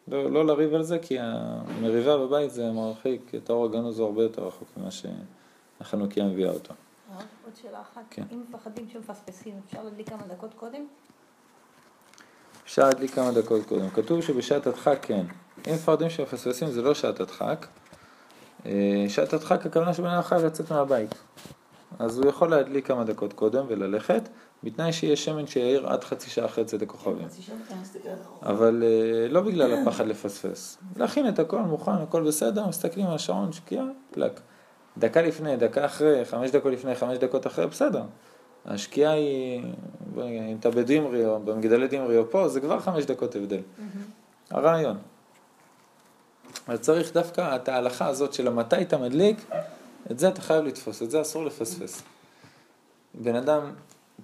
לא, 0.08 0.32
לא 0.32 0.46
לריב 0.46 0.74
על 0.74 0.84
זה, 0.84 1.00
כי 1.00 1.18
המריבה 1.20 2.18
בבית 2.18 2.52
זה 2.52 2.72
מרחיק, 2.72 3.36
את 3.36 3.50
האור 3.50 3.66
הגנוז 3.66 4.00
הוא 4.00 4.08
הרבה 4.08 4.24
יותר 4.24 4.48
רחוק 4.48 4.68
ממה 4.78 4.90
שהחנוכיה 4.92 6.26
מביאה 6.26 6.52
אותו. 6.52 6.74
הרב, 7.14 7.24
עוד 7.46 7.54
שאלה 7.62 7.82
אחת. 7.82 8.02
כן. 8.10 8.24
אם 8.32 8.44
מפחדים 8.50 8.88
שמפספסים, 8.94 9.60
אפשר 9.66 9.84
להדליק 9.84 10.10
כמה 10.10 10.24
דקות 10.28 10.54
קודם? 10.54 10.86
אפשר 12.66 12.84
להדליק 12.84 13.12
כמה 13.12 13.32
דקות 13.32 13.66
קודם. 13.66 13.90
כתוב 13.90 14.22
שבשעת 14.22 14.68
הדחק 14.68 14.98
כן. 15.02 15.26
אם 15.68 15.74
מפחדים 15.74 16.10
שמפספסים 16.10 16.72
זה 16.72 16.82
לא 16.82 16.94
שעת 16.94 17.20
הדחק. 17.20 17.68
אה, 18.66 19.06
שעת 19.10 19.34
הדחק 19.34 19.66
הכוונה 19.66 19.94
שבן 19.94 20.08
אדם 20.08 20.22
חייב 20.22 20.46
לצאת 20.46 20.72
מהבית. 20.72 21.16
אז 22.00 22.20
הוא 22.20 22.30
יכול 22.30 22.50
להדליק 22.50 22.88
כמה 22.88 23.04
דקות 23.04 23.34
קודם 23.34 23.66
וללכת, 23.68 24.30
בתנאי 24.64 24.94
שיהיה 24.94 25.16
שמן 25.16 25.48
שיעיר 25.48 25.88
עד 25.88 26.04
חצי 26.04 26.30
שעה 26.30 26.46
אחרי 26.46 26.66
צאת 26.66 26.82
הכוכבים. 26.82 27.28
אבל 28.42 28.84
אה, 28.84 29.28
לא 29.30 29.42
בגלל 29.42 29.74
הפחד 29.74 30.08
לפספס. 30.08 30.78
להכין 30.96 31.28
את 31.28 31.40
הכל 31.40 31.60
מוכן, 31.62 31.92
הכל 31.92 32.24
בסדר, 32.24 32.68
מסתכלים 32.68 33.08
על 33.08 33.16
השעון, 33.16 33.52
שקיעה, 33.54 33.86
פלק. 34.12 34.40
דקה 34.98 35.22
לפני, 35.22 35.58
דקה 35.58 35.86
אחרי, 35.86 36.26
חמש 36.26 36.52
דקות 36.52 36.74
לפני, 36.74 36.96
חמש 36.96 37.18
דקות 37.18 37.48
אחרי, 37.48 37.68
בסדר. 37.68 38.04
השקיעה 38.66 39.12
היא, 39.12 39.64
אם 40.18 40.58
אתה 40.60 40.70
בדמרי 40.70 41.26
או 41.26 41.40
במגדלי 41.40 41.88
דמרי 41.88 42.18
או 42.18 42.30
פה, 42.30 42.48
זה 42.48 42.62
כבר 42.62 42.80
חמש 42.80 43.06
דקות 43.06 43.36
הבדל. 43.36 43.62
הרעיון. 44.52 44.98
אז 46.68 46.80
צריך 46.80 47.14
דווקא 47.14 47.56
את 47.56 47.70
ההלכה 47.70 48.08
הזאת 48.08 48.34
של 48.34 48.48
המתי 48.48 48.82
אתה 48.82 48.98
מדליק, 48.98 49.38
את 50.12 50.20
זה 50.20 50.28
אתה 50.28 50.42
חייב 50.42 50.66
לתפוס, 50.66 51.04
את 51.04 51.12
זה 51.12 51.22
אסור 51.22 51.46
לפספס. 51.46 52.02
בן 53.14 53.36
אדם 53.36 53.72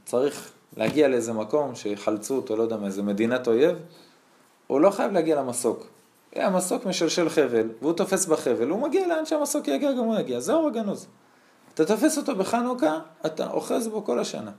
צריך 0.06 0.52
להגיע 0.78 1.08
לאיזה 1.08 1.34
מקום 1.34 1.76
שיחלצו 1.76 2.36
אותו, 2.36 2.56
לא 2.56 2.64
יודע 2.64 2.78
מאיזה 2.78 3.04
מדינת 3.04 3.48
אויב, 3.48 3.78
הוא 4.68 4.82
לא 4.82 4.90
חייב 4.90 5.12
להגיע 5.12 5.36
למסוק. 5.36 5.88
המסוק 6.36 6.86
משלשל 6.86 7.30
חבל, 7.30 7.70
והוא 7.82 7.94
תופס 7.94 8.26
בחבל, 8.26 8.70
הוא 8.70 8.80
מגיע 8.80 9.08
לאן 9.08 9.26
שהמסוק 9.26 9.68
יגיע, 9.68 9.92
גם 9.92 9.98
הוא 9.98 10.20
יגיע. 10.20 10.40
זה 10.40 10.54
אור 10.54 10.68
הגנוז. 10.68 11.08
אתה 11.74 11.86
תופס 11.86 12.18
אותו 12.18 12.36
בחנוכה, 12.36 13.00
אתה 13.26 13.50
אוחז 13.50 13.88
בו 13.88 14.06
כל 14.06 14.20
השנה. 14.20 14.52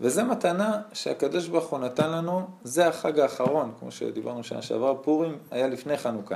וזו 0.00 0.24
מתנה 0.24 0.80
שהקדוש 0.92 1.48
ברוך 1.48 1.66
הוא 1.66 1.78
נתן 1.78 2.10
לנו, 2.10 2.46
זה 2.64 2.88
החג 2.88 3.18
האחרון, 3.18 3.72
כמו 3.80 3.90
שדיברנו 3.90 4.44
שנה 4.44 4.62
שעברה, 4.62 4.94
פורים 4.94 5.38
היה 5.50 5.68
לפני 5.68 5.96
חנוכה. 5.96 6.34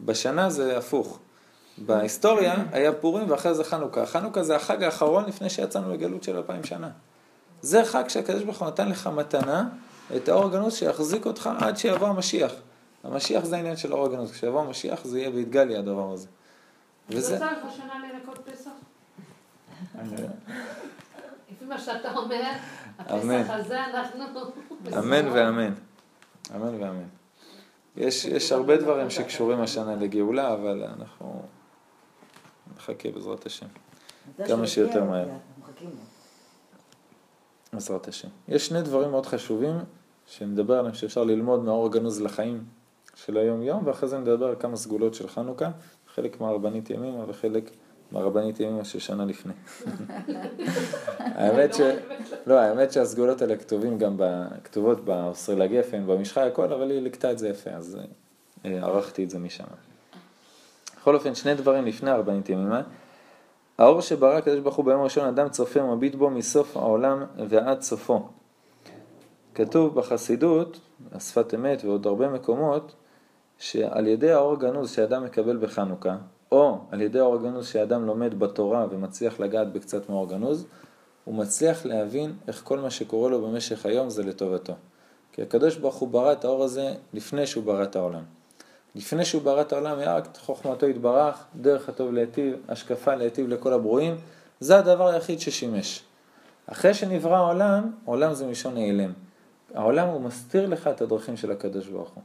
בשנה 0.00 0.50
זה 0.50 0.78
הפוך. 0.78 1.18
בהיסטוריה 1.78 2.54
היה 2.72 2.92
פורים 2.92 3.30
ואחרי 3.30 3.54
זה 3.54 3.64
חנוכה. 3.64 4.06
חנוכה 4.06 4.42
זה 4.42 4.56
החג 4.56 4.82
האחרון 4.82 5.24
לפני 5.24 5.50
שיצאנו 5.50 5.92
לגלות 5.92 6.22
של 6.22 6.36
אלפיים 6.36 6.64
שנה. 6.64 6.90
זה 7.62 7.84
חג 7.84 8.08
שהקדוש 8.08 8.42
ברוך 8.42 8.58
הוא 8.62 8.68
נתן 8.68 8.88
לך 8.88 9.06
מתנה, 9.06 9.68
את 10.16 10.28
האור 10.28 10.44
הגנוז 10.44 10.74
שיחזיק 10.74 11.26
אותך 11.26 11.50
עד 11.58 11.76
שיבוא 11.76 12.08
המשיח. 12.08 12.52
המשיח 13.04 13.44
זה 13.44 13.56
העניין 13.56 13.76
של 13.76 13.92
האור 13.92 14.06
הגנוז, 14.06 14.32
כשיבוא 14.32 14.60
המשיח 14.60 15.04
זה 15.04 15.18
יהיה 15.18 15.30
ויתגלי 15.34 15.76
הדבר 15.76 16.12
הזה. 16.12 16.28
וזה... 17.10 17.36
יצא 17.36 17.50
לך 17.52 17.76
שנה 17.76 17.94
לנקות 18.12 18.48
פסח? 18.48 18.70
לפי 21.64 21.72
מה 21.72 21.78
שאתה 21.78 22.16
אומר, 22.16 22.50
הפסח 22.98 23.50
הזה 23.50 23.84
אנחנו... 23.84 24.24
אמן 24.98 25.28
ואמן. 25.28 25.74
אמן 26.54 26.82
ואמן. 26.82 27.08
יש, 27.96 28.24
יש 28.24 28.52
הרבה 28.52 28.76
דברים 28.76 29.10
שקשורים 29.10 29.60
השנה 29.60 29.96
לגאולה, 29.96 30.52
אבל 30.52 30.84
אנחנו 30.98 31.42
נחכה 32.76 33.10
בעזרת 33.10 33.46
השם. 33.46 33.66
כמה 34.46 34.66
שיותר 34.66 35.04
מהר. 35.04 35.28
בעזרת 37.72 38.08
השם. 38.08 38.28
יש 38.48 38.66
שני 38.66 38.82
דברים 38.82 39.10
מאוד 39.10 39.26
חשובים 39.26 39.78
שנדבר 40.26 40.78
עליהם 40.78 40.94
שאפשר 40.94 41.24
ללמוד 41.24 41.64
מהאור 41.64 41.86
הגנוז 41.86 42.22
לחיים 42.22 42.64
של 43.14 43.36
היום 43.36 43.62
יום, 43.62 43.86
ואחרי 43.86 44.08
זה 44.08 44.18
נדבר 44.18 44.46
על 44.46 44.56
כמה 44.60 44.76
סגולות 44.76 45.14
של 45.14 45.28
חנוכה, 45.28 45.70
חלק 46.14 46.40
מהרבנית 46.40 46.90
ימימה 46.90 47.24
וחלק 47.28 47.70
מהרבנית 48.14 48.60
ימימה 48.60 48.84
של 48.84 48.98
שנה 48.98 49.24
לפני. 49.24 49.52
האמת 51.18 51.74
ש... 51.74 51.80
לא, 52.46 52.58
האמת 52.58 52.92
שהסגולות 52.92 53.42
האלה 53.42 53.56
כתובים 53.56 53.98
גם, 53.98 54.16
כתובות 54.64 55.04
באוסטרלה 55.04 55.66
גפן, 55.66 56.06
במשחי 56.06 56.40
הכל, 56.40 56.72
אבל 56.72 56.90
היא 56.90 57.00
לקטה 57.02 57.32
את 57.32 57.38
זה 57.38 57.48
יפה, 57.48 57.70
אז 57.70 57.98
אה, 58.64 58.78
ערכתי 58.82 59.24
את 59.24 59.30
זה 59.30 59.38
משם. 59.38 59.64
בכל 61.00 61.14
אופן, 61.14 61.34
שני 61.34 61.54
דברים 61.54 61.84
לפני 61.84 62.10
הרבנית 62.10 62.48
ימימה. 62.48 62.82
האור 63.78 64.00
שברא 64.00 64.36
הקדוש 64.36 64.60
ברוך 64.60 64.76
הוא 64.76 64.84
ביום 64.84 65.00
הראשון 65.00 65.26
אדם 65.26 65.48
צופה 65.48 65.82
ומביט 65.82 66.14
בו 66.14 66.30
מסוף 66.30 66.76
העולם 66.76 67.24
ועד 67.48 67.82
סופו. 67.82 68.28
כתוב 69.54 69.94
בחסידות, 69.94 70.80
השפת 71.12 71.54
אמת 71.54 71.84
ועוד 71.84 72.06
הרבה 72.06 72.28
מקומות, 72.28 72.94
שעל 73.58 74.06
ידי 74.06 74.32
האור 74.32 74.52
הגנוז 74.52 74.90
שאדם 74.90 75.24
מקבל 75.24 75.56
בחנוכה, 75.56 76.16
או 76.54 76.78
על 76.90 77.00
ידי 77.00 77.18
האור 77.18 77.34
הגנוז 77.34 77.66
שאדם 77.66 78.06
לומד 78.06 78.38
בתורה 78.38 78.86
ומצליח 78.90 79.40
לגעת 79.40 79.72
בקצת 79.72 80.08
מאור 80.08 80.22
הגנוז, 80.22 80.66
הוא 81.24 81.34
מצליח 81.34 81.86
להבין 81.86 82.32
איך 82.48 82.62
כל 82.64 82.78
מה 82.78 82.90
שקורה 82.90 83.30
לו 83.30 83.46
במשך 83.46 83.86
היום 83.86 84.10
זה 84.10 84.22
לטובתו. 84.22 84.72
כי 85.32 85.42
הקדוש 85.42 85.76
ברוך 85.76 85.94
הוא 85.94 86.08
ברא 86.08 86.32
את 86.32 86.44
האור 86.44 86.64
הזה 86.64 86.94
לפני 87.12 87.46
שהוא 87.46 87.64
ברא 87.64 87.82
את 87.82 87.96
העולם. 87.96 88.22
לפני 88.94 89.24
שהוא 89.24 89.42
ברא 89.42 89.60
את 89.60 89.72
העולם, 89.72 89.98
רק 89.98 90.28
חוכמתו 90.38 90.86
התברך, 90.86 91.44
דרך 91.56 91.88
הטוב 91.88 92.12
להיטיב, 92.12 92.56
השקפה 92.68 93.14
להיטיב 93.14 93.48
לכל 93.48 93.72
הברואים, 93.72 94.16
זה 94.60 94.78
הדבר 94.78 95.08
היחיד 95.08 95.40
ששימש. 95.40 96.02
אחרי 96.66 96.94
שנברא 96.94 97.36
העולם, 97.36 97.90
עולם 98.04 98.34
זה 98.34 98.46
מלשון 98.46 98.74
נעלם. 98.74 99.12
העולם 99.74 100.08
הוא 100.08 100.20
מסתיר 100.20 100.66
לך 100.66 100.86
את 100.86 101.02
הדרכים 101.02 101.36
של 101.36 101.50
הקדוש 101.50 101.88
ברוך 101.88 102.10
הוא. 102.10 102.22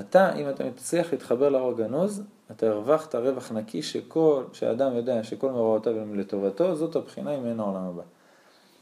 אתה, 0.00 0.34
אם 0.34 0.48
אתה 0.48 0.64
מצליח 0.64 1.12
להתחבר 1.12 1.48
לאור 1.48 1.70
הגנוז, 1.70 2.22
אתה 2.50 2.66
הרווחת 2.66 3.14
רווח 3.14 3.52
נקי 3.52 3.82
שכל, 3.82 4.44
שהאדם 4.52 4.96
יודע 4.96 5.24
שכל 5.24 5.50
מוראותיו 5.50 5.98
הם 5.98 6.18
לטובתו, 6.18 6.76
זאת 6.76 6.96
הבחינה 6.96 7.30
עם 7.30 7.46
אין 7.46 7.60
העולם 7.60 7.82
הבא. 7.82 8.02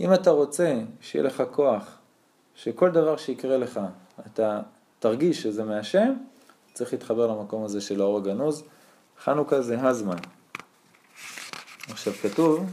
אם 0.01 0.15
אתה 0.15 0.31
רוצה 0.31 0.81
שיהיה 1.01 1.25
לך 1.25 1.43
כוח, 1.51 1.99
שכל 2.55 2.91
דבר 2.91 3.17
שיקרה 3.17 3.57
לך, 3.57 3.81
אתה 4.27 4.61
תרגיש 4.99 5.43
שזה 5.43 5.65
מהשם, 5.65 6.15
צריך 6.73 6.93
להתחבר 6.93 7.27
למקום 7.27 7.65
הזה 7.65 7.81
של 7.81 8.01
האור 8.01 8.19
הגנוז. 8.19 8.65
חנוכה 9.25 9.61
זה 9.61 9.81
הזמן. 9.81 10.17
עכשיו 11.91 12.13
כתוב, 12.13 12.65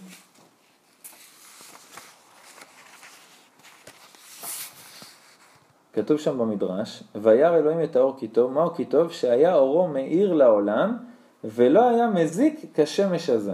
כתוב 6.02 6.18
שם 6.18 6.38
במדרש, 6.38 7.04
וירא 7.16 7.58
אלוהים 7.58 7.84
את 7.84 7.96
האור 7.96 8.16
כי 8.18 8.28
טוב, 8.28 8.52
מהו 8.52 8.74
כי 8.74 8.86
טוב? 8.86 9.12
שהיה 9.12 9.56
אורו 9.56 9.88
מאיר 9.88 10.34
לעולם 10.34 10.98
ולא 11.44 11.90
היה 11.90 12.08
מזיק 12.08 12.66
כשמש 12.74 13.30
הזה. 13.30 13.54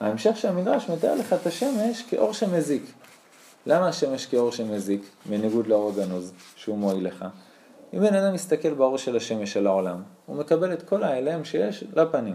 ההמשך 0.00 0.36
של 0.36 0.48
המדרש 0.48 0.90
מתאר 0.90 1.14
לך 1.14 1.32
את 1.32 1.46
השמש 1.46 2.02
כאור 2.02 2.32
שמזיק. 2.32 2.82
למה 3.66 3.88
השמש 3.88 4.26
כאור 4.26 4.52
שמזיק, 4.52 5.02
בניגוד 5.26 5.66
לאור 5.66 5.92
הגנוז, 5.92 6.32
שהוא 6.56 6.78
מועיל 6.78 7.06
לך? 7.06 7.24
אם 7.94 8.00
בן 8.00 8.14
אדם 8.14 8.34
מסתכל 8.34 8.74
באור 8.74 8.98
של 8.98 9.16
השמש 9.16 9.56
על 9.56 9.66
העולם, 9.66 10.02
הוא 10.26 10.36
מקבל 10.36 10.72
את 10.72 10.82
כל 10.82 11.02
ההלם 11.02 11.44
שיש 11.44 11.84
לפנים. 11.96 12.34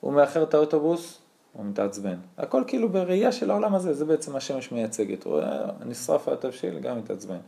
הוא 0.00 0.12
מאחר 0.12 0.42
את 0.42 0.54
האוטובוס, 0.54 1.18
הוא 1.52 1.66
מתעצבן. 1.66 2.16
הכל 2.38 2.62
כאילו 2.66 2.88
בראייה 2.88 3.32
של 3.32 3.50
העולם 3.50 3.74
הזה, 3.74 3.94
זה 3.94 4.04
בעצם 4.04 4.36
השמש 4.36 4.72
מייצגת. 4.72 5.24
הוא 5.24 5.32
רואה, 5.32 5.66
נשרף 5.86 6.28
התבשיל, 6.28 6.78
גם 6.78 6.98
מתעצבן. 6.98 7.38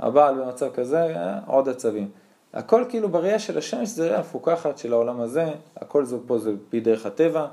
הבעל 0.00 0.34
במצב 0.34 0.70
כזה, 0.74 1.14
עוד 1.46 1.68
עצבים. 1.68 2.10
הכל 2.54 2.84
כאילו 2.88 3.08
בראייה 3.08 3.38
של 3.38 3.58
השמש 3.58 3.88
זה 3.88 4.06
ראייה 4.06 4.20
מפוקחת 4.20 4.78
של 4.78 4.92
העולם 4.92 5.20
הזה, 5.20 5.52
הכל 5.76 6.04
זה 6.04 6.16
פה 6.26 6.38
זה 6.38 6.52
פי 6.70 6.80
דרך 6.80 7.06
הטבע, 7.06 7.46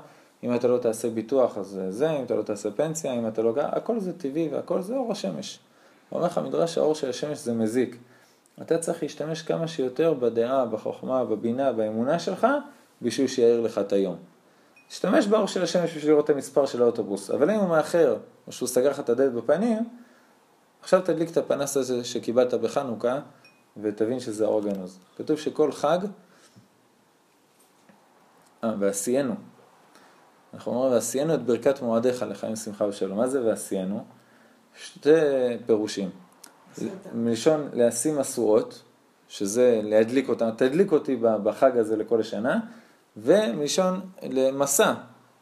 אם 0.44 0.54
אתה 0.54 0.68
לא 0.68 0.78
תעשה 0.78 1.10
ביטוח 1.10 1.58
אז 1.58 1.80
זה, 1.88 2.10
אם 2.10 2.24
אתה 2.24 2.34
לא 2.34 2.42
תעשה 2.42 2.70
פנסיה, 2.70 3.12
אם 3.12 3.28
אתה 3.28 3.42
לא... 3.42 3.52
הכל 3.56 4.00
זה 4.00 4.18
טבעי 4.18 4.48
והכל 4.48 4.82
זה 4.82 4.96
אור 4.96 5.12
השמש. 5.12 5.58
אומר 6.12 6.26
לך 6.26 6.38
מדרש 6.38 6.78
האור 6.78 6.94
של 6.94 7.10
השמש 7.10 7.38
זה 7.38 7.54
מזיק. 7.54 7.96
אתה 8.62 8.78
צריך 8.78 9.02
להשתמש 9.02 9.42
כמה 9.42 9.68
שיותר 9.68 10.14
בדעה, 10.14 10.66
בחוכמה, 10.66 11.24
בבינה, 11.24 11.72
באמונה 11.72 12.18
שלך, 12.18 12.46
בשביל 13.02 13.26
שיעיר 13.26 13.60
לך 13.60 13.78
את 13.78 13.92
היום. 13.92 14.16
תשתמש 14.88 15.26
באור 15.26 15.46
של 15.46 15.62
השמש 15.62 15.96
בשביל 15.96 16.12
לראות 16.12 16.24
את 16.24 16.30
המספר 16.30 16.66
של 16.66 16.82
האוטובוס, 16.82 17.30
אבל 17.30 17.50
אם 17.50 17.60
הוא 17.60 17.68
מאחר, 17.68 18.16
או 18.46 18.52
שהוא 18.52 18.68
סגר 18.68 18.90
לך 18.90 19.00
את 19.00 19.08
הדלת 19.08 19.32
בפנים, 19.32 19.88
עכשיו 20.82 21.00
תדליק 21.00 21.30
את 21.30 21.36
הפנס 21.36 21.76
הזה 21.76 22.04
שקיבלת 22.04 22.54
בחנוכה, 22.54 23.20
ותבין 23.82 24.20
שזה 24.20 24.44
האור 24.44 24.58
הגנוז. 24.58 24.98
כתוב 25.16 25.38
שכל 25.38 25.72
חג, 25.72 25.98
אה, 28.64 28.74
ועשיינו. 28.78 29.34
אנחנו 30.54 30.72
אומרים, 30.72 30.92
ועשיינו 30.92 31.34
את 31.34 31.42
ברכת 31.42 31.82
מועדיך 31.82 32.22
לחיים 32.28 32.56
שמחה 32.56 32.84
ושלום. 32.84 33.18
מה 33.18 33.28
זה 33.28 33.44
ועשיינו? 33.44 34.04
שתי 34.76 35.10
פירושים. 35.66 36.10
מלשון 37.14 37.68
להשים 37.72 38.18
משואות, 38.18 38.82
שזה 39.28 39.80
להדליק 39.82 40.28
אותם, 40.28 40.50
תדליק 40.56 40.92
אותי 40.92 41.16
בחג 41.16 41.76
הזה 41.76 41.96
לכל 41.96 42.20
השנה, 42.20 42.60
ומלשון 43.16 44.00
למסע, 44.22 44.94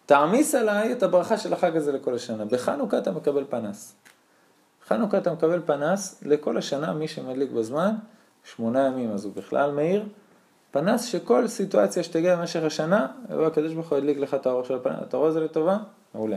תעמיס 0.06 0.54
עליי 0.54 0.92
את 0.92 1.02
הברכה 1.02 1.38
של 1.38 1.52
החג 1.52 1.76
הזה 1.76 1.92
לכל 1.92 2.14
השנה. 2.14 2.44
בחנוכה 2.44 2.98
אתה 2.98 3.12
מקבל 3.12 3.44
פנס. 3.48 3.94
חנוכה 4.88 5.18
אתה 5.18 5.32
מקבל 5.32 5.60
פנס 5.66 6.22
לכל 6.26 6.56
השנה, 6.56 6.92
מי 6.92 7.08
שמדליק 7.08 7.50
בזמן, 7.50 7.94
שמונה 8.44 8.86
ימים, 8.86 9.12
אז 9.12 9.24
הוא 9.24 9.32
בכלל 9.36 9.70
מאיר. 9.70 10.04
פנס 10.70 11.04
שכל 11.04 11.48
סיטואציה 11.48 12.02
שתגיע 12.02 12.36
במשך 12.36 12.62
השנה, 12.62 13.06
הקדוש 13.46 13.74
ברוך 13.74 13.88
הוא 13.88 13.98
ידליק 13.98 14.18
לך 14.18 14.34
את 14.34 14.46
האור 14.46 14.64
של 14.64 14.74
הפנס, 14.74 14.96
אתה 15.08 15.16
רואה 15.16 15.30
זה 15.30 15.40
לטובה? 15.40 15.78
מעולה. 16.14 16.36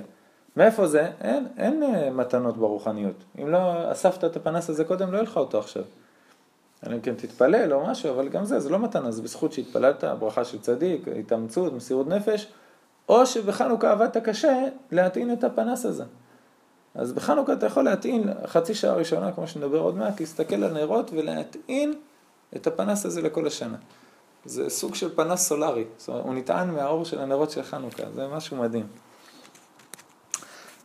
מאיפה 0.58 0.88
זה? 0.88 1.12
אין, 1.22 1.48
אין 1.58 1.84
אה, 1.84 2.10
מתנות 2.10 2.58
ברוחניות. 2.58 3.16
אם 3.42 3.48
לא 3.48 3.92
אספת 3.92 4.24
את 4.24 4.36
הפנס 4.36 4.70
הזה 4.70 4.84
קודם, 4.84 5.12
לא 5.12 5.18
יהיה 5.18 5.24
לך 5.24 5.38
אותו 5.38 5.60
עכשיו. 5.60 5.84
אלא 6.88 6.96
אם 6.96 7.02
כן 7.02 7.16
תתפלל 7.16 7.74
או 7.74 7.88
משהו, 7.88 8.10
אבל 8.10 8.30
גם 8.30 8.46
זה, 8.46 8.60
זה 8.60 8.70
לא 8.70 8.80
מתנה, 8.80 9.12
זה 9.12 9.22
בזכות 9.22 9.54
שהתפללת, 9.54 10.04
ברכה 10.04 10.46
של 10.46 10.60
צדיק, 10.60 11.08
התאמצות, 11.20 11.74
מסירות 11.74 12.08
נפש, 12.08 12.48
או 13.10 13.26
שבחנוכה 13.26 13.92
עבדת 13.92 14.18
קשה 14.18 14.64
להטעין 14.92 15.34
את 15.34 15.44
הפנס 15.44 15.86
הזה. 15.86 16.04
אז 16.96 17.14
בחנוכה 17.14 17.54
אתה 17.54 17.66
יכול 17.66 17.84
להטעין 17.84 18.34
חצי 18.46 18.74
שעה 18.74 18.94
ראשונה, 18.94 19.32
כמו 19.32 19.48
שנדבר 19.48 19.80
עוד 19.80 19.98
מעט, 19.98 20.20
להסתכל 20.20 20.64
על 20.64 20.74
נרות 20.74 21.12
ולהטעין 21.14 21.94
את 22.56 22.68
הפנס 22.68 23.06
הזה 23.06 23.22
לכל 23.22 23.48
השנה. 23.48 23.78
זה 24.46 24.70
סוג 24.70 24.96
של 24.96 25.16
פנס 25.16 25.48
סולארי, 25.48 25.86
זאת 25.98 26.10
אומרת, 26.10 26.24
הוא 26.26 26.34
נטען 26.34 26.70
מהאור 26.70 27.06
של 27.06 27.20
הנרות 27.20 27.52
של 27.52 27.64
חנוכה, 27.64 28.04
זה 28.16 28.28
משהו 28.28 28.58
מדהים. 28.58 28.88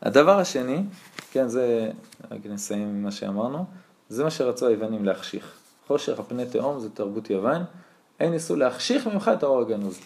הדבר 0.02 0.38
השני, 0.38 0.82
כן, 1.30 1.48
זה, 1.48 1.90
רק 2.30 2.40
נסיים 2.44 2.88
עם 2.88 3.02
מה 3.02 3.10
שאמרנו, 3.10 3.64
זה 4.08 4.24
מה 4.24 4.30
שרצו 4.30 4.66
היוונים 4.66 5.04
להחשיך. 5.04 5.52
חושך 5.86 6.18
על 6.18 6.24
פני 6.28 6.46
תהום 6.46 6.80
זה 6.80 6.90
תרבות 6.90 7.30
יוון, 7.30 7.62
הם 8.20 8.30
ניסו 8.30 8.56
להחשיך 8.56 9.06
ממך 9.06 9.30
את 9.34 9.42
האור 9.42 9.60
הגנוז. 9.60 9.98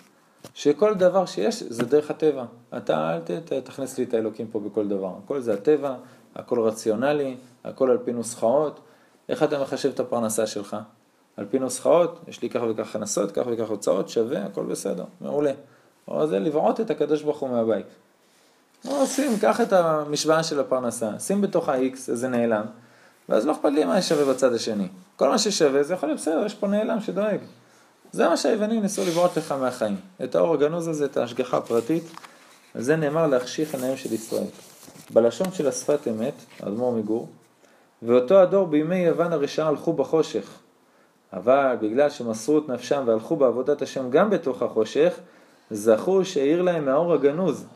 שכל 0.54 0.94
דבר 0.94 1.26
שיש 1.26 1.62
זה 1.62 1.84
דרך 1.84 2.10
הטבע. 2.10 2.44
אתה 2.76 3.18
אל 3.52 3.60
תכניס 3.60 3.98
לי 3.98 4.04
את 4.04 4.14
האלוקים 4.14 4.46
פה 4.46 4.60
בכל 4.60 4.88
דבר. 4.88 5.12
הכל 5.24 5.40
זה 5.40 5.54
הטבע, 5.54 5.94
הכל 6.34 6.60
רציונלי, 6.60 7.36
הכל 7.64 7.90
על 7.90 7.98
פי 8.04 8.12
נוסחאות. 8.12 8.80
איך 9.28 9.42
אתה 9.42 9.62
מחשב 9.62 9.88
את 9.88 10.00
הפרנסה 10.00 10.46
שלך? 10.46 10.76
על 11.36 11.46
פי 11.50 11.58
נוסחאות, 11.58 12.20
יש 12.28 12.42
לי 12.42 12.50
כך 12.50 12.60
וכך 12.70 12.88
הכנסות, 12.88 13.32
כך 13.32 13.42
וכך 13.46 13.68
הוצאות, 13.68 14.08
שווה, 14.08 14.44
הכל 14.44 14.64
בסדר, 14.64 15.04
מעולה. 15.20 15.52
או 16.08 16.26
זה 16.26 16.38
לבעוט 16.38 16.80
את 16.80 16.90
הקדוש 16.90 17.22
ברוך 17.22 17.38
הוא 17.38 17.50
מהבית. 17.50 17.86
או 18.88 19.06
שים, 19.06 19.38
קח 19.40 19.60
את 19.60 19.72
המשוואה 19.72 20.42
של 20.42 20.60
הפרנסה, 20.60 21.18
שים 21.18 21.40
בתוך 21.40 21.68
ה-X 21.68 21.96
איזה 22.08 22.28
נעלם, 22.28 22.64
ואז 23.28 23.46
לא 23.46 23.52
אכפת 23.52 23.70
לי 23.72 23.84
מה 23.84 24.02
שווה 24.02 24.34
בצד 24.34 24.54
השני. 24.54 24.88
כל 25.16 25.28
מה 25.28 25.38
ששווה 25.38 25.82
זה 25.82 25.94
יכול 25.94 26.08
להיות 26.08 26.20
בסדר, 26.20 26.46
יש 26.46 26.54
פה 26.54 26.66
נעלם 26.66 27.00
שדואג. 27.00 27.40
זה 28.12 28.28
מה 28.28 28.36
שהיוונים 28.36 28.82
ניסו 28.82 29.02
לבעוט 29.02 29.38
לך 29.38 29.52
מהחיים. 29.52 29.96
את 30.24 30.34
האור 30.34 30.54
הגנוז 30.54 30.88
הזה, 30.88 31.04
את 31.04 31.16
ההשגחה 31.16 31.56
הפרטית, 31.56 32.04
על 32.74 32.82
זה 32.82 32.96
נאמר 32.96 33.26
להחשיך 33.26 33.74
עיניהם 33.74 33.96
של 33.96 34.12
ישראל. 34.12 34.46
בלשון 35.10 35.52
של 35.52 35.68
השפת 35.68 36.08
אמת, 36.08 36.34
האדמו"ר 36.60 36.92
מגור, 36.92 37.28
ואותו 38.02 38.40
הדור 38.40 38.66
בימי 38.66 38.96
יוון 38.96 39.32
הרשעה 39.32 39.68
הלכו 39.68 39.92
בחושך. 39.92 40.58
אבל 41.32 41.76
בגלל 41.80 42.10
שמסרו 42.10 42.58
את 42.58 42.68
נפשם 42.68 43.02
והלכו 43.06 43.36
בעבודת 43.36 43.82
השם 43.82 44.10
גם 44.10 44.30
בתוך 44.30 44.62
החושך, 44.62 45.14
זכו 45.70 46.24
שהאיר 46.24 46.62
להם 46.62 46.84
מהאור 46.84 47.14
הגנוז. 47.14 47.66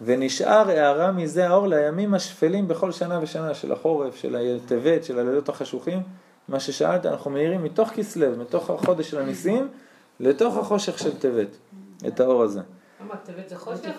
ונשאר 0.00 0.68
הערה 0.68 1.12
מזה 1.12 1.48
האור 1.48 1.66
לימים 1.66 2.14
השפלים 2.14 2.68
בכל 2.68 2.92
שנה 2.92 3.18
ושנה 3.22 3.54
של 3.54 3.72
החורף, 3.72 4.16
של 4.16 4.36
הטבת, 4.36 5.04
של 5.04 5.18
הלילות 5.18 5.48
החשוכים. 5.48 6.02
מה 6.48 6.60
ששאלת, 6.60 7.06
אנחנו 7.06 7.30
מאירים 7.30 7.64
מתוך 7.64 7.88
כסלו, 7.90 8.36
מתוך 8.36 8.70
החודש 8.70 9.10
של 9.10 9.18
הניסים, 9.18 9.68
לתוך 10.20 10.56
החושך 10.56 10.98
של 10.98 11.18
טבת, 11.18 11.48
את 12.08 12.20
האור 12.20 12.42
הזה. 12.42 12.60
למה, 13.00 13.16
טבת 13.16 13.48
זה 13.48 13.56
חושך? 13.56 13.90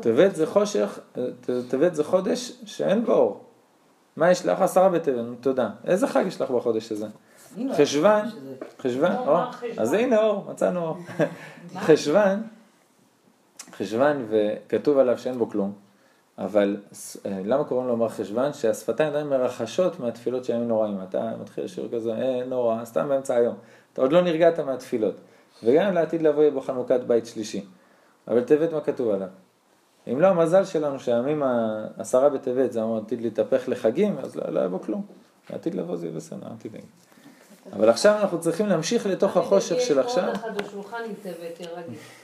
טבת 0.00 0.34
זה 0.34 0.46
חושך, 0.46 0.98
טבת 1.68 1.94
זה 1.94 2.04
חודש 2.04 2.52
שאין 2.64 3.04
בו 3.04 3.12
אור. 3.12 3.44
מה 4.16 4.30
יש 4.30 4.46
לך? 4.46 4.60
עשרה 4.60 4.88
בטבת, 4.88 5.24
תודה. 5.40 5.70
איזה 5.84 6.06
חג 6.06 6.24
יש 6.26 6.40
לך 6.40 6.50
בחודש 6.50 6.92
הזה? 6.92 7.06
חשוון, 7.76 8.24
חשוון, 8.78 9.12
לא, 9.12 9.44
או? 9.44 9.50
אז 9.78 9.92
הנה 9.92 10.18
אור, 10.18 10.44
מצאנו 10.50 10.80
אור. 10.80 10.96
חשוון, 11.86 12.42
חשוון 13.76 14.26
וכתוב 14.28 14.98
עליו 14.98 15.18
שאין 15.18 15.38
בו 15.38 15.50
כלום, 15.50 15.72
אבל 16.38 16.76
אה, 17.26 17.40
למה 17.44 17.64
קוראים 17.64 17.88
לו 17.88 17.96
מר 17.96 18.08
חשוון? 18.08 18.52
שהשפתיים 18.52 19.08
עדיין 19.08 19.26
מרחשות 19.26 20.00
מהתפילות 20.00 20.44
שהיו 20.44 20.64
נוראים. 20.64 20.98
אתה 21.08 21.32
מתחיל 21.40 21.64
לשיר 21.64 21.88
כזה, 21.92 22.12
אה, 22.12 22.44
נורא, 22.44 22.84
סתם 22.84 23.08
באמצע 23.08 23.34
היום. 23.34 23.54
אתה 23.92 24.00
עוד 24.02 24.12
לא 24.12 24.20
נרגעת 24.20 24.60
מהתפילות. 24.60 25.14
וגם 25.64 25.94
לעתיד 25.94 26.22
לבוא 26.22 26.42
יהיה 26.42 26.50
בו 26.50 26.60
חנוכת 26.60 27.00
בית 27.00 27.26
שלישי. 27.26 27.66
אבל 28.28 28.40
טבת 28.44 28.72
מה 28.72 28.80
כתוב 28.80 29.10
עליו? 29.10 29.28
אם 30.12 30.20
לא 30.20 30.26
המזל 30.26 30.64
שלנו 30.64 31.00
שהימים 31.00 31.42
העשרה 31.42 32.28
בטבת 32.28 32.72
זה 32.72 32.82
אמור 32.82 32.98
עתיד 32.98 33.22
להתהפך 33.22 33.62
לחגים, 33.66 34.18
אז 34.18 34.36
לא, 34.36 34.48
לא 34.48 34.60
היה 34.60 34.68
בו 34.68 34.80
כלום. 34.80 35.06
לעתיד 35.50 35.74
לבוא 35.74 35.96
זה 35.96 36.06
יהיה 36.06 36.16
בסדר, 36.16 36.46
אל 36.46 36.56
תדאג. 36.58 36.82
אבל 37.72 37.88
עכשיו 37.88 38.18
אנחנו 38.20 38.40
צריכים 38.40 38.66
להמשיך 38.66 39.06
לתוך 39.06 39.36
החושך 39.36 39.80
של 39.80 39.92
יש 39.92 39.98
עכשיו. 39.98 40.26
עוד 40.26 40.34
אחד 40.34 40.62
בשולחן 40.62 40.96
עם 41.06 41.14
טבת. 41.22 41.66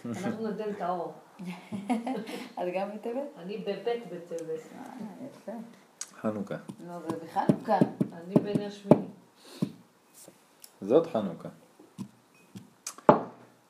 אנחנו 0.07 0.49
נדל 0.49 0.71
את 0.77 0.83
האור. 0.83 1.13
את 1.39 2.75
גם 2.75 2.89
בטבת? 2.95 3.23
אני 3.43 3.59
בבית 3.59 4.03
בטבת. 4.07 4.61
אה, 4.79 5.27
יפה. 5.27 5.53
חנוכה. 6.21 6.57
נו, 6.87 6.93
ובחנוכה. 6.95 7.79
אני 8.13 8.35
בן 8.35 8.63
השמיני. 8.63 9.07
זאת 10.83 11.07
חנוכה. 11.07 11.49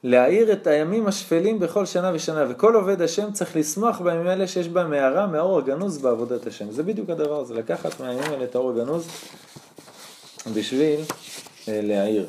להאיר 0.04 0.52
את 0.52 0.66
הימים 0.66 1.06
השפלים 1.06 1.58
בכל 1.58 1.86
שנה 1.86 2.10
ושנה, 2.14 2.44
וכל 2.50 2.74
עובד 2.74 3.02
השם 3.02 3.32
צריך 3.32 3.56
לשמוח 3.56 4.00
בימים 4.00 4.26
האלה 4.26 4.46
שיש 4.46 4.68
בהם 4.68 4.92
הערה 4.92 5.26
מהאור 5.26 5.58
הגנוז 5.58 5.98
בעבודת 5.98 6.46
השם. 6.46 6.70
זה 6.70 6.82
בדיוק 6.82 7.10
הדבר 7.10 7.40
הזה, 7.40 7.54
לקחת 7.54 8.00
מהימים 8.00 8.30
האלה 8.30 8.44
את 8.44 8.54
האור 8.54 8.70
הגנוז 8.70 9.08
בשביל 10.54 11.00
אה, 11.68 11.80
להאיר. 11.82 12.28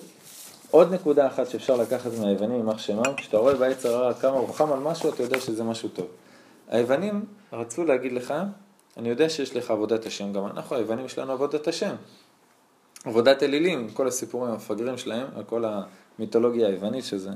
עוד 0.72 0.94
נקודה 0.94 1.28
אחת 1.28 1.50
שאפשר 1.50 1.76
לקחת 1.76 2.12
מהיוונים, 2.20 2.56
יימח 2.56 2.78
שמם, 2.78 3.16
כשאתה 3.18 3.38
רואה 3.38 3.56
ביצר 3.56 3.96
הרע 3.96 4.14
כמה 4.14 4.38
רוחם 4.38 4.72
על 4.72 4.80
משהו, 4.80 5.10
אתה 5.10 5.24
יודע 5.24 5.40
שזה 5.40 5.64
משהו 5.64 5.90
טוב. 5.90 6.08
היוונים 6.70 7.26
רצו 7.54 7.84
להגיד 7.84 8.12
לך, 8.12 8.34
אני 8.98 9.10
יודע 9.10 9.30
שיש 9.30 9.56
לך 9.56 9.72
עבודת 9.72 10.06
השם, 10.06 10.34
גם 10.34 10.46
אנחנו 10.46 10.76
היוונים 10.76 11.06
יש 11.06 11.20
לנו 11.20 11.32
עבודת 11.32 11.68
השם. 11.68 11.96
עבודת 13.06 13.44
אלילים, 13.44 13.90
כל 13.90 14.08
הסיפורים 14.08 14.52
המפגרים 14.52 14.98
שלהם, 14.98 15.28
על 15.36 15.44
כל 15.44 15.66
המיתולוגיה 15.66 16.68
היוונית, 16.68 17.06
שזה 17.06 17.32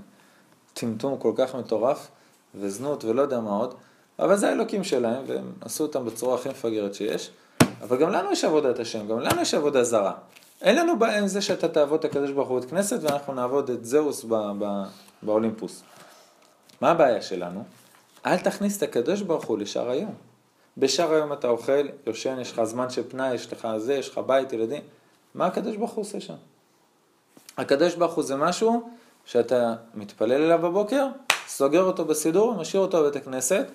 טמטום 0.73 1.17
כל 1.17 1.33
כך 1.35 1.55
מטורף, 1.55 2.07
וזנות 2.55 3.05
ולא 3.05 3.21
יודע 3.21 3.39
מה 3.39 3.51
עוד, 3.51 3.73
אבל 4.19 4.35
זה 4.35 4.49
האלוקים 4.49 4.83
שלהם, 4.83 5.23
והם 5.27 5.51
עשו 5.61 5.83
אותם 5.83 6.05
בצורה 6.05 6.35
הכי 6.35 6.49
מפגרת 6.49 6.93
שיש. 6.93 7.31
אבל 7.81 7.97
גם 7.97 8.09
לנו 8.09 8.31
יש 8.31 8.43
עבודת 8.43 8.79
השם, 8.79 9.07
גם 9.07 9.19
לנו 9.19 9.41
יש 9.41 9.53
עבודה 9.53 9.83
זרה. 9.83 10.13
אין 10.63 10.75
לנו 10.75 10.99
בעיה 10.99 11.19
עם 11.19 11.27
זה 11.27 11.41
שאתה 11.41 11.67
תעבוד 11.67 11.99
את 11.99 12.05
הקדוש 12.05 12.31
ברוך 12.31 12.49
הוא 12.49 12.57
בבית 12.57 12.69
כנסת, 12.69 12.99
ואנחנו 13.01 13.33
נעבוד 13.33 13.69
את 13.69 13.85
זהוס 13.85 14.23
ב- 14.23 14.51
ב- 14.59 14.83
באולימפוס. 15.23 15.83
מה 16.81 16.91
הבעיה 16.91 17.21
שלנו? 17.21 17.63
אל 18.25 18.37
תכניס 18.37 18.77
את 18.77 18.83
הקדוש 18.83 19.21
ברוך 19.21 19.45
הוא 19.45 19.57
לשאר 19.57 19.89
היום. 19.89 20.13
בשאר 20.77 21.13
היום 21.13 21.33
אתה 21.33 21.47
אוכל, 21.47 21.87
יושן, 22.07 22.39
יש 22.39 22.51
לך 22.51 22.63
זמן 22.63 22.89
של 22.89 23.09
פנאי, 23.09 23.33
יש 23.33 23.53
לך 23.53 23.67
זה, 23.77 23.93
יש 23.93 24.09
לך 24.09 24.17
בית, 24.17 24.53
ילדים. 24.53 24.81
מה 25.35 25.45
הקדוש 25.45 25.75
ברוך 25.75 25.91
הוא 25.91 26.01
עושה 26.01 26.19
שם? 26.19 26.33
הקדוש 27.57 27.95
ברוך 27.95 28.13
הוא 28.13 28.23
זה 28.23 28.35
משהו 28.35 28.89
שאתה 29.25 29.75
מתפלל 29.95 30.41
אליו 30.41 30.59
בבוקר, 30.59 31.07
סוגר 31.47 31.83
אותו 31.83 32.05
בסידור, 32.05 32.53
משאיר 32.53 32.83
אותו 32.83 33.01
בבית 33.01 33.15
הכנסת, 33.15 33.65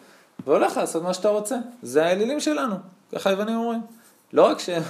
והולך 0.47 0.76
לעשות 0.76 1.03
מה 1.03 1.14
שאתה 1.14 1.28
רוצה. 1.28 1.57
זה 1.82 2.05
האלילים 2.05 2.41
שלנו, 2.41 2.74
ככה 3.14 3.30
היוונים 3.30 3.57
אומרים. 3.57 3.80
לא 4.32 4.47
רק 4.47 4.59
שהם, 4.59 4.82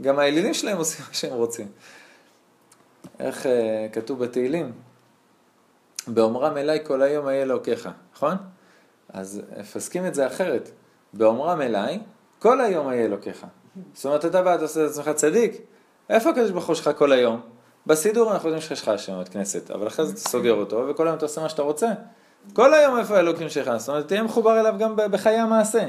גם 0.00 0.18
האלילים 0.18 0.54
שלהם 0.54 0.76
עושים 0.76 1.04
מה 1.08 1.14
שהם 1.14 1.32
רוצים. 1.32 1.68
איך 3.20 3.46
אה, 3.46 3.86
כתוב 3.92 4.24
בתהילים? 4.24 4.72
באומרם 6.06 6.56
אליי 6.56 6.84
כל 6.84 7.02
היום 7.02 7.26
אהיה 7.26 7.42
אלוקיך, 7.42 7.88
נכון? 8.14 8.36
אז 9.08 9.42
מפסקים 9.58 10.06
את 10.06 10.14
זה 10.14 10.26
אחרת. 10.26 10.70
באומרם 11.12 11.60
אליי, 11.60 12.00
כל 12.38 12.60
היום 12.60 12.88
אהיה 12.88 13.04
אלוקיך. 13.04 13.46
זאת 13.94 14.04
אומרת, 14.04 14.24
אתה 14.24 14.42
בא, 14.42 14.54
אתה 14.54 14.62
עושה 14.62 14.84
את 14.84 14.90
עצמך 14.90 15.08
צדיק, 15.08 15.60
איפה 16.10 16.30
הקדוש 16.30 16.50
ברוך 16.50 16.66
הוא 16.66 16.74
שלך 16.74 16.90
כל 16.98 17.12
היום? 17.12 17.40
בסידור 17.86 18.32
אנחנו 18.32 18.48
יודעים 18.48 18.62
שיש 18.62 18.82
לך 18.82 18.90
שם 18.96 19.18
בית 19.18 19.28
כנסת, 19.28 19.70
אבל 19.70 19.86
אחרי 19.86 20.06
זה 20.06 20.12
אתה 20.12 20.20
סוגר 20.20 20.52
אותו, 20.52 20.86
וכל 20.88 21.06
היום 21.06 21.16
אתה 21.16 21.24
עושה 21.24 21.40
מה 21.40 21.48
שאתה 21.48 21.62
רוצה. 21.62 21.88
כל 22.52 22.74
היום 22.74 22.98
איפה 22.98 23.16
האלוקים 23.16 23.48
שלך? 23.48 23.70
זאת 23.76 23.88
אומרת, 23.88 24.08
תהיה 24.08 24.22
מחובר 24.22 24.60
אליו 24.60 24.74
גם 24.78 24.96
בחיי 24.96 25.36
המעשה. 25.36 25.88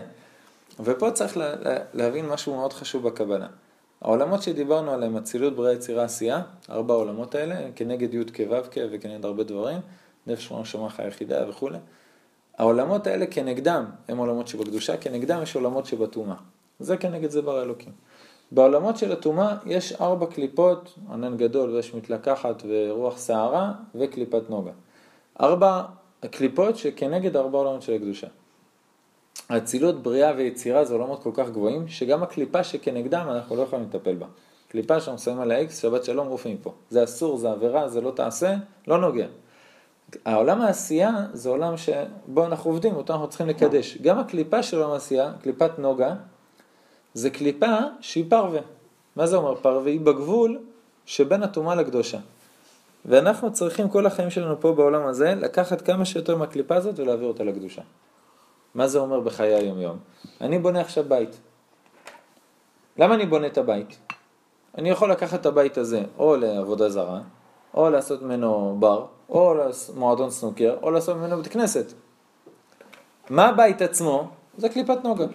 ופה 0.79 1.11
צריך 1.11 1.37
לה, 1.37 1.55
לה, 1.55 1.77
להבין 1.93 2.25
משהו 2.25 2.55
מאוד 2.55 2.73
חשוב 2.73 3.07
בקבלה. 3.07 3.47
העולמות 4.05 4.41
שדיברנו 4.41 4.91
עליהם, 4.91 5.17
אצילות, 5.17 5.55
בריאה, 5.55 5.73
יצירה, 5.73 6.03
עשייה, 6.03 6.41
ארבע 6.69 6.93
העולמות 6.93 7.35
האלה, 7.35 7.55
כנגד 7.75 8.13
י' 8.13 8.23
כו' 8.35 8.71
כ' 8.71 8.77
וכנגד 8.91 9.25
הרבה 9.25 9.43
דברים, 9.43 9.77
נפש 10.27 10.45
שמונה 10.45 10.65
שמחה 10.65 11.03
היחידה 11.03 11.49
וכולי. 11.49 11.77
העולמות 12.57 13.07
האלה 13.07 13.25
כנגדם 13.25 13.85
הם 14.07 14.17
עולמות 14.17 14.47
שבקדושה, 14.47 14.97
כנגדם 14.97 15.39
יש 15.43 15.55
עולמות 15.55 15.85
שבטומאה. 15.85 16.35
זה 16.79 16.97
כנגד 16.97 17.29
זה 17.29 17.41
בר 17.41 17.57
האלוקים. 17.57 17.91
בעולמות 18.51 18.97
של 18.97 19.11
הטומאה 19.11 19.55
יש 19.65 19.93
ארבע 19.93 20.25
קליפות, 20.25 20.95
ענן 21.11 21.37
גדול 21.37 21.69
ויש 21.69 21.93
מתלקחת 21.93 22.63
ורוח 22.67 23.17
סערה 23.17 23.73
וקליפת 23.95 24.49
נוגה. 24.49 24.71
ארבע 25.41 25.83
קליפות 26.31 26.77
שכנגד 26.77 27.37
ארבע 27.37 27.57
עולמות 27.57 27.81
של 27.81 27.93
הקדושה. 27.93 28.27
האצילות, 29.49 30.03
בריאה 30.03 30.33
ויצירה 30.37 30.85
זה 30.85 30.93
עולמות 30.93 31.23
כל 31.23 31.31
כך 31.33 31.49
גבוהים, 31.49 31.87
שגם 31.87 32.23
הקליפה 32.23 32.63
שכנגדם 32.63 33.27
אנחנו 33.29 33.55
לא 33.55 33.61
יכולים 33.61 33.85
לטפל 33.85 34.15
בה. 34.15 34.25
קליפה 34.67 34.99
שאנחנו 34.99 35.23
שמים 35.23 35.39
על 35.39 35.51
ה-X, 35.51 35.71
שבת 35.71 36.03
שלום 36.03 36.27
רופא 36.27 36.49
מפה. 36.49 36.73
זה 36.89 37.03
אסור, 37.03 37.37
זה 37.37 37.51
עבירה, 37.51 37.87
זה 37.87 38.01
לא 38.01 38.11
תעשה, 38.11 38.55
לא 38.87 38.97
נוגע. 38.97 39.27
העולם 40.25 40.61
העשייה 40.61 41.11
זה 41.33 41.49
עולם 41.49 41.77
שבו 41.77 42.45
אנחנו 42.45 42.71
עובדים, 42.71 42.95
אותו 42.95 43.13
אנחנו 43.13 43.27
צריכים 43.27 43.47
לקדש. 43.47 43.97
גם 43.97 44.19
הקליפה 44.19 44.63
של 44.63 44.77
עולם 44.77 44.91
העשייה, 44.91 45.31
קליפת 45.41 45.79
נוגה, 45.79 46.15
זה 47.13 47.29
קליפה 47.29 47.75
שהיא 48.01 48.25
פרווה. 48.29 48.61
מה 49.15 49.27
זה 49.27 49.35
אומר 49.35 49.55
פרווה? 49.55 49.91
היא 49.91 49.99
בגבול 49.99 50.59
שבין 51.05 51.43
הטומאה 51.43 51.75
לקדושה. 51.75 52.19
ואנחנו 53.05 53.53
צריכים 53.53 53.89
כל 53.89 54.05
החיים 54.05 54.29
שלנו 54.29 54.61
פה 54.61 54.73
בעולם 54.73 55.07
הזה 55.07 55.35
לקחת 55.35 55.81
כמה 55.81 56.05
שיותר 56.05 56.37
מהקליפה 56.37 56.75
הזאת 56.75 56.99
ולהעביר 56.99 57.27
אותה 57.27 57.43
לקדושה. 57.43 57.81
מה 58.75 58.87
זה 58.87 58.99
אומר 58.99 59.19
בחיי 59.19 59.53
היום-יום? 59.53 59.97
אני 60.41 60.59
בונה 60.59 60.81
עכשיו 60.81 61.03
בית. 61.07 61.37
למה 62.97 63.15
אני 63.15 63.25
בונה 63.25 63.47
את 63.47 63.57
הבית? 63.57 63.97
אני 64.77 64.89
יכול 64.89 65.11
לקחת 65.11 65.41
את 65.41 65.45
הבית 65.45 65.77
הזה 65.77 66.03
או 66.17 66.35
לעבודה 66.35 66.89
זרה, 66.89 67.21
או 67.73 67.89
לעשות 67.89 68.21
ממנו 68.21 68.75
בר, 68.79 69.05
או 69.29 69.53
מועדון 69.95 70.29
סנוקר, 70.29 70.75
או 70.81 70.91
לעשות 70.91 71.17
ממנו 71.17 71.37
בית 71.37 71.47
כנסת. 71.47 71.93
מה 73.29 73.47
הבית 73.47 73.81
עצמו? 73.81 74.27
זה 74.57 74.69
קליפת 74.69 75.03
נוגה. 75.03 75.25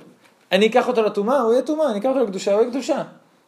אני 0.52 0.66
אקח 0.66 0.88
אותו 0.88 1.02
לטומאה, 1.02 1.40
הוא 1.40 1.52
יהיה 1.52 1.62
טומאה, 1.62 1.90
אני 1.90 1.98
אקח 1.98 2.08
אותו 2.08 2.24
לקדושה, 2.24 2.52
הוא 2.52 2.60
יהיה 2.60 2.70
קדושה. 2.70 3.02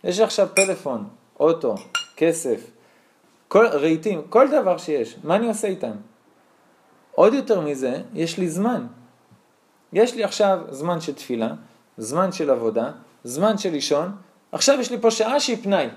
יש 0.04 0.20
עכשיו 0.20 0.48
פלאפון, 0.54 1.08
אוטו, 1.40 1.74
כסף, 2.16 2.70
כל, 3.48 3.66
רהיטים, 3.66 4.22
כל 4.28 4.48
דבר 4.50 4.78
שיש, 4.78 5.16
מה 5.24 5.36
אני 5.36 5.48
עושה 5.48 5.68
איתם? 5.68 5.92
עוד 7.14 7.34
יותר 7.34 7.60
מזה, 7.60 8.02
יש 8.14 8.38
לי 8.38 8.48
זמן. 8.48 8.86
יש 9.92 10.14
לי 10.14 10.24
עכשיו 10.24 10.58
זמן 10.70 11.00
של 11.00 11.14
תפילה, 11.14 11.52
זמן 11.98 12.32
של 12.32 12.50
עבודה, 12.50 12.90
זמן 13.24 13.58
של 13.58 13.70
לישון, 13.70 14.12
עכשיו 14.52 14.80
יש 14.80 14.90
לי 14.90 14.98
פה 14.98 15.10
שעה 15.10 15.40
שהיא 15.40 15.56
פנאי. 15.62 15.88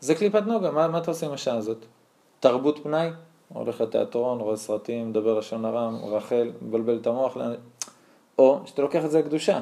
זה 0.00 0.14
קליפת 0.14 0.42
נוגה, 0.46 0.70
מה, 0.70 0.88
מה 0.88 0.98
אתה 0.98 1.10
עושה 1.10 1.26
עם 1.26 1.32
השעה 1.32 1.56
הזאת? 1.56 1.84
תרבות 2.40 2.78
פנאי? 2.82 3.10
הולך 3.48 3.80
לתיאטרון, 3.80 4.40
רואה 4.40 4.56
סרטים, 4.56 5.10
מדבר 5.10 5.38
לשון 5.38 5.64
הרע, 5.64 5.90
רחל, 6.02 6.50
מבלבל 6.62 6.96
את 6.96 7.06
המוח, 7.06 7.36
או 8.38 8.60
שאתה 8.64 8.82
לוקח 8.82 9.04
את 9.04 9.10
זה 9.10 9.18
לקדושה. 9.18 9.60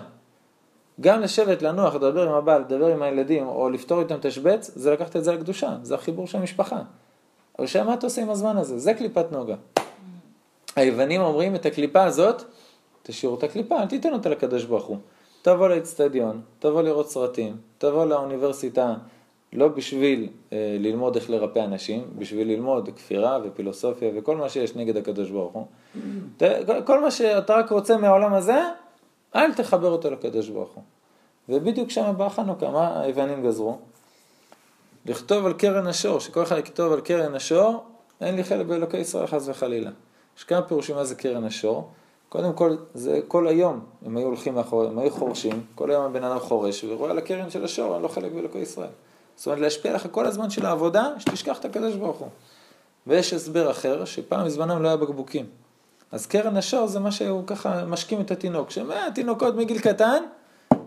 גם 1.01 1.21
לשבת, 1.21 1.63
לנוח, 1.63 1.95
לדבר 1.95 2.29
עם 2.29 2.35
הבעל, 2.35 2.61
לדבר 2.61 2.87
עם 2.87 3.03
הילדים, 3.03 3.49
או 3.49 3.71
לפתור 3.71 4.01
איתם 4.01 4.17
תשבץ, 4.21 4.71
זה 4.75 4.93
לקחת 4.93 5.17
את 5.17 5.25
זה 5.25 5.33
לקדושה, 5.33 5.77
זה 5.83 5.95
החיבור 5.95 6.27
של 6.27 6.39
המשפחה. 6.39 6.79
אבל 7.59 7.67
שאלה, 7.67 7.85
מה 7.85 7.95
אתה 7.95 8.07
עושה 8.07 8.23
עם 8.23 8.31
הזמן 8.31 8.57
הזה? 8.57 8.79
זה 8.79 8.95
קליפת 8.95 9.33
נוגה. 9.33 9.55
היוונים 10.77 11.21
אומרים, 11.21 11.55
את 11.55 11.67
הקליפה 11.67 12.05
הזאת, 12.05 12.43
תשאירו 13.07 13.35
את 13.35 13.43
הקליפה, 13.43 13.81
אל 13.81 13.87
תיתן 13.87 14.13
אותה 14.13 14.29
לקדוש 14.29 14.65
ברוך 14.65 14.85
הוא. 14.85 14.97
תבוא 15.43 15.69
לאצטדיון, 15.69 16.41
תבוא 16.59 16.83
לראות 16.83 17.11
סרטים, 17.11 17.57
תבוא 17.79 18.05
לאוניברסיטה, 18.05 18.95
לא 19.53 19.69
בשביל 19.69 20.29
אה, 20.53 20.77
ללמוד 20.81 21.17
איך 21.17 21.31
לרפא 21.31 21.59
אנשים, 21.59 22.05
בשביל 22.19 22.49
ללמוד 22.49 22.89
כפירה 22.97 23.39
ופילוסופיה 23.45 24.11
וכל 24.17 24.37
מה 24.37 24.49
שיש 24.49 24.77
נגד 24.77 24.97
הקדוש 24.97 25.31
ברוך 25.31 25.53
הוא. 25.53 25.67
ת, 26.37 26.43
כל 26.85 27.01
מה 27.01 27.11
שאתה 27.11 27.57
רק 27.57 27.71
רוצה 27.71 27.97
מהעולם 27.97 28.35
הזה, 28.35 28.63
אל 29.37 29.55
תחבר 29.55 29.91
אותו 29.91 30.11
לקדוש 30.11 30.49
ברוך 30.49 30.71
הוא. 30.75 30.83
ובדיוק 31.49 31.91
שם 31.91 32.13
באה 32.17 32.31
חנוכה, 32.31 32.71
מה 32.71 33.01
היוונים 33.01 33.43
גזרו? 33.47 33.79
לכתוב 35.07 35.47
על 35.47 35.53
קרן 35.53 35.87
השור, 35.87 36.21
שכל 36.21 36.43
אחד 36.43 36.59
יכתוב 36.59 36.93
על 36.93 37.01
קרן 37.01 37.35
השור, 37.35 37.85
אין 38.21 38.35
לי 38.35 38.45
חלק 38.45 38.67
באלוקי 38.67 38.99
ישראל 38.99 39.27
חס 39.27 39.49
וחלילה. 39.49 39.91
יש 40.39 40.45
כמה 40.45 40.63
פירושים 40.63 40.97
מה 40.97 41.05
זה 41.05 41.15
קרן 41.15 41.45
השור. 41.45 41.91
קודם 42.29 42.53
כל, 42.53 42.77
זה 42.95 43.21
כל 43.29 43.49
היום, 43.49 43.81
הם 44.07 44.17
היו 44.17 44.27
הולכים 44.27 44.55
מאחורי, 44.55 44.87
הם 44.87 44.99
היו 44.99 45.11
חורשים, 45.11 45.65
כל 45.75 45.91
היום 45.91 46.05
הבן 46.05 46.25
אדם 46.25 46.39
חורש, 46.39 46.85
ורואה 46.85 47.11
על 47.11 47.19
הקרן 47.19 47.51
של 47.51 47.65
השור, 47.65 47.95
אין 47.95 48.03
לו 48.03 48.09
חלק 48.09 48.33
באלוקי 48.33 48.59
ישראל. 48.59 48.89
זאת 49.37 49.47
אומרת, 49.47 49.61
להשפיע 49.61 49.95
לך 49.95 50.09
כל 50.11 50.27
הזמן 50.27 50.51
של 50.51 50.67
העבודה, 50.67 51.09
שתשכח 51.19 51.59
את 51.59 51.65
הקדוש 51.65 51.95
ברוך 51.95 52.19
הוא. 52.19 52.29
ויש 53.07 53.33
הסבר 53.33 53.71
אחר, 53.71 54.05
שפעם 54.05 54.47
בזמנם 54.47 54.83
לא 54.83 54.89
היה 54.89 54.97
בקבוקים. 54.97 55.47
אז 56.13 56.27
קרן 56.27 56.57
השור 56.57 56.87
זה 56.87 57.01
מה 57.01 57.13
שהיו 57.13 57.47
ככה 57.47 57.85
משקים 57.85 58.21
את 58.21 58.31
התינוק, 58.31 58.71
שהתינוקות 58.71 59.55
מגיל 59.55 59.79
קטן, 59.79 60.23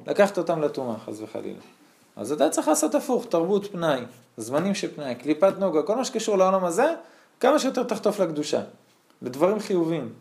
לקחת 0.08 0.38
אותם 0.38 0.62
לטומאה, 0.62 1.00
חס 1.00 1.22
וחלילה. 1.22 1.60
אז 2.16 2.32
אתה 2.32 2.50
צריך 2.50 2.68
לעשות 2.68 2.96
הפוך, 2.96 3.26
תרבות 3.30 3.72
פנאי, 3.72 4.02
זמנים 4.38 4.76
של 4.76 4.96
פנאי, 4.96 5.16
קליפת 5.16 5.54
נוגה, 5.60 5.84
כל 5.84 5.96
מה 5.96 6.06
שקשור 6.06 6.38
לעולם 6.38 6.66
הזה, 6.66 6.94
כמה 7.40 7.60
שיותר 7.60 7.84
תחטוף 7.84 8.20
לקדושה, 8.20 8.62
לדברים 9.22 9.60
חיוביים. 9.60 10.14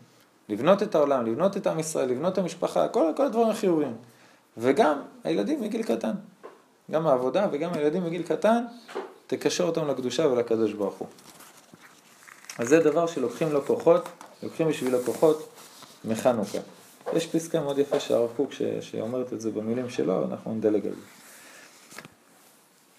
לבנות 0.49 0.83
את 0.83 0.95
העולם, 0.95 1.25
לבנות 1.25 1.57
את 1.57 1.67
עם 1.67 1.79
ישראל, 1.79 2.09
לבנות 2.09 2.33
את 2.33 2.37
המשפחה, 2.37 2.87
כל, 2.87 3.11
כל 3.17 3.25
הדברים 3.25 3.49
החיוביים. 3.49 3.95
וגם 4.57 5.01
הילדים 5.23 5.61
מגיל 5.61 5.83
קטן. 5.83 6.11
גם 6.91 7.07
העבודה 7.07 7.47
וגם 7.51 7.73
הילדים 7.73 8.03
מגיל 8.03 8.23
קטן, 8.23 8.63
תקשר 9.27 9.63
אותם 9.63 9.87
לקדושה 9.87 10.27
ולקדוש 10.27 10.73
ברוך 10.73 10.95
הוא. 10.95 11.07
אז 12.57 12.67
זה 12.67 12.79
דבר 12.79 13.07
שלוקחים 13.07 13.51
לו 13.51 13.65
כוחות, 13.65 14.09
לוקחים 14.43 14.67
בשביל 14.67 14.95
הכוחות 14.95 15.49
מחנוכה. 16.05 16.57
יש 17.13 17.27
פסקה 17.27 17.61
מאוד 17.61 17.77
יפה 17.79 17.99
של 17.99 18.13
הרב 18.13 18.29
קוק 18.35 18.49
שאומרת 18.81 19.33
את 19.33 19.41
זה 19.41 19.51
במילים 19.51 19.89
שלו, 19.89 20.25
אנחנו 20.25 20.53
נדלג 20.53 20.85
על 20.85 20.93
זה. 20.93 21.01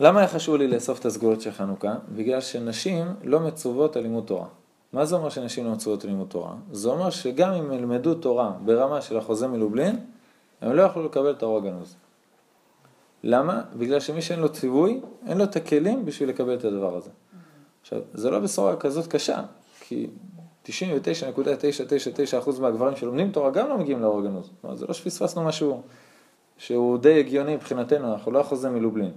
למה 0.01 0.19
היה 0.21 0.29
חשוב 0.29 0.57
לי 0.57 0.69
לאסוף 0.69 0.99
את 0.99 1.05
הסגולות 1.05 1.41
של 1.41 1.53
חנוכה? 1.53 1.95
בגלל 2.15 2.41
שנשים 2.41 3.07
לא 3.25 3.41
מצוות 3.41 3.97
על 3.97 4.03
לימוד 4.03 4.25
תורה. 4.27 4.47
מה 4.93 5.05
זה 5.05 5.17
אומר 5.17 5.29
שנשים 5.29 5.65
לא 5.65 5.73
מצוות 5.73 6.05
על 6.05 6.11
לימוד 6.11 6.29
תורה? 6.29 6.55
זה 6.73 6.89
אומר 6.89 7.11
שגם 7.11 7.53
אם 7.53 7.73
ילמדו 7.73 8.15
תורה 8.15 8.53
ברמה 8.65 9.01
של 9.01 9.17
החוזה 9.17 9.49
מלובלין, 9.49 9.99
הם 10.61 10.73
לא 10.73 10.83
יכלו 10.83 11.05
לקבל 11.05 11.31
את 11.31 11.43
האור 11.43 11.57
הגנוז. 11.57 11.97
למה? 13.25 13.63
בגלל 13.77 14.01
שמי 14.01 14.23
שאין 14.23 14.41
לו 14.41 14.53
ציווי, 14.53 15.01
אין 15.27 15.39
לו 15.39 15.45
את 15.45 15.57
הכלים 15.57 16.05
בשביל 16.05 16.29
לקבל 16.29 16.55
את 16.55 16.65
הדבר 16.65 16.97
הזה. 16.97 17.11
עכשיו, 17.83 18.01
זה 18.15 18.31
לא 18.31 18.39
בשורה 18.39 18.77
כזאת 18.77 19.07
קשה, 19.07 19.43
כי 19.81 20.07
99.999% 20.67 20.71
מהגברים 22.61 22.97
שלומדים 22.97 23.33
תורה 23.33 23.51
גם 23.51 23.69
לא 23.69 23.79
מגיעים 23.79 24.03
לאור 24.03 24.19
הגנוז. 24.19 24.51
זה 24.75 24.87
לא 24.87 24.95
שפספסנו 24.95 25.45
משהו 25.45 25.83
שהוא 26.59 26.99
די 26.99 27.19
הגיוני 27.19 27.55
מבחינתנו, 27.55 28.13
אנחנו 28.13 28.33
לא 28.33 28.41
אחוזי 28.41 28.69
מלובלין. 28.69 29.13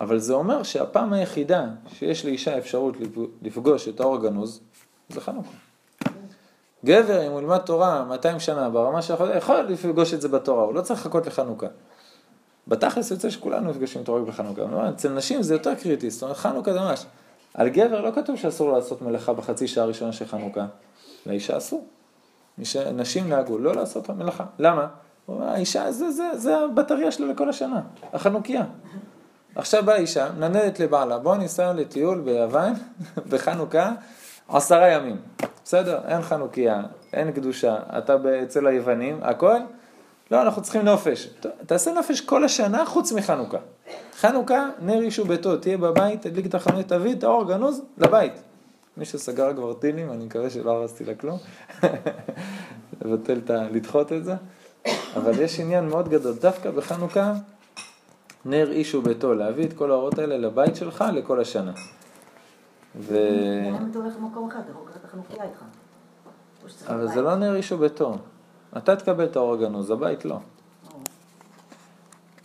אבל 0.00 0.18
זה 0.18 0.34
אומר 0.34 0.62
שהפעם 0.62 1.12
היחידה 1.12 1.66
שיש 1.88 2.24
לאישה 2.24 2.58
אפשרות 2.58 2.94
לפגוש 3.42 3.88
את 3.88 4.00
האור 4.00 4.14
הגנוז, 4.14 4.60
זה 5.08 5.20
חנוכה. 5.20 5.50
גבר, 6.84 7.26
אם 7.26 7.30
הוא 7.30 7.40
ילמד 7.40 7.58
תורה 7.58 8.04
200 8.04 8.40
שנה 8.40 8.70
ברמה 8.70 9.02
שיכול, 9.02 9.30
יכול 9.36 9.56
לפגוש 9.56 10.14
את 10.14 10.20
זה 10.20 10.28
בתורה, 10.28 10.64
הוא 10.64 10.74
לא 10.74 10.80
צריך 10.80 11.00
לחכות 11.00 11.26
לחנוכה. 11.26 11.66
בתכלס 12.68 13.10
יוצא 13.10 13.30
שכולנו 13.30 13.70
נפגשים 13.70 14.02
תורה 14.02 14.20
בחנוכה. 14.20 14.88
אצל 14.88 15.08
נשים 15.08 15.42
זה 15.42 15.54
יותר 15.54 15.74
קריטי, 15.74 16.10
זאת 16.10 16.22
אומרת 16.22 16.36
חנוכה 16.36 16.72
זה 16.72 16.80
ממש. 16.80 17.06
על 17.54 17.68
גבר 17.68 18.00
לא 18.00 18.10
כתוב 18.10 18.36
שאסור 18.36 18.72
לעשות 18.72 19.02
מלאכה 19.02 19.32
בחצי 19.32 19.68
שעה 19.68 19.84
הראשונה 19.84 20.12
של 20.12 20.24
חנוכה. 20.24 20.66
לאישה 21.26 21.56
אסור. 21.56 21.86
נשים 22.94 23.28
נהגו 23.28 23.58
לא 23.58 23.74
לעשות 23.74 24.10
מלאכה. 24.10 24.44
למה? 24.58 24.86
האישה 25.28 25.92
זה, 25.92 26.10
זה, 26.10 26.24
זה 26.34 26.56
הבטריה 26.56 27.12
שלה 27.12 27.26
לכל 27.26 27.48
השנה, 27.48 27.80
החנוכיה. 28.12 28.64
עכשיו 29.54 29.84
באה 29.84 29.96
אישה, 29.96 30.32
מנדדת 30.38 30.80
לבעלה, 30.80 31.18
בוא 31.18 31.36
ניסע 31.36 31.72
לטיול 31.72 32.20
ביוון 32.20 32.72
בחנוכה 33.30 33.92
עשרה 34.48 34.88
ימים. 34.88 35.16
בסדר, 35.64 36.00
אין 36.08 36.22
חנוכיה, 36.22 36.82
אין 37.12 37.32
קדושה, 37.32 37.76
אתה 37.98 38.16
אצל 38.42 38.66
היוונים, 38.66 39.18
הכל? 39.22 39.58
לא, 40.30 40.42
אנחנו 40.42 40.62
צריכים 40.62 40.82
נופש. 40.82 41.28
תעשה 41.66 41.92
נופש 41.92 42.20
כל 42.20 42.44
השנה 42.44 42.86
חוץ 42.86 43.12
מחנוכה. 43.12 43.58
חנוכה, 44.18 44.68
נר 44.80 45.00
אישו 45.00 45.24
ביתו, 45.24 45.56
תהיה 45.56 45.78
בבית, 45.78 46.22
תדליק 46.22 46.46
את 46.46 46.54
החנויות, 46.54 46.88
תביא 46.88 47.12
את 47.12 47.24
האור 47.24 47.48
גנוז 47.48 47.82
לבית. 47.98 48.32
מי 48.96 49.04
שסגר 49.04 49.54
כבר 49.56 49.72
טילים, 49.72 50.12
אני 50.12 50.24
מקווה 50.24 50.50
שלא 50.50 50.70
הרסתי 50.70 51.04
לה 51.04 51.14
כלום. 51.14 51.38
לבטל 53.02 53.40
את 53.44 53.50
ה... 53.50 53.62
לדחות 53.70 54.12
את 54.12 54.24
זה. 54.24 54.34
אבל 55.16 55.42
יש 55.42 55.60
עניין 55.60 55.88
מאוד 55.88 56.08
גדול, 56.08 56.34
דווקא 56.40 56.70
בחנוכה, 56.70 57.32
נר 58.44 58.70
אישו 58.70 59.02
ביתו, 59.02 59.34
להביא 59.34 59.64
את 59.64 59.72
כל 59.72 59.90
האורות 59.90 60.18
האלה 60.18 60.36
לבית 60.36 60.76
שלך 60.76 61.04
לכל 61.12 61.40
השנה. 61.40 61.72
ו... 62.96 63.18
למה 63.68 63.86
אתה 63.90 63.98
הולך 63.98 64.14
למקום 64.16 64.48
אחד? 64.48 64.60
אתה 64.60 64.70
יכול 64.70 64.82
לקחת 64.88 65.00
את 65.00 65.04
החנוכיה 65.04 65.44
איתך. 65.44 65.62
אבל 66.86 67.08
זה 67.08 67.22
לא 67.22 67.36
נר 67.36 67.54
אישו 67.54 67.78
ביתו. 67.78 68.16
אתה 68.76 68.96
תקבל 68.96 69.24
את 69.24 69.36
האור 69.36 69.54
הגנוז, 69.54 69.90
הבית 69.90 70.24
לא. 70.24 70.38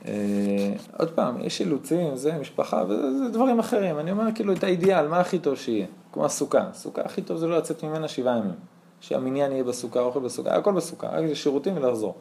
אה, 0.06 0.74
עוד 0.98 1.12
פעם, 1.12 1.42
יש 1.42 1.62
אילוצים, 1.62 2.16
זה 2.16 2.38
משפחה, 2.38 2.84
וזה 2.88 3.30
דברים 3.30 3.60
אחרים. 3.60 4.00
אני 4.00 4.12
אומר 4.12 4.26
כאילו 4.36 4.54
את 4.54 4.64
האידיאל, 4.64 5.08
מה 5.08 5.20
הכי 5.20 5.40
טוב 5.40 5.56
שיהיה? 5.56 5.86
כמו 6.14 6.26
הסוכה. 6.26 6.62
הסוכה 6.62 7.02
הכי 7.02 7.22
טוב 7.22 7.38
זה 7.38 7.48
לא 7.48 7.58
לצאת 7.58 7.84
ממנה 7.84 8.08
שבעה 8.08 8.38
ימים. 8.38 8.56
שהמניין 9.02 9.52
יהיה 9.52 9.64
בסוכה, 9.64 10.00
אוכל 10.00 10.20
בסוכה, 10.20 10.56
הכל 10.56 10.72
בסוכה, 10.72 11.08
רק 11.08 11.28
זה 11.28 11.36
שירותים 11.36 11.78
ולחזור. 11.78 12.16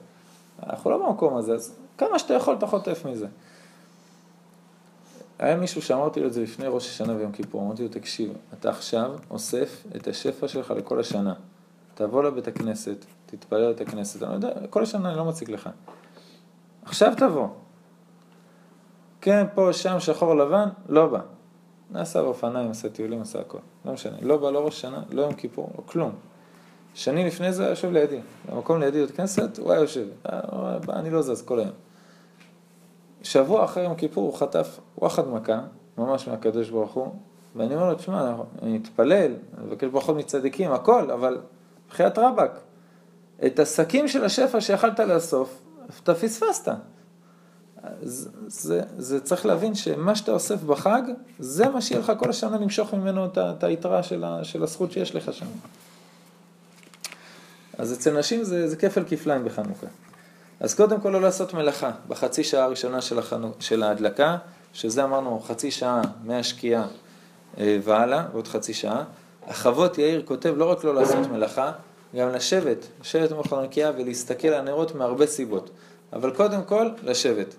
אנחנו 0.66 0.90
לא 0.90 1.06
במקום 1.06 1.36
הזה, 1.36 1.54
אז 1.54 1.74
כמה 1.98 2.18
שאתה 2.18 2.34
יכול 2.34 2.54
אתה 2.54 2.66
חוטף 2.66 3.06
מזה. 3.06 3.26
היה 5.40 5.56
מישהו 5.56 5.82
שאמרתי 5.82 6.20
לו 6.20 6.26
את 6.26 6.32
זה 6.32 6.42
לפני 6.42 6.66
ראש 6.66 6.88
השנה 6.88 7.16
ויום 7.16 7.32
כיפור, 7.32 7.62
אמרתי 7.62 7.82
לו, 7.82 7.88
תקשיב, 7.88 8.32
אתה 8.58 8.70
עכשיו 8.70 9.10
אוסף 9.30 9.84
את 9.96 10.08
השפע 10.08 10.48
שלך 10.48 10.70
לכל 10.76 11.00
השנה. 11.00 11.34
תבוא 11.94 12.22
לבית 12.22 12.48
הכנסת, 12.48 13.04
תתפלל 13.26 13.70
את 13.70 13.80
הכנסת, 13.80 14.22
אני 14.22 14.34
יודע, 14.34 14.50
כל 14.70 14.82
השנה 14.82 15.08
אני 15.08 15.18
לא 15.18 15.24
מציג 15.24 15.50
לך. 15.50 15.68
עכשיו 16.84 17.12
תבוא. 17.16 17.48
כן, 19.20 19.46
פה, 19.54 19.72
שם, 19.72 20.00
שחור 20.00 20.34
לבן, 20.34 20.68
לא 20.88 21.06
בא. 21.06 21.20
נסע 21.90 22.22
באופניים, 22.22 22.70
עשה 22.70 22.88
טיולים, 22.88 23.20
עשה 23.20 23.40
הכל. 23.40 23.58
לא 23.84 23.92
משנה. 23.92 24.16
לא 24.22 24.36
בא, 24.36 24.50
לא 24.50 24.64
ראש 24.64 24.80
שנה, 24.80 25.02
לא 25.10 25.22
יום 25.22 25.34
כיפור, 25.34 25.70
לא 25.78 25.82
כלום. 25.86 26.12
שנים 26.94 27.26
לפני 27.26 27.52
זה 27.52 27.62
היה 27.62 27.70
יושב 27.70 27.92
לידי. 27.92 28.20
במקום 28.50 28.80
לידי 28.80 29.06
בית 29.06 29.16
כנסת, 29.16 29.58
הוא 29.58 29.72
היה 29.72 29.80
יושב. 29.80 30.06
אה, 30.32 30.40
אני 30.88 31.10
לא 31.10 31.22
זז 31.22 31.42
כל 31.42 31.58
היום. 31.58 31.89
שבוע 33.22 33.64
אחרי 33.64 33.82
יום 33.82 33.94
כיפור 33.94 34.24
הוא 34.24 34.38
חטף 34.38 34.78
וואחד 34.98 35.28
מכה, 35.28 35.60
ממש 35.98 36.28
מהקדוש 36.28 36.70
ברוך 36.70 36.92
הוא, 36.92 37.14
ואני 37.56 37.74
אומר 37.74 37.88
לו, 37.88 37.94
תשמע, 37.94 38.34
אני 38.62 38.72
מתפלל, 38.78 39.32
אני 39.58 39.66
מבקש 39.66 39.88
ברכות 39.88 40.16
מצדיקים, 40.16 40.72
הכל, 40.72 41.10
אבל 41.10 41.38
בחיית 41.90 42.18
רבאק, 42.18 42.60
את 43.46 43.58
השקים 43.58 44.08
של 44.08 44.24
השפע 44.24 44.60
שיכלת 44.60 45.00
לאסוף, 45.00 45.62
אתה 46.02 46.14
פספסת. 46.14 46.72
זה, 48.02 48.30
זה, 48.46 48.82
זה 48.98 49.20
צריך 49.20 49.46
להבין 49.46 49.74
שמה 49.74 50.14
שאתה 50.14 50.32
אוסף 50.32 50.62
בחג, 50.62 51.02
זה 51.38 51.68
מה 51.68 51.80
שיהיה 51.80 52.00
לך 52.00 52.12
כל 52.18 52.30
השנה 52.30 52.58
למשוך 52.58 52.94
ממנו 52.94 53.26
את, 53.26 53.38
את 53.38 53.64
היתרה 53.64 54.02
של, 54.02 54.24
ה, 54.24 54.44
של 54.44 54.62
הזכות 54.62 54.92
שיש 54.92 55.14
לך 55.14 55.32
שם. 55.32 55.46
אז 57.78 57.92
אצל 57.92 58.18
נשים 58.18 58.44
זה, 58.44 58.68
זה 58.68 58.76
כפל 58.76 59.04
כפליים 59.06 59.44
בחנוכה. 59.44 59.86
אז 60.60 60.74
קודם 60.74 61.00
כל 61.00 61.08
לא 61.08 61.20
לעשות 61.20 61.54
מלאכה 61.54 61.90
בחצי 62.08 62.44
שעה 62.44 62.64
הראשונה 62.64 63.00
של, 63.00 63.18
החנו, 63.18 63.52
של 63.60 63.82
ההדלקה, 63.82 64.36
שזה 64.72 65.04
אמרנו 65.04 65.40
חצי 65.40 65.70
שעה 65.70 66.02
מהשקיעה 66.24 66.86
אה, 67.58 67.78
והלאה, 67.82 68.24
ועוד 68.32 68.48
חצי 68.48 68.74
שעה. 68.74 69.04
החוות 69.46 69.98
יאיר 69.98 70.22
כותב 70.24 70.54
לא 70.56 70.70
רק 70.70 70.84
לא 70.84 70.94
לעשות 70.94 71.26
מלאכה, 71.26 71.72
גם 72.16 72.28
לשבת, 72.28 72.86
לשבת 73.00 73.32
מול 73.32 73.44
חנוכיה 73.44 73.92
ולהסתכל 73.96 74.48
על 74.48 74.54
הנרות 74.54 74.94
מהרבה 74.94 75.26
סיבות. 75.26 75.70
אבל 76.12 76.30
קודם 76.30 76.64
כל, 76.64 76.88
לשבת. 77.02 77.54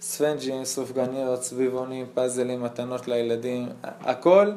ספנג'ים, 0.00 0.64
סופגניות, 0.64 1.42
סביבונים, 1.42 2.06
פאזלים, 2.14 2.62
מתנות 2.62 3.08
לילדים, 3.08 3.68
הכל, 3.82 4.52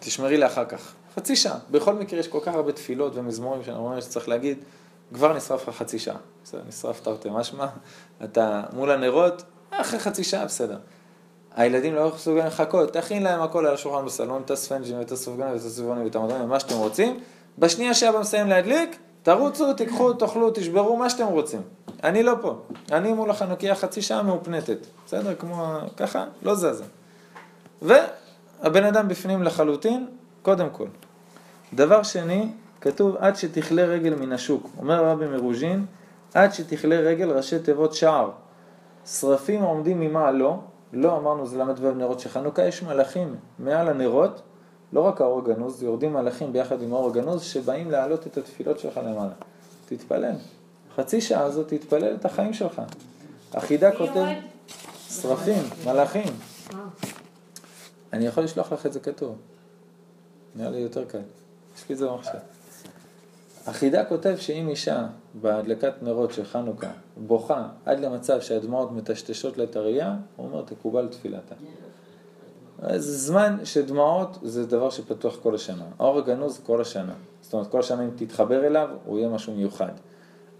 תשמרי 0.00 0.36
לאחר 0.36 0.64
כך. 0.64 0.92
חצי 1.16 1.36
שעה. 1.36 1.58
בכל 1.70 1.94
מקרה 1.94 2.20
יש 2.20 2.28
כל 2.28 2.38
כך 2.42 2.54
הרבה 2.54 2.72
תפילות 2.72 3.12
ומזמורים 3.14 3.64
שאני 3.64 3.76
אומר 3.76 4.00
שצריך 4.00 4.28
להגיד, 4.28 4.58
כבר 5.14 5.36
נשרף 5.36 5.68
לך 5.68 5.76
חצי 5.76 5.98
שעה. 5.98 6.16
בסדר, 6.44 6.60
נשרף 6.68 7.00
תרתי 7.00 7.28
משמע, 7.32 7.66
אתה 8.24 8.62
מול 8.72 8.90
הנרות, 8.90 9.42
אחרי 9.70 9.98
חצי 9.98 10.24
שעה 10.24 10.44
בסדר. 10.44 10.78
הילדים 11.56 11.94
לא 11.94 12.12
מסוגלים 12.14 12.46
לחכות, 12.46 12.92
תכין 12.92 13.22
להם 13.22 13.42
הכל 13.42 13.66
על 13.66 13.74
השולחן 13.74 14.06
בסלון, 14.06 14.42
את 14.44 14.50
הספנג'ים 14.50 14.98
ואת 14.98 15.12
הסופגנים 15.12 15.52
ואת 15.52 15.60
הסביבונים 15.60 16.04
ואת 16.04 16.16
המדברים, 16.16 16.48
מה 16.48 16.60
שאתם 16.60 16.74
רוצים. 16.74 17.20
בשנייה 17.58 17.94
שאבא 17.94 18.20
מסיים 18.20 18.48
להדליק, 18.48 18.96
תרוצו, 19.22 19.74
תיקחו, 19.74 20.12
תאכלו, 20.12 20.50
תשברו, 20.50 20.96
מה 20.96 21.10
שאתם 21.10 21.26
רוצים. 21.26 21.60
אני 22.04 22.22
לא 22.22 22.34
פה. 22.40 22.58
אני 22.92 23.12
מול 23.12 23.30
החנוכיה 23.30 23.74
חצי 23.74 24.02
שעה 24.02 24.22
מאופנטת. 24.22 24.78
בסדר? 25.06 25.34
כמו 25.34 25.78
ככה, 25.96 26.24
לא 26.42 26.54
זזה. 26.54 26.84
והבן 27.82 28.84
אדם 28.84 29.08
בפנים 29.08 29.42
לחלוטין, 29.42 30.06
קודם 30.42 30.70
כל. 30.70 30.86
דבר 31.74 32.02
שני, 32.02 32.48
כתוב 32.82 33.16
עד 33.16 33.36
שתכלה 33.36 33.84
רגל 33.84 34.14
מן 34.14 34.32
השוק. 34.32 34.70
אומר 34.78 35.04
רבי 35.04 35.26
מרוז'ין, 35.26 35.86
עד 36.34 36.52
שתכלה 36.52 36.96
רגל 36.96 37.30
ראשי 37.30 37.58
תיבות 37.58 37.94
שער. 37.94 38.30
שרפים 39.06 39.62
עומדים 39.62 40.00
ממעל 40.00 40.34
לא, 40.34 40.58
לא 40.92 41.16
אמרנו 41.16 41.46
זה 41.46 41.58
ל"ו 41.58 41.94
נרות 41.94 42.20
של 42.20 42.28
חנוכה, 42.28 42.62
יש 42.62 42.82
מלאכים 42.82 43.36
מעל 43.58 43.88
הנרות, 43.88 44.42
לא 44.92 45.00
רק 45.00 45.20
האור 45.20 45.38
הגנוז, 45.38 45.82
יורדים 45.82 46.12
מלאכים 46.12 46.52
ביחד 46.52 46.82
עם 46.82 46.92
האור 46.92 47.08
הגנוז 47.08 47.42
שבאים 47.42 47.90
להעלות 47.90 48.26
את 48.26 48.36
התפילות 48.36 48.78
שלך 48.78 48.96
למעלה. 48.96 49.32
תתפלל. 49.88 50.34
חצי 50.96 51.20
שעה 51.20 51.42
הזאת 51.42 51.68
תתפלל 51.68 52.14
את 52.14 52.24
החיים 52.24 52.52
שלך. 52.52 52.82
החידה 53.54 53.96
כותב 53.96 54.24
שרפים, 55.08 55.62
מלאכים. 55.86 56.34
אה. 56.74 56.78
אני 58.12 58.26
יכול 58.26 58.44
לשלוח 58.44 58.72
לך 58.72 58.86
את 58.86 58.92
זה 58.92 59.00
כתוב. 59.00 59.36
נראה 60.56 60.70
לי 60.70 60.78
יותר 60.78 61.04
קל. 61.04 61.18
יש 61.76 61.88
לי 61.88 61.92
את 61.92 61.98
זה 61.98 62.06
במחשב. 62.06 62.61
החידה 63.66 64.04
כותב 64.04 64.34
שאם 64.38 64.68
אישה 64.68 65.06
בהדלקת 65.34 65.92
נרות 66.02 66.32
של 66.32 66.44
חנוכה 66.44 66.90
בוכה 67.16 67.68
עד 67.86 68.00
למצב 68.00 68.40
שהדמעות 68.40 68.92
מטשטשות 68.92 69.58
לה 69.58 69.64
את 69.64 69.76
הראייה, 69.76 70.16
הוא 70.36 70.46
אומר 70.46 70.62
תקובל 70.62 71.08
תפילתה. 71.08 71.54
זה 72.96 73.18
זמן 73.18 73.56
שדמעות 73.64 74.38
זה 74.42 74.66
דבר 74.66 74.90
שפתוח 74.90 75.36
כל 75.42 75.54
השנה. 75.54 75.84
האור 75.98 76.18
הגנוז 76.18 76.60
כל 76.66 76.80
השנה. 76.80 77.12
זאת 77.40 77.52
אומרת 77.52 77.66
כל 77.66 77.80
השנה 77.80 78.04
אם 78.04 78.10
תתחבר 78.16 78.66
אליו 78.66 78.88
הוא 79.04 79.18
יהיה 79.18 79.28
משהו 79.28 79.54
מיוחד. 79.54 79.92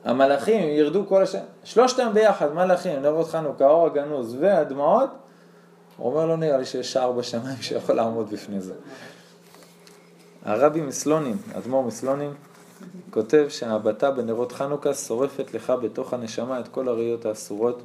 המלאכים 0.04 0.68
ירדו 0.68 1.06
כל 1.06 1.22
השנה, 1.22 1.42
שלושתם 1.64 2.10
ביחד, 2.14 2.54
מלאכים, 2.54 3.02
נרות 3.02 3.28
חנוכה, 3.28 3.64
האור 3.64 3.86
הגנוז 3.86 4.36
והדמעות, 4.40 5.10
הוא 5.96 6.10
אומר 6.10 6.26
לא 6.26 6.36
נראה 6.36 6.58
לי 6.58 6.64
שיש 6.64 6.92
שער 6.92 7.12
בשמיים 7.12 7.56
שיכול 7.60 7.94
לעמוד 7.94 8.30
בפני 8.30 8.60
זה. 8.60 8.74
הרבי 10.44 10.80
מסלונים, 10.80 11.36
אדמו"ר 11.54 11.82
מסלונים, 11.82 12.34
כותב 13.10 13.46
שההבטה 13.48 14.10
בנרות 14.10 14.52
חנוכה 14.52 14.94
שורפת 14.94 15.54
לך 15.54 15.72
בתוך 15.82 16.14
הנשמה 16.14 16.60
את 16.60 16.68
כל 16.68 16.88
הראיות 16.88 17.26
האסורות 17.26 17.82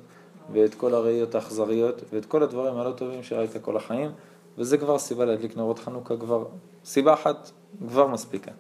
ואת 0.54 0.76
כל 0.76 0.94
הראיות 0.94 1.36
האכזריות 1.36 2.02
ואת 2.14 2.26
כל 2.26 2.44
הדברים 2.44 2.78
הלא 2.78 2.92
טובים 2.92 3.24
שראית 3.24 3.52
כל 3.62 3.78
החיים 3.78 4.12
וזה 4.58 4.78
כבר 4.78 5.00
סיבה 5.00 5.26
להדליק 5.26 5.58
נרות 5.58 5.80
חנוכה 5.80 6.18
כבר, 6.18 6.46
סיבה 6.86 7.14
אחת 7.14 7.52
כבר 7.88 8.08
מספיקה. 8.08 8.52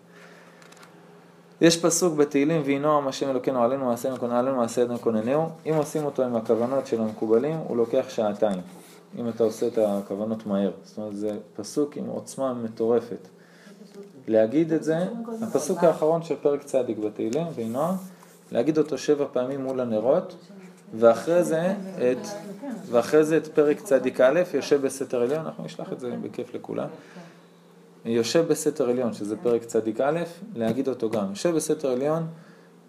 יש 1.61 1.81
פסוק 1.81 2.13
בתהילים 2.13 2.61
וינועם 2.65 3.07
השם 3.07 3.29
אלוקינו 3.29 3.63
עלינו 3.63 3.85
מעשה 3.85 4.13
נקוננו 4.13 4.35
עלינו 4.35 4.57
מעשה 4.57 4.81
ידנו 4.81 4.99
כוננהו 4.99 5.49
אם 5.65 5.73
עושים 5.73 6.05
אותו 6.05 6.23
עם 6.23 6.35
הכוונות 6.35 6.87
של 6.87 7.01
המקובלים 7.01 7.57
הוא 7.67 7.77
לוקח 7.77 8.05
שעתיים 8.09 8.59
אם 9.19 9.29
אתה 9.29 9.43
עושה 9.43 9.67
את 9.67 9.77
הכוונות 9.77 10.45
מהר. 10.45 10.71
זאת 10.83 10.97
אומרת 10.97 11.15
זה 11.15 11.37
פסוק 11.55 11.97
עם 11.97 12.05
עוצמה 12.05 12.53
מטורפת 12.53 13.27
להגיד 14.27 14.73
את 14.73 14.83
זה, 14.83 14.97
הפסוק 15.41 15.83
האחרון 15.83 16.23
של 16.23 16.35
פרק 16.41 16.63
צדיק 16.63 16.97
בתהילים, 16.97 17.47
וינועם, 17.55 17.95
להגיד 18.51 18.77
אותו 18.77 18.97
שבע 18.97 19.25
פעמים 19.33 19.63
מול 19.63 19.79
הנרות, 19.79 20.35
ואחרי 20.95 21.43
זה 21.43 21.73
את, 21.95 22.27
ואחרי 22.89 23.23
זה 23.23 23.37
את 23.37 23.47
פרק 23.47 23.79
צדיק 23.79 24.21
א', 24.21 24.41
יושב 24.53 24.81
בסתר 24.81 25.21
עליון, 25.21 25.45
אנחנו 25.45 25.65
נשלח 25.65 25.93
את 25.93 25.99
זה 25.99 26.11
בכיף 26.21 26.55
לכולם. 26.55 26.87
יושב 28.05 28.47
בסתר 28.47 28.89
עליון, 28.89 29.13
שזה 29.13 29.37
פרק 29.37 29.63
צדיק 29.63 30.01
א', 30.01 30.19
להגיד 30.55 30.87
אותו 30.87 31.09
גם. 31.09 31.29
יושב 31.29 31.55
בסתר 31.55 31.91
עליון 31.91 32.27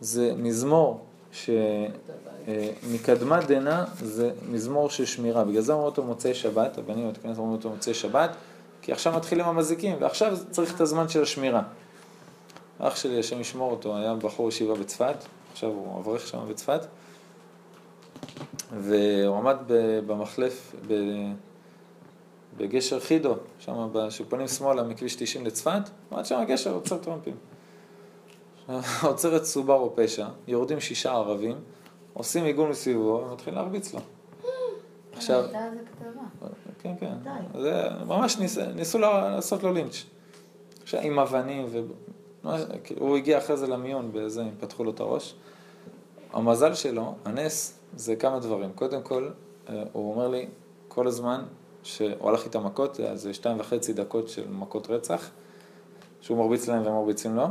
זה 0.00 0.32
מזמור 0.36 1.00
שמקדמת 2.92 3.46
דנא 3.46 3.84
זה 4.02 4.30
מזמור 4.50 4.90
של 4.90 5.04
שמירה, 5.04 5.44
בגלל 5.44 5.62
זה 5.62 5.72
אומרים 5.72 5.86
אותו 5.86 6.02
מוצאי 6.02 6.34
שבת, 6.34 6.78
הבנים 6.78 7.08
הכנסת 7.08 7.38
אומרים 7.38 7.56
אותו 7.56 7.70
מוצאי 7.70 7.94
שבת, 7.94 8.30
כי 8.88 8.92
עכשיו 8.92 9.12
מתחילים 9.16 9.46
המזיקים, 9.46 9.96
ועכשיו 10.00 10.36
צריך 10.50 10.74
את 10.74 10.80
הזמן 10.80 11.08
של 11.08 11.22
השמירה. 11.22 11.62
אח 12.78 12.96
שלי, 12.96 13.18
השם 13.18 13.40
ישמור 13.40 13.70
אותו, 13.70 13.96
היה 13.96 14.14
בחור 14.14 14.48
ישיבה 14.48 14.74
בצפת, 14.74 15.16
עכשיו 15.52 15.68
הוא 15.68 16.00
אברך 16.00 16.26
שם 16.26 16.38
בצפת, 16.48 16.80
והוא 18.72 19.36
עמד 19.36 19.56
במחלף 20.06 20.74
בגשר 22.56 23.00
חידו, 23.00 23.34
שם 23.58 23.88
שפונים 24.10 24.48
שמאלה 24.48 24.82
מכביש 24.82 25.14
90 25.14 25.46
לצפת, 25.46 25.82
עמד 26.12 26.26
שם 26.26 26.40
הגשר, 26.40 26.74
עוצר 26.74 26.98
טרמפים. 26.98 27.36
עוצר 29.08 29.36
את 29.36 29.44
סובארו 29.44 29.96
פשע, 29.96 30.26
יורדים 30.46 30.80
שישה 30.80 31.12
ערבים, 31.12 31.56
עושים 32.12 32.44
עיגול 32.44 32.68
מסביבו 32.68 33.24
ומתחילים 33.28 33.58
להרביץ 33.58 33.94
לו. 33.94 34.00
עכשיו... 35.18 35.44
כן, 36.78 36.94
כן. 37.00 37.12
זה 37.60 37.88
ממש 38.06 38.38
ניס, 38.38 38.58
ניסו 38.58 38.98
לעשות 38.98 39.62
לו 39.62 39.72
לינץ'. 39.72 40.04
עכשיו 40.82 41.00
עם 41.00 41.18
אבנים, 41.18 41.66
ו... 41.68 41.80
הוא 42.98 43.16
הגיע 43.16 43.38
אחרי 43.38 43.56
זה 43.56 43.66
למיון 43.66 44.12
באיזה, 44.12 44.40
הם 44.40 44.54
פתחו 44.60 44.84
לו 44.84 44.90
את 44.90 45.00
הראש. 45.00 45.34
המזל 46.32 46.74
שלו, 46.74 47.14
הנס, 47.24 47.78
זה 47.96 48.16
כמה 48.16 48.38
דברים. 48.38 48.72
קודם 48.72 49.02
כל, 49.02 49.28
אה, 49.68 49.82
הוא 49.92 50.14
אומר 50.14 50.28
לי 50.28 50.46
כל 50.88 51.06
הזמן 51.06 51.42
שהוא 51.82 52.28
הלך 52.28 52.44
איתם 52.44 52.66
מכות, 52.66 53.00
זה 53.14 53.34
שתיים 53.34 53.60
וחצי 53.60 53.92
דקות 53.92 54.28
של 54.28 54.48
מכות 54.50 54.90
רצח, 54.90 55.30
שהוא 56.20 56.38
מרביץ 56.38 56.68
להם 56.68 56.82
והם 56.82 56.94
מרביצים 56.94 57.36
לו. 57.36 57.46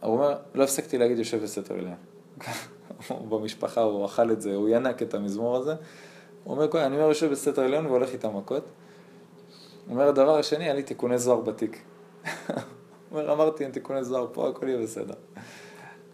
הוא 0.00 0.14
אומר, 0.14 0.36
לא 0.54 0.64
הפסקתי 0.64 0.98
להגיד 0.98 1.18
יושב 1.18 1.42
בסתר 1.42 1.74
אליה. 1.74 1.94
במשפחה 3.28 3.80
הוא 3.80 4.06
אכל 4.06 4.30
את 4.30 4.40
זה, 4.40 4.54
הוא 4.54 4.68
ינק 4.68 5.02
את 5.02 5.14
המזמור 5.14 5.56
הזה. 5.56 5.74
הוא 6.48 6.54
אומר, 6.56 6.86
אני 6.86 6.96
אומר 6.96 7.08
יושב 7.08 7.30
בסתר 7.30 7.62
עליון 7.62 7.86
והולך 7.86 8.12
איתם 8.12 8.36
מכות. 8.36 8.64
אומר, 9.90 10.08
הדבר 10.08 10.38
השני, 10.38 10.64
היה 10.64 10.74
לי 10.74 10.82
תיקוני 10.82 11.18
זוהר 11.18 11.40
בתיק. 11.40 11.82
אומר, 13.10 13.32
אמרתי, 13.32 13.64
אין 13.64 13.72
תיקוני 13.72 14.04
זוהר 14.04 14.26
פה, 14.32 14.48
הכל 14.48 14.68
יהיה 14.68 14.82
בסדר. 14.82 15.14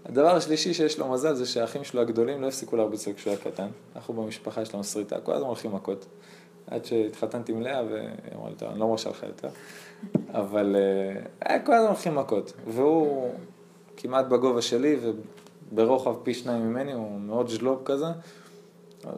הדבר 0.05 0.37
השלישי 0.37 0.75
שיש 0.75 0.99
לו 0.99 1.09
מזל 1.09 1.35
זה 1.35 1.47
שהאחים 1.47 1.85
שלו 1.85 2.01
הגדולים 2.01 2.43
לא 2.43 2.49
הפסיקו 2.49 2.77
להרביץ 2.77 3.09
לו 3.09 3.15
כשהוא 3.15 3.31
היה 3.31 3.41
קטן. 3.41 3.69
אנחנו 3.97 4.15
במשפחה 4.15 4.63
יש 4.63 4.75
לנו 4.75 4.85
שריטה, 4.85 5.21
כל 5.21 5.33
הזמן 5.33 5.47
הולכים 5.47 5.75
מכות. 5.75 6.07
עד 6.67 6.85
שהתחתנתי 6.85 7.53
עם 7.53 7.63
לאה 7.63 7.85
והיא 7.85 8.09
אמרה 8.35 8.49
לי, 8.49 8.67
אני 8.69 8.81
לא 8.81 8.89
מרשה 8.89 9.11
לך 9.11 9.23
יותר. 9.23 9.49
אבל 10.29 10.77
היה 11.41 11.57
אה, 11.57 11.67
כל 11.67 11.73
הזמן 11.73 11.89
הולכים 11.89 12.15
מכות. 12.15 12.53
והוא 12.67 13.31
כמעט 13.97 14.27
בגובה 14.27 14.63
שלי 14.63 14.97
וברוחב 15.73 16.15
פי 16.23 16.35
שניים 16.35 16.63
ממני, 16.63 16.93
הוא 16.93 17.21
מאוד 17.21 17.49
ז'לוב 17.49 17.83
כזה. 17.85 18.07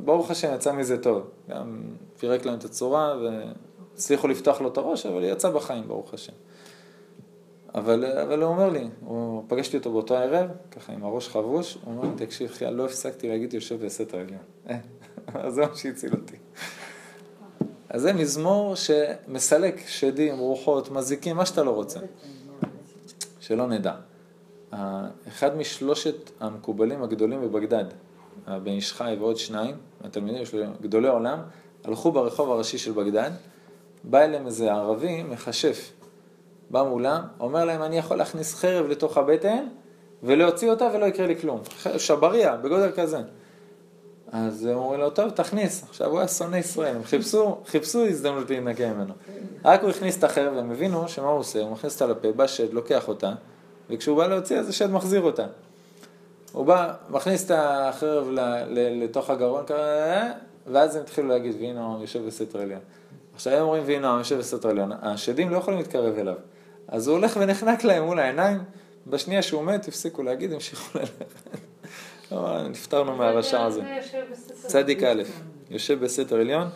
ברוך 0.04 0.30
השם, 0.30 0.54
יצא 0.54 0.72
מזה 0.72 1.02
טוב. 1.02 1.30
גם 1.50 1.82
פירק 2.18 2.46
להם 2.46 2.58
את 2.58 2.64
הצורה 2.64 3.14
והצליחו 3.16 4.28
לפתוח 4.28 4.60
לו 4.60 4.68
את 4.68 4.76
הראש, 4.76 5.06
אבל 5.06 5.24
יצא 5.24 5.50
בחיים, 5.50 5.88
ברוך 5.88 6.14
השם. 6.14 6.32
אבל, 7.74 8.04
אבל 8.04 8.42
הוא 8.42 8.50
אומר 8.50 8.70
לי, 8.70 8.88
הוא, 9.04 9.44
פגשתי 9.48 9.76
אותו 9.76 9.92
באותו 9.92 10.16
ערב, 10.16 10.50
ככה 10.70 10.92
עם 10.92 11.04
הראש 11.04 11.28
חבוש, 11.28 11.78
הוא 11.84 11.94
אומר 11.94 12.08
לי, 12.08 12.26
תקשיב, 12.26 12.50
חייה, 12.50 12.70
לא 12.70 12.84
הפסקתי 12.84 13.28
להגיד 13.28 13.54
יושב 13.54 13.84
בסתר 13.84 14.18
העליון. 14.18 14.42
זה 15.54 15.66
מה 15.66 15.74
שהציל 15.74 16.12
אותי. 16.12 16.36
אז 17.88 18.02
זה 18.02 18.12
מזמור 18.12 18.74
שמסלק 18.74 19.80
שדים, 19.86 20.38
רוחות, 20.38 20.90
מזיקים, 20.90 21.36
מה 21.36 21.46
שאתה 21.46 21.62
לא 21.62 21.70
רוצה. 21.70 22.00
שלא 23.40 23.66
נדע. 23.66 23.94
אחד 25.28 25.56
משלושת 25.56 26.30
המקובלים 26.40 27.02
הגדולים 27.02 27.40
בבגדד, 27.40 27.84
הבן 28.46 28.70
איש 28.70 28.92
חי 28.92 29.16
ועוד 29.18 29.36
שניים, 29.36 29.76
התלמידים 30.04 30.46
שלו, 30.46 30.64
גדולי 30.82 31.08
עולם, 31.08 31.38
הלכו 31.84 32.12
ברחוב 32.12 32.50
הראשי 32.50 32.78
של 32.78 32.92
בגדד, 32.92 33.30
בא 34.04 34.20
אליהם 34.20 34.46
איזה 34.46 34.72
ערבי, 34.72 35.22
מכשף, 35.22 35.92
בא 36.70 36.82
מולם, 36.82 37.22
אומר 37.40 37.64
להם, 37.64 37.82
אני 37.82 37.98
יכול 37.98 38.16
להכניס 38.16 38.54
חרב 38.54 38.86
לתוך 38.86 39.18
הבטן 39.18 39.66
ולהוציא 40.22 40.70
אותה 40.70 40.88
ולא 40.94 41.06
יקרה 41.06 41.26
לי 41.26 41.40
כלום. 41.40 41.60
שבריה, 41.98 42.56
בגודל 42.56 42.90
כזה. 42.96 43.20
אז 44.32 44.66
הם 44.66 44.76
אומרים 44.76 45.00
לו, 45.00 45.10
טוב, 45.10 45.30
תכניס. 45.30 45.84
עכשיו 45.88 46.10
הוא 46.10 46.18
היה 46.18 46.28
שונא 46.28 46.56
ישראל, 46.56 46.96
הם 46.96 47.04
חיפשו, 47.04 47.56
חיפשו 47.66 48.06
הזדמנות 48.06 48.50
להינקה 48.50 48.92
ממנו. 48.92 49.14
רק 49.64 49.82
הוא 49.82 49.90
הכניס 49.90 50.18
את 50.18 50.24
החרב, 50.24 50.52
והם 50.56 50.70
הבינו 50.70 51.08
שמה 51.08 51.28
הוא 51.28 51.38
עושה, 51.38 51.60
הוא 51.60 51.70
מכניס 51.70 52.02
אותה 52.02 52.12
לפה, 52.12 52.32
בא 52.32 52.46
שד, 52.46 52.72
לוקח 52.72 53.08
אותה, 53.08 53.32
וכשהוא 53.90 54.16
בא 54.16 54.26
להוציא, 54.26 54.58
אז 54.58 54.68
השד 54.68 54.90
מחזיר 54.90 55.22
אותה. 55.22 55.46
הוא 56.56 56.66
בא, 56.66 56.92
מכניס 57.10 57.44
את 57.44 57.50
החרב 57.54 58.28
לתוך 58.76 59.30
הגרון 59.30 59.64
כזה, 59.66 60.22
ואז 60.66 60.96
הם 60.96 61.02
התחילו 61.02 61.28
להגיד, 61.28 61.56
והנה 61.60 61.80
העם 61.80 62.00
יושב 62.00 62.26
בסתר 62.26 62.60
עליון. 62.60 62.80
עכשיו 63.34 63.52
הם 63.52 63.62
אומרים, 63.62 63.82
והנה 63.86 64.08
העם 64.08 64.18
יושב 64.18 64.38
בסתר 64.38 64.68
עליון. 64.68 64.92
השדים 65.02 65.50
לא 65.50 65.56
יכולים 65.56 65.78
להתקרב 65.78 66.18
אליו. 66.18 66.34
אז 66.88 67.08
הוא 67.08 67.16
הולך 67.16 67.38
ונחנק 67.40 67.84
להם 67.84 68.04
מול 68.04 68.18
העיניים, 68.18 68.58
בשנייה 69.06 69.42
שהוא 69.42 69.62
מת, 69.62 69.88
הפסיקו 69.88 70.22
להגיד, 70.22 70.52
המשיכו 70.52 70.98
ללכת. 70.98 71.34
אבל 72.32 72.68
נפטרנו 72.68 73.16
מהרשע 73.16 73.62
הזה. 73.62 73.82
צדיק 74.50 75.02
א', 75.02 75.22
יושב 75.70 76.04
בסתר 76.04 76.36
עליון, 76.36 76.68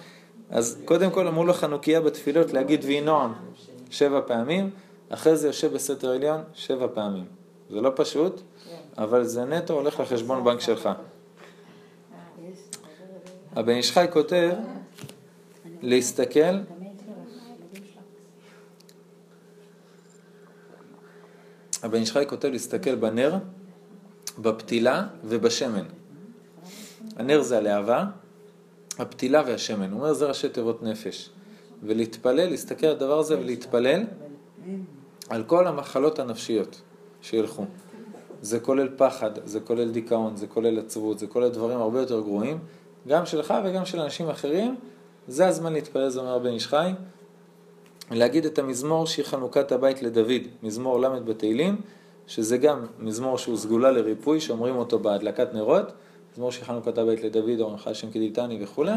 אז 0.50 0.78
קודם 0.84 1.10
כל 1.10 1.26
אמרו 1.26 1.44
לו 1.44 1.54
חנוכיה 1.54 2.00
בתפילות 2.00 2.52
להגיד 2.52 2.84
ויהי 2.84 3.00
נועם 3.00 3.32
שבע 3.90 4.20
פעמים, 4.26 4.70
אחרי 5.08 5.36
זה 5.36 5.46
יושב 5.46 5.72
בסתר 5.72 6.10
עליון 6.10 6.40
שבע 6.54 6.86
פעמים. 6.94 7.24
זה 7.70 7.80
לא 7.80 7.92
פשוט, 7.96 8.42
אבל 8.98 9.24
זה 9.24 9.44
נטו 9.44 9.74
הולך 9.74 10.00
לחשבון 10.00 10.44
בנק 10.44 10.60
שלך. 10.60 10.88
הבן 13.56 13.74
איש 13.74 13.92
חי 13.92 14.06
כותב 14.12 14.50
להסתכל, 15.82 16.58
הבן 21.82 21.98
איש 21.98 22.12
חי 22.12 22.24
כותב 22.28 22.48
להסתכל 22.48 22.94
בנר, 22.94 23.34
בפתילה 24.38 25.06
ובשמן. 25.24 25.84
הנר 27.16 27.42
זה 27.42 27.58
הלהבה, 27.58 28.04
הפתילה 28.98 29.42
והשמן. 29.46 29.90
הוא 29.90 30.00
אומר 30.00 30.12
זה 30.12 30.26
ראשי 30.26 30.48
תיבות 30.48 30.82
נפש. 30.82 31.30
ולהתפלל, 31.82 32.48
להסתכל 32.50 32.86
על 32.86 32.96
הדבר 32.96 33.18
הזה 33.18 33.38
ולהתפלל 33.38 34.04
על 35.28 35.44
כל 35.44 35.66
המחלות 35.66 36.18
הנפשיות 36.18 36.80
שילכו. 37.22 37.64
זה 38.42 38.60
כולל 38.60 38.88
פחד, 38.96 39.30
זה 39.44 39.60
כולל 39.60 39.90
דיכאון, 39.90 40.36
זה 40.36 40.46
כולל 40.46 40.78
עצבות, 40.78 41.18
זה 41.18 41.26
כולל 41.26 41.48
דברים 41.48 41.78
הרבה 41.78 42.00
יותר 42.00 42.20
גרועים, 42.20 42.58
גם 43.08 43.26
שלך 43.26 43.54
וגם 43.64 43.84
של 43.84 44.00
אנשים 44.00 44.28
אחרים. 44.28 44.76
זה 45.28 45.48
הזמן 45.48 45.72
להתפלל, 45.72 46.08
זה 46.08 46.20
אומר 46.20 46.38
בן 46.38 46.50
איש 46.52 46.66
חי. 46.66 46.92
להגיד 48.10 48.46
את 48.46 48.58
המזמור 48.58 49.06
שהיא 49.06 49.24
חנוכת 49.24 49.72
הבית 49.72 50.02
לדוד, 50.02 50.42
מזמור 50.62 51.00
ל' 51.00 51.20
בתהילים, 51.20 51.80
שזה 52.26 52.58
גם 52.58 52.86
מזמור 52.98 53.38
שהוא 53.38 53.56
סגולה 53.56 53.90
לריפוי, 53.90 54.40
שאומרים 54.40 54.76
אותו 54.76 54.98
בהדלקת 54.98 55.54
נרות, 55.54 55.92
מזמור 56.32 56.52
שהיא 56.52 56.64
חנוכת 56.64 56.98
הבית 56.98 57.24
לדוד, 57.24 57.60
אורנך 57.60 57.86
השם 57.86 58.10
כדיתני 58.10 58.58
וכולי. 58.62 58.92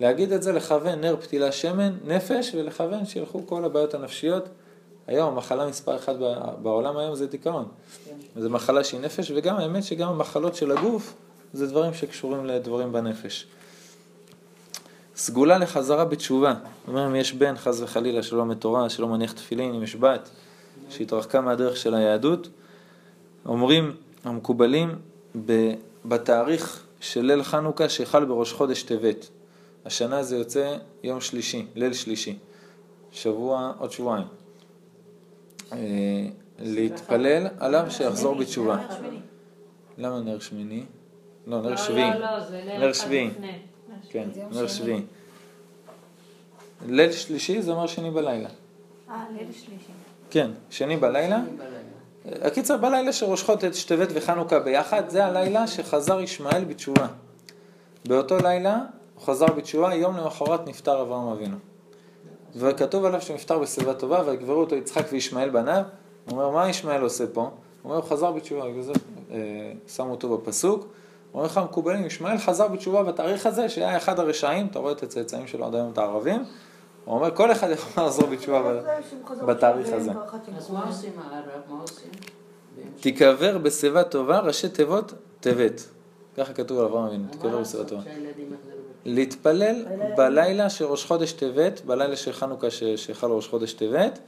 להגיד 0.00 0.32
את 0.32 0.42
זה, 0.42 0.52
לכוון 0.52 1.00
נר 1.00 1.16
פתילה 1.16 1.52
שמן, 1.52 1.92
נפש, 2.04 2.54
ולכוון 2.54 3.04
שילכו 3.04 3.46
כל 3.46 3.64
הבעיות 3.64 3.94
הנפשיות. 3.94 4.48
היום 5.06 5.32
המחלה 5.32 5.66
מספר 5.66 5.96
אחת 5.96 6.14
בעולם 6.62 6.96
היום 6.96 7.14
זה 7.14 7.26
דיכאון. 7.26 7.68
זו 8.36 8.50
מחלה 8.50 8.84
שהיא 8.84 9.00
נפש, 9.00 9.32
וגם 9.34 9.56
האמת 9.56 9.84
שגם 9.84 10.08
המחלות 10.08 10.54
של 10.54 10.72
הגוף 10.72 11.14
זה 11.52 11.66
דברים 11.66 11.94
שקשורים 11.94 12.46
לדברים 12.46 12.92
בנפש. 12.92 13.46
סגולה 15.16 15.58
לחזרה 15.58 16.04
בתשובה. 16.04 16.54
זאת 16.54 16.88
אומרת, 16.88 17.10
אם 17.10 17.16
יש 17.16 17.32
בן, 17.32 17.56
חס 17.56 17.80
וחלילה, 17.80 18.22
שלא 18.22 18.38
לומד 18.38 18.56
תורה, 18.56 18.88
שלא 18.88 19.08
מניח 19.08 19.32
תפילין, 19.32 19.74
אם 19.74 19.82
יש 19.82 19.96
בת, 19.96 20.30
שהתרחקה 20.90 21.40
מהדרך 21.40 21.76
של 21.76 21.94
היהדות, 21.94 22.48
אומרים 23.46 23.96
המקובלים 24.24 24.98
בתאריך 26.04 26.82
של 27.00 27.24
ליל 27.24 27.42
חנוכה 27.42 27.88
שחל 27.88 28.24
בראש 28.24 28.52
חודש 28.52 28.82
טבת. 28.82 29.28
השנה 29.84 30.22
זה 30.22 30.36
יוצא 30.36 30.76
יום 31.02 31.20
שלישי, 31.20 31.66
ליל 31.74 31.92
שלישי, 31.92 32.38
שבוע, 33.12 33.72
עוד 33.78 33.92
שבועיים. 33.92 34.26
אה, 35.74 36.26
להתפלל 36.58 37.46
עליו 37.60 37.86
שיחזור 37.90 38.34
בתשובה. 38.34 38.78
למה 39.98 40.20
נר 40.20 40.38
שמיני? 40.38 40.84
לא, 41.46 41.62
נר 41.62 41.76
שביעי. 41.76 42.10
לא, 42.10 42.18
לא, 42.18 42.40
זה 42.40 42.62
נר 42.78 42.92
שביעי. 42.92 43.30
כן, 44.10 44.28
נר 44.50 44.66
שביעי. 44.66 45.02
ליל 46.86 47.12
שלישי 47.12 47.62
זה 47.62 47.72
אומר 47.72 47.86
שני 47.86 48.10
בלילה. 48.10 48.48
אה, 49.10 49.24
ליל 49.32 49.52
שלישי. 49.52 49.92
כן, 50.30 50.50
שני 50.70 50.96
בלילה. 50.96 51.40
הקיצר, 52.42 52.76
בלילה 52.76 53.12
של 53.12 53.26
ראש 53.26 53.42
חודש 53.42 53.84
טבת 53.84 54.08
וחנוכה 54.14 54.58
ביחד, 54.58 55.08
זה 55.08 55.26
הלילה 55.26 55.66
שחזר 55.66 56.20
ישמעאל 56.20 56.64
בתשובה. 56.64 57.06
באותו 58.08 58.38
לילה 58.38 58.78
הוא 59.14 59.22
חזר 59.22 59.46
בתשובה, 59.46 59.94
יום 59.94 60.16
למחרת 60.16 60.68
נפטר 60.68 61.02
אברהם 61.02 61.28
אבינו. 61.28 61.56
וכתוב 62.56 63.04
עליו 63.04 63.22
שהוא 63.22 63.34
נפטר 63.34 63.58
בשיבה 63.58 63.94
טובה, 63.94 64.22
ויגברו 64.26 64.60
אותו 64.60 64.76
יצחק 64.76 65.06
וישמעאל 65.12 65.50
בניו. 65.50 65.82
הוא 66.24 66.32
אומר, 66.32 66.50
מה 66.50 66.68
ישמעאל 66.68 67.02
עושה 67.02 67.24
פה? 67.32 67.40
הוא 67.40 67.50
אומר, 67.84 67.96
הוא 67.96 68.04
חזר 68.04 68.32
בתשובה, 68.32 68.68
בגלל 68.68 68.82
זה 68.82 68.92
אה, 69.30 69.72
שמו 69.88 70.10
אותו 70.10 70.36
בפסוק. 70.36 70.80
הוא 70.80 70.88
אומר 71.34 71.46
לך 71.46 71.58
המקובלים, 71.58 72.06
ישמעאל 72.06 72.38
חזר 72.38 72.68
בתשובה 72.68 73.02
בתאריך 73.02 73.46
הזה, 73.46 73.68
שהיה 73.68 73.96
אחד 73.96 74.18
הרשעים, 74.18 74.66
אתה 74.66 74.78
רואה 74.78 74.92
את 74.92 75.02
הצאצאים 75.02 75.46
שלו 75.46 75.66
עד 75.66 75.74
היום, 75.74 75.92
את 75.92 75.98
הערבים. 75.98 76.44
הוא 77.04 77.14
אומר, 77.14 77.36
כל 77.36 77.52
אחד 77.52 77.70
יכול 77.70 78.04
לחזור 78.04 78.26
בתשובה 78.26 78.72
בתאריך 79.46 79.92
הזה. 79.92 80.10
אז 80.56 80.70
מה 80.70 80.84
עושים 80.86 81.12
הערב? 81.18 81.60
מה 81.68 81.80
עושים? 81.80 82.10
תיקבר 83.00 83.58
בשיבה 83.58 84.04
טובה, 84.04 84.38
ראשי 84.38 84.68
תיבות, 84.68 85.12
טבת. 85.40 85.93
ככה 86.36 86.52
כתוב 86.52 86.78
על 86.78 86.84
אברהם 86.84 87.06
אבינו. 87.06 87.24
שהילדים 88.04 88.52
יחזרו? 88.52 88.74
להתפלל 89.04 89.84
בלילה 90.16 90.70
של 90.70 90.84
ראש 90.84 91.04
חודש 91.04 91.32
טבת, 91.32 91.80
בלילה 91.86 92.16
של 92.16 92.32
חנוכה 92.32 92.66
שחל 92.96 93.26
ראש 93.30 93.48
חודש 93.48 93.72
טבת, 93.72 94.18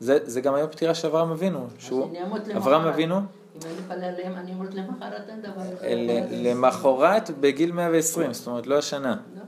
זה, 0.00 0.18
זה 0.24 0.40
גם 0.40 0.54
היום 0.54 0.68
פטירה 0.70 0.94
של 0.94 1.08
אברהם 1.08 1.30
אבינו, 1.30 1.66
שהוא. 1.78 2.08
אברהם 2.56 2.86
אבינו, 2.86 3.16
אם 3.16 3.22
אני 3.64 3.72
מתפלל 3.80 4.04
עליהם, 4.04 4.36
אני 4.36 4.52
אמות 4.52 4.74
למחרת, 4.74 5.28
אין 5.28 5.42
דבר 5.42 5.62
אחר. 5.78 5.86
בגיל 7.40 7.72
120, 7.72 8.32
זאת 8.32 8.46
אומרת 8.46 8.66
לא 8.66 8.78
השנה. 8.78 9.16
לא. 9.36 9.42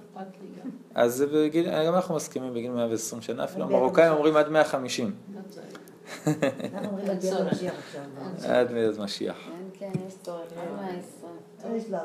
אז 0.95 1.25
בגיל, 1.33 1.85
גם 1.87 1.95
אנחנו 1.95 2.15
מסכימים 2.15 2.55
בגיל 2.55 2.71
120 2.71 3.23
שנה, 3.23 3.45
אפילו 3.45 3.65
המרוקאים. 3.65 4.13
אומרים 4.13 4.37
עד 4.37 4.49
150, 4.49 5.07
לא 5.07 5.13
צריך. 5.35 5.42
אנחנו 6.27 6.89
אומרים 6.89 7.11
על 7.11 7.17
ביאת 7.17 7.47
עכשיו. 7.47 8.51
עד 8.51 8.73
ביאת 8.73 8.99
משיח. 8.99 9.37
כן, 9.37 9.91
כן, 9.93 10.01
יש 10.07 10.15
צורך, 10.23 10.53
עד 10.57 10.81
120. 10.81 11.77
יש 11.77 11.91
לה. 11.91 12.05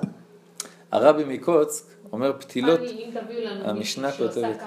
הרבי 0.91 1.37
מקוצק 1.37 1.85
אומר 2.11 2.33
פתילות, 2.39 2.79
המשנה 3.63 4.11
כותבת. 4.11 4.61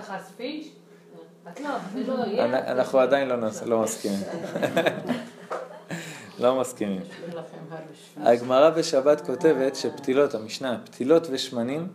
לא, 1.61 1.69
לא 2.07 2.25
אנחנו 2.49 2.99
עדיין 2.99 3.29
לא 3.29 3.37
לא 3.67 3.83
מסכימים. 3.83 4.21
לא 6.41 6.61
מסכימים. 6.61 7.03
הרבה 7.33 8.31
הגמרא 8.31 8.71
בשבת 8.71 9.21
כותבת 9.21 9.77
שפתילות, 9.77 10.35
המשנה, 10.35 10.79
פתילות 10.85 11.27
ושמנים, 11.31 11.89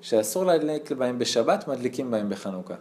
שאסור 0.00 0.44
להדליק 0.44 0.92
בהם 0.92 1.18
בשבת, 1.18 1.68
מדליקים 1.68 2.10
בהם 2.10 2.28
בחנוכה. 2.28 2.74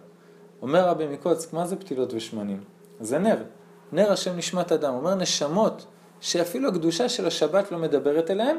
אומר 0.61 0.88
רבי 0.88 1.07
מקוצק, 1.07 1.53
מה 1.53 1.67
זה 1.67 1.75
פתילות 1.75 2.13
ושמנים? 2.13 2.63
זה 2.99 3.19
נר. 3.19 3.43
נר 3.91 4.11
השם 4.11 4.37
נשמת 4.37 4.71
אדם. 4.71 4.93
אומר 4.93 5.15
נשמות 5.15 5.85
שאפילו 6.21 6.69
הקדושה 6.69 7.09
של 7.09 7.27
השבת 7.27 7.71
לא 7.71 7.77
מדברת 7.77 8.31
אליהם, 8.31 8.57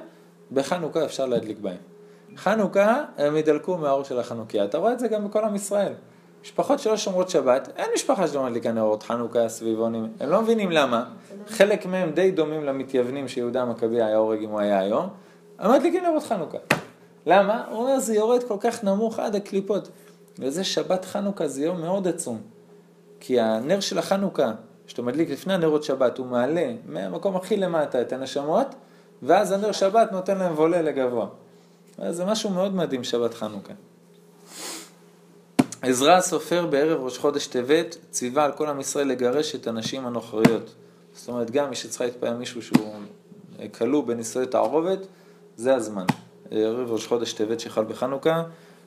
בחנוכה 0.52 1.04
אפשר 1.04 1.26
להדליק 1.26 1.58
בהם. 1.58 1.76
חנוכה, 2.36 3.04
הם 3.16 3.36
ידלקו 3.36 3.76
מהאור 3.76 4.04
של 4.04 4.18
החנוכיה. 4.18 4.64
אתה 4.64 4.78
רואה 4.78 4.92
את 4.92 4.98
זה 4.98 5.08
גם 5.08 5.28
בכל 5.28 5.44
עם 5.44 5.54
ישראל. 5.54 5.92
משפחות 6.42 6.78
שלא 6.78 6.96
שומרות 6.96 7.30
שבת, 7.30 7.68
אין 7.76 7.90
משפחה 7.94 8.28
שלא 8.28 8.44
מדליקה 8.44 8.72
נרות 8.72 9.02
חנוכה, 9.02 9.48
סביבונים, 9.48 10.12
הם 10.20 10.30
לא 10.30 10.42
מבינים 10.42 10.70
למה. 10.70 11.04
חלק 11.48 11.86
מהם 11.86 12.10
די 12.10 12.30
דומים 12.30 12.64
למתייוונים 12.64 13.28
שיהודה 13.28 13.62
המכבי 13.62 14.02
היה 14.02 14.16
הורג 14.16 14.42
אם 14.42 14.50
הוא 14.50 14.60
היה 14.60 14.78
היום, 14.78 15.08
הם 15.58 15.72
מדליקים 15.72 16.04
נרות 16.04 16.22
חנוכה. 16.22 16.58
למה? 17.26 17.64
הוא 17.70 17.78
אומר, 17.78 17.98
זה 17.98 18.14
יורד 18.14 18.42
כל 18.42 18.56
כך 18.60 18.84
נמוך 18.84 19.18
עד 19.18 19.34
הקליפות. 19.34 19.88
וזה 20.38 20.64
שבת 20.64 21.04
חנוכה, 21.04 21.48
זה 21.48 21.64
יום 21.64 21.80
מאוד 21.80 22.08
עצום. 22.08 22.40
כי 23.20 23.40
הנר 23.40 23.80
של 23.80 23.98
החנוכה, 23.98 24.52
שאתה 24.90 25.02
מדליק 25.02 25.30
לפני 25.30 25.54
הנרות 25.54 25.84
שבת, 25.84 26.18
הוא 26.18 26.26
מעלה 26.26 26.72
מהמקום 26.86 27.36
הכי 27.36 27.56
למטה 27.56 28.00
את 28.00 28.12
הנשמות, 28.12 28.66
ואז 29.22 29.52
הנר 29.52 29.72
שבת 29.72 30.12
נותן 30.12 30.38
להם 30.38 30.52
וולה 30.52 30.82
לגבוה. 30.82 31.26
זה 32.10 32.24
משהו 32.24 32.50
מאוד 32.50 32.74
מדהים, 32.74 33.04
שבת 33.04 33.34
חנוכה. 33.34 33.72
עזרא 35.82 36.12
הסופר 36.12 36.66
בערב 36.66 37.00
ראש 37.02 37.18
חודש 37.18 37.46
טבת 37.46 37.96
ציווה 38.10 38.44
על 38.44 38.52
כל 38.52 38.68
עם 38.68 38.80
ישראל 38.80 39.08
לגרש 39.08 39.54
את 39.54 39.66
הנשים 39.66 40.06
הנוכריות. 40.06 40.74
זאת 41.14 41.28
אומרת, 41.28 41.50
גם 41.50 41.70
מי 41.70 41.76
שצריכה 41.76 42.04
להתפעל 42.04 42.36
מישהו 42.36 42.62
שהוא 42.62 42.94
כלוא 43.78 44.04
בנישואי 44.04 44.46
תערובת, 44.46 44.98
זה 45.56 45.74
הזמן. 45.74 46.06
ערב 46.50 46.92
ראש 46.92 47.06
חודש 47.06 47.32
טבת 47.32 47.60
שחל 47.60 47.84
בחנוכה, 47.84 48.42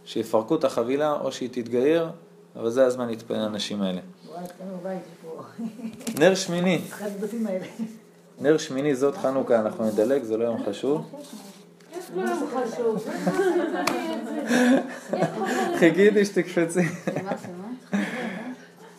שיפרקו 0.05 0.55
את 0.55 0.63
החבילה 0.63 1.11
או 1.11 1.31
שהיא 1.31 1.49
תתגייר, 1.51 2.09
אבל 2.55 2.69
זה 2.69 2.85
הזמן 2.85 3.07
להתפעל 3.07 3.45
לנשים 3.45 3.81
האלה. 3.81 4.01
נר 6.19 6.35
שמיני. 6.35 6.81
נר 8.41 8.57
שמיני 8.57 8.95
זאת 8.95 9.17
חנוכה, 9.17 9.59
אנחנו 9.59 9.85
נדלג, 9.85 10.23
זה 10.23 10.37
לא 10.37 10.43
יום 10.43 10.65
חשוב. 10.65 11.11
חיכיתי 15.79 16.25
שתקפצי. 16.25 16.81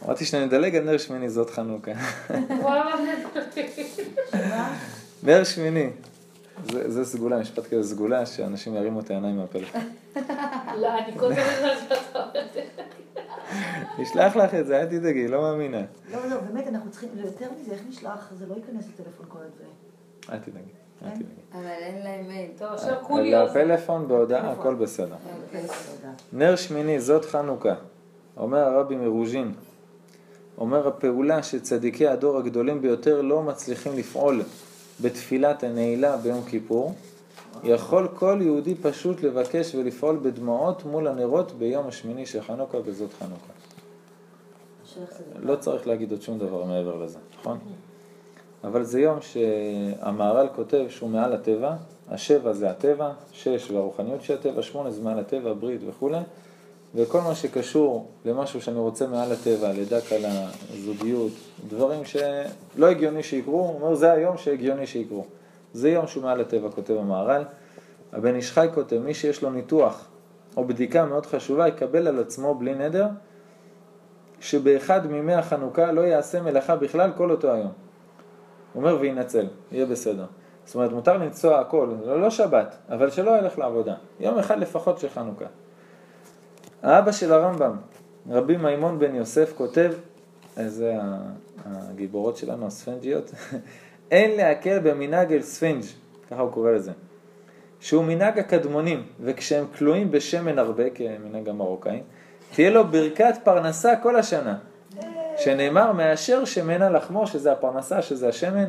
אמרתי 0.04 0.24
שאני 0.24 0.46
מדלג 0.46 0.76
על 0.76 0.84
נר 0.84 0.98
שמיני 0.98 1.30
זאת 1.30 1.50
חנוכה. 1.50 1.92
נר 5.22 5.44
שמיני. 5.44 5.90
זה, 6.70 6.90
זה 6.90 7.04
סגולה, 7.04 7.38
משפט 7.38 7.66
כזה 7.66 7.88
סגולה, 7.88 8.26
שאנשים 8.26 8.74
ירימו 8.74 9.00
את 9.00 9.10
העיניים 9.10 9.36
מהפלאפון. 9.36 9.80
לא, 10.80 10.98
אני 10.98 11.18
כל 11.18 11.32
הזמן 11.32 11.42
יודעת 11.56 11.78
שאתה 11.88 12.18
אומר 12.24 12.46
את 12.46 12.52
זה. 12.54 12.62
נשלח 13.98 14.36
לך 14.36 14.54
את 14.54 14.66
זה, 14.66 14.80
אל 14.80 14.86
תדאגי, 14.86 15.28
לא 15.28 15.40
מאמינה. 15.40 15.82
לא, 16.12 16.26
לא, 16.30 16.36
באמת, 16.40 16.66
אנחנו 16.68 16.90
צריכים, 16.90 17.08
יותר 17.16 17.46
מזה, 17.60 17.72
איך 17.72 17.82
נשלח? 17.88 18.32
זה 18.38 18.46
לא 18.46 18.54
ייכנס 18.54 18.84
לטלפון 18.94 19.26
כל 19.28 19.38
הזה. 19.38 19.64
אל 20.32 20.38
תדאגי, 20.38 20.70
אל 21.04 21.10
תדאגי. 21.10 21.24
אבל 21.52 21.66
אין 21.66 22.04
להם 22.04 22.28
מייל. 22.28 22.50
טוב, 22.58 22.68
עכשיו 22.72 22.96
כולי 23.02 23.40
אוזן. 23.40 23.60
לפלאפון 23.60 24.08
בהודעה, 24.08 24.52
הכל 24.52 24.74
בסדר. 24.74 25.14
נר 26.32 26.56
שמיני, 26.56 27.00
זאת 27.00 27.24
חנוכה. 27.24 27.74
אומר 28.36 28.58
הרבי 28.58 28.96
מרוז'ין, 28.96 29.52
אומר 30.58 30.88
הפעולה 30.88 31.42
שצדיקי 31.42 32.08
הדור 32.08 32.38
הגדולים 32.38 32.82
ביותר 32.82 33.22
לא 33.22 33.42
מצליחים 33.42 33.96
לפעול 33.96 34.42
בתפילת 35.00 35.62
הנעילה 35.62 36.16
ביום 36.16 36.44
כיפור, 36.44 36.94
יכול 37.64 38.08
כל 38.14 38.38
יהודי 38.42 38.74
פשוט 38.74 39.22
לבקש 39.22 39.74
ולפעול 39.74 40.18
בדמעות 40.22 40.84
מול 40.84 41.08
הנרות 41.08 41.52
ביום 41.52 41.86
השמיני 41.86 42.26
של 42.26 42.42
חנוכה 42.42 42.78
וזאת 42.84 43.10
חנוכה. 43.12 43.52
לא 45.40 45.56
צריך 45.56 45.86
להגיד 45.86 46.10
עוד 46.10 46.22
שום 46.22 46.38
דבר 46.38 46.64
מעבר 46.64 47.04
לזה, 47.04 47.18
נכון? 47.40 47.58
אבל 48.64 48.82
זה 48.82 49.00
יום 49.00 49.18
שהמהר"ל 49.20 50.48
כותב 50.56 50.86
שהוא 50.88 51.10
מעל 51.10 51.32
הטבע, 51.32 51.74
השבע 52.08 52.52
זה 52.52 52.70
הטבע, 52.70 53.12
שש 53.32 53.70
והרוחניות 53.70 54.22
של 54.22 54.34
הטבע, 54.34 54.62
שמונה 54.62 54.90
זה 54.90 55.02
מעל 55.02 55.18
הטבע, 55.18 55.52
ברית 55.52 55.80
וכולי, 55.88 56.18
וכל 56.94 57.20
מה 57.20 57.34
שקשור 57.34 58.10
למשהו 58.24 58.60
שאני 58.60 58.78
רוצה 58.78 59.06
מעל 59.06 59.32
הטבע, 59.32 59.72
לידה 59.72 60.00
קלה, 60.00 60.50
זוגיות, 60.84 61.32
דברים 61.68 62.04
שלא 62.04 62.86
הגיוני 62.86 63.22
שיקרו, 63.22 63.60
הוא 63.60 63.74
אומר 63.74 63.94
זה 63.94 64.12
היום 64.12 64.36
שהגיוני 64.36 64.86
שיקרו. 64.86 65.24
זה 65.72 65.90
יום 65.90 66.06
שהוא 66.06 66.22
מעל 66.22 66.40
הטבע, 66.40 66.68
כותב 66.70 66.94
המהר"ל. 66.94 67.42
הבן 68.12 68.34
איש 68.34 68.52
חי 68.52 68.68
כותב, 68.74 68.98
מי 68.98 69.14
שיש 69.14 69.42
לו 69.42 69.50
ניתוח 69.50 70.08
או 70.56 70.64
בדיקה 70.64 71.04
מאוד 71.04 71.26
חשובה, 71.26 71.68
יקבל 71.68 72.08
על 72.08 72.20
עצמו 72.20 72.54
בלי 72.54 72.74
נדר, 72.74 73.06
שבאחד 74.40 75.06
מימי 75.06 75.34
החנוכה 75.34 75.92
לא 75.92 76.00
יעשה 76.00 76.42
מלאכה 76.42 76.76
בכלל 76.76 77.10
כל 77.16 77.30
אותו 77.30 77.52
היום. 77.52 77.72
הוא 78.72 78.82
אומר 78.82 78.98
וינצל, 79.00 79.46
יהיה 79.72 79.86
בסדר. 79.86 80.24
זאת 80.64 80.74
אומרת, 80.74 80.92
מותר 80.92 81.16
לנסוע 81.16 81.60
הכל, 81.60 81.88
לא, 82.06 82.20
לא 82.20 82.30
שבת, 82.30 82.76
אבל 82.88 83.10
שלא 83.10 83.38
ילך 83.38 83.58
לעבודה. 83.58 83.94
יום 84.20 84.38
אחד 84.38 84.58
לפחות 84.58 84.98
של 84.98 85.08
חנוכה. 85.08 85.46
האבא 86.84 87.12
של 87.12 87.32
הרמב"ם, 87.32 87.76
רבי 88.30 88.56
מימון 88.56 88.98
בן 88.98 89.14
יוסף, 89.14 89.52
כותב, 89.56 89.92
זה 90.66 90.94
הגיבורות 91.66 92.36
שלנו, 92.36 92.66
הספנג'יות, 92.66 93.30
אין 94.10 94.36
להקל 94.36 94.78
במנהג 94.78 95.32
אל 95.32 95.42
ספינג', 95.42 95.84
ככה 96.30 96.42
הוא 96.42 96.52
קורא 96.52 96.70
לזה, 96.70 96.90
שהוא 97.80 98.04
מנהג 98.04 98.38
הקדמונים, 98.38 99.02
וכשהם 99.20 99.64
קלואים 99.78 100.10
בשמן 100.10 100.58
הרבה, 100.58 100.90
כמנהג 100.90 101.48
המרוקאים, 101.48 102.02
תהיה 102.54 102.70
לו 102.70 102.86
ברכת 102.86 103.34
פרנסה 103.44 103.96
כל 103.96 104.16
השנה, 104.16 104.58
שנאמר 105.36 105.92
מאשר 105.92 106.44
שמנה 106.44 106.90
לחמו, 106.90 107.26
שזה 107.26 107.52
הפרנסה, 107.52 108.02
שזה 108.02 108.28
השמן, 108.28 108.68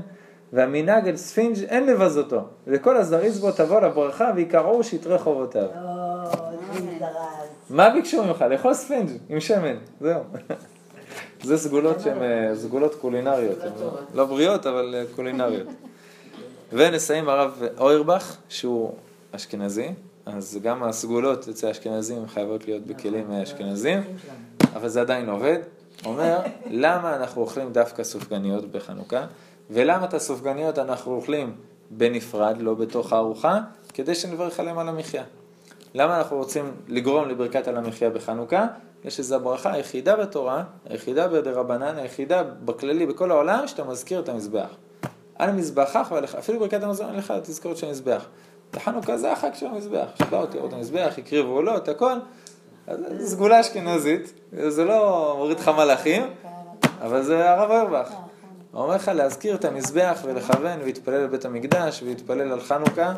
ומנהג 0.54 1.08
אל 1.08 1.16
ספינג' 1.16 1.58
אין 1.64 1.86
לבזותו, 1.86 2.42
וכל 2.68 2.98
הזריז 2.98 3.40
בו 3.40 3.52
תבוא 3.52 3.82
לברכה 3.82 4.32
ויקרעו 4.36 4.84
שטרי 4.84 5.18
חובותיו. 5.18 5.68
מה 7.70 7.90
ביקשו 7.90 8.24
ממך? 8.24 8.46
לאכול 8.50 8.74
ספינג' 8.74 9.10
עם 9.30 9.40
שמן, 9.40 9.76
זהו. 10.02 10.22
זה 11.44 11.58
סגולות 11.58 12.00
שהן 12.00 12.22
אה, 12.22 12.56
סגולות 12.56 12.96
קולינריות, 12.96 13.58
לא- 14.14 14.26
בריאות 14.26 14.68
אבל 14.68 14.96
אה, 14.98 15.04
קולינריות. 15.16 15.68
ונסיים 16.74 17.30
הרב 17.30 17.62
אוירבך, 17.78 18.38
שהוא 18.50 18.94
אשכנזי, 19.32 19.90
אז 20.26 20.60
גם 20.64 20.84
הסגולות 20.84 21.50
אצל 21.50 21.68
האשכנזים 21.68 22.28
חייבות 22.28 22.66
להיות 22.68 22.86
בכלים 22.88 23.32
אה, 23.32 23.44
אשכנזיים, 23.44 24.02
אבל 24.76 24.88
זה 24.88 25.02
עדיין 25.02 25.30
עובד. 25.30 25.58
אומר, 26.06 26.40
למה 26.70 27.16
אנחנו 27.16 27.42
אוכלים 27.42 27.72
דווקא 27.74 28.04
סופגניות 28.04 28.72
בחנוכה, 28.72 29.26
ולמה 29.70 30.06
את 30.06 30.14
הסופגניות 30.14 30.80
אנחנו 30.80 31.16
אוכלים 31.16 31.56
בנפרד, 31.90 32.56
לא 32.60 32.74
בתוך 32.74 33.14
הארוחה, 33.14 33.60
כדי 33.94 34.16
שנברך 34.16 34.60
עליהם 34.60 34.78
על 34.78 34.90
המחיה. 34.90 35.24
למה 35.96 36.18
אנחנו 36.18 36.38
רוצים 36.38 36.72
לגרום 36.88 37.30
לברכת 37.30 37.68
על 37.68 37.78
המחיה 37.78 38.10
בחנוכה? 38.10 38.68
יש 39.06 39.20
איזו 39.20 39.36
הברכה 39.36 39.74
היחידה 39.74 40.16
בתורה, 40.16 40.64
היחידה 40.90 41.28
בדרבנן, 41.28 41.98
היחידה 41.98 42.44
בכללי 42.44 43.06
בכל 43.06 43.32
העולם, 43.32 43.68
שאתה 43.68 43.84
מזכיר 43.84 44.20
את 44.20 44.30
המזבח. 44.30 44.68
על 45.36 45.52
מזבחך 45.52 46.14
אפילו 46.40 46.60
ברכת 46.60 46.84
המזון 46.84 47.16
לך 47.16 47.34
תזכור 47.44 47.76
של 47.76 47.88
המזבח. 47.88 48.26
בחנוכה 48.74 49.18
זה 49.18 49.32
החג 49.32 49.50
של 49.54 49.66
המזבח, 49.66 50.08
שבאו 50.16 50.46
תראו 50.46 50.68
את 50.68 50.74
המזבח, 50.74 51.14
הקריבו 51.18 51.52
עולות, 51.52 51.88
הכל. 51.88 52.14
אז 52.88 53.00
זו 53.20 53.28
סגולה 53.28 53.60
אשכנזית, 53.62 54.34
זה 54.68 54.86
לא 54.86 55.34
מוריד 55.38 55.60
לך 55.60 55.68
מלאכים, 55.68 56.24
אבל 57.02 57.24
זה 57.24 57.52
הרב 57.52 57.72
אורבך. 57.72 58.10
הוא 58.72 58.82
אומר 58.82 58.96
לך 58.96 59.12
להזכיר 59.16 59.56
את 59.56 59.66
המזבח 59.66 60.20
ולכוון 60.24 60.80
ולהתפלל 60.82 61.24
לבית 61.24 61.46
המקדש 61.46 62.04
ולהתפלל 62.04 62.52
על 62.52 62.62
חנוכה, 62.62 63.14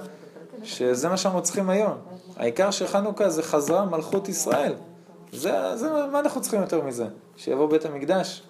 שזה 0.64 1.10
מה 1.10 1.18
שאנחנו 1.18 1.42
צריכים 1.42 1.70
היום. 1.70 1.98
העיקר 2.36 2.72
של 2.72 2.88
חנוכה 2.88 3.30
זה 3.30 3.44
חזרה 3.44 3.86
מלכות 3.86 4.30
ישראל. 4.30 4.74
זה, 5.32 5.76
זה, 5.76 5.90
מה 6.12 6.20
אנחנו 6.20 6.42
צריכים 6.42 6.62
יותר 6.62 6.82
מזה? 6.82 7.08
שיבוא 7.38 7.70
בית 7.70 7.86
המקדש, 7.86 8.42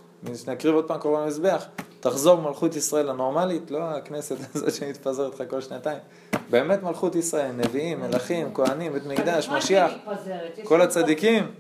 נקריב 0.48 0.76
עוד 0.76 0.88
פעם 0.88 1.00
קורבן 1.00 1.28
מזבח, 1.28 1.66
תחזור 2.00 2.42
מלכות 2.42 2.76
ישראל 2.76 3.10
הנורמלית, 3.10 3.72
לא 3.72 3.80
הכנסת 3.84 4.36
הזאת 4.56 4.74
שמתפזרת 4.74 5.40
לך 5.40 5.50
כל 5.50 5.62
שנתיים. 5.62 6.00
באמת 6.50 6.84
מלכות 6.84 7.16
ישראל, 7.16 7.52
נביאים, 7.52 8.00
מלכים, 8.00 8.54
כהנים, 8.54 8.94
בית 8.94 9.06
מקדש, 9.06 9.50
משיח, 9.50 9.92
כל 10.64 10.82
הצדיקים. 10.82 11.52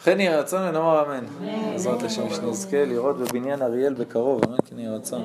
וכן 0.00 0.20
יהי 0.20 0.36
רצון 0.36 0.62
ונאמר 0.68 1.06
אמן. 1.06 1.24
בעזרת 1.72 2.02
השם 2.02 2.30
שנזכה 2.30 2.84
לראות 2.84 3.16
בבניין 3.18 3.62
אריאל 3.62 3.94
בקרוב, 3.94 4.44
אמן 4.44 4.56
כן 4.64 4.78
יהי 4.78 4.88
רצון. 4.88 5.24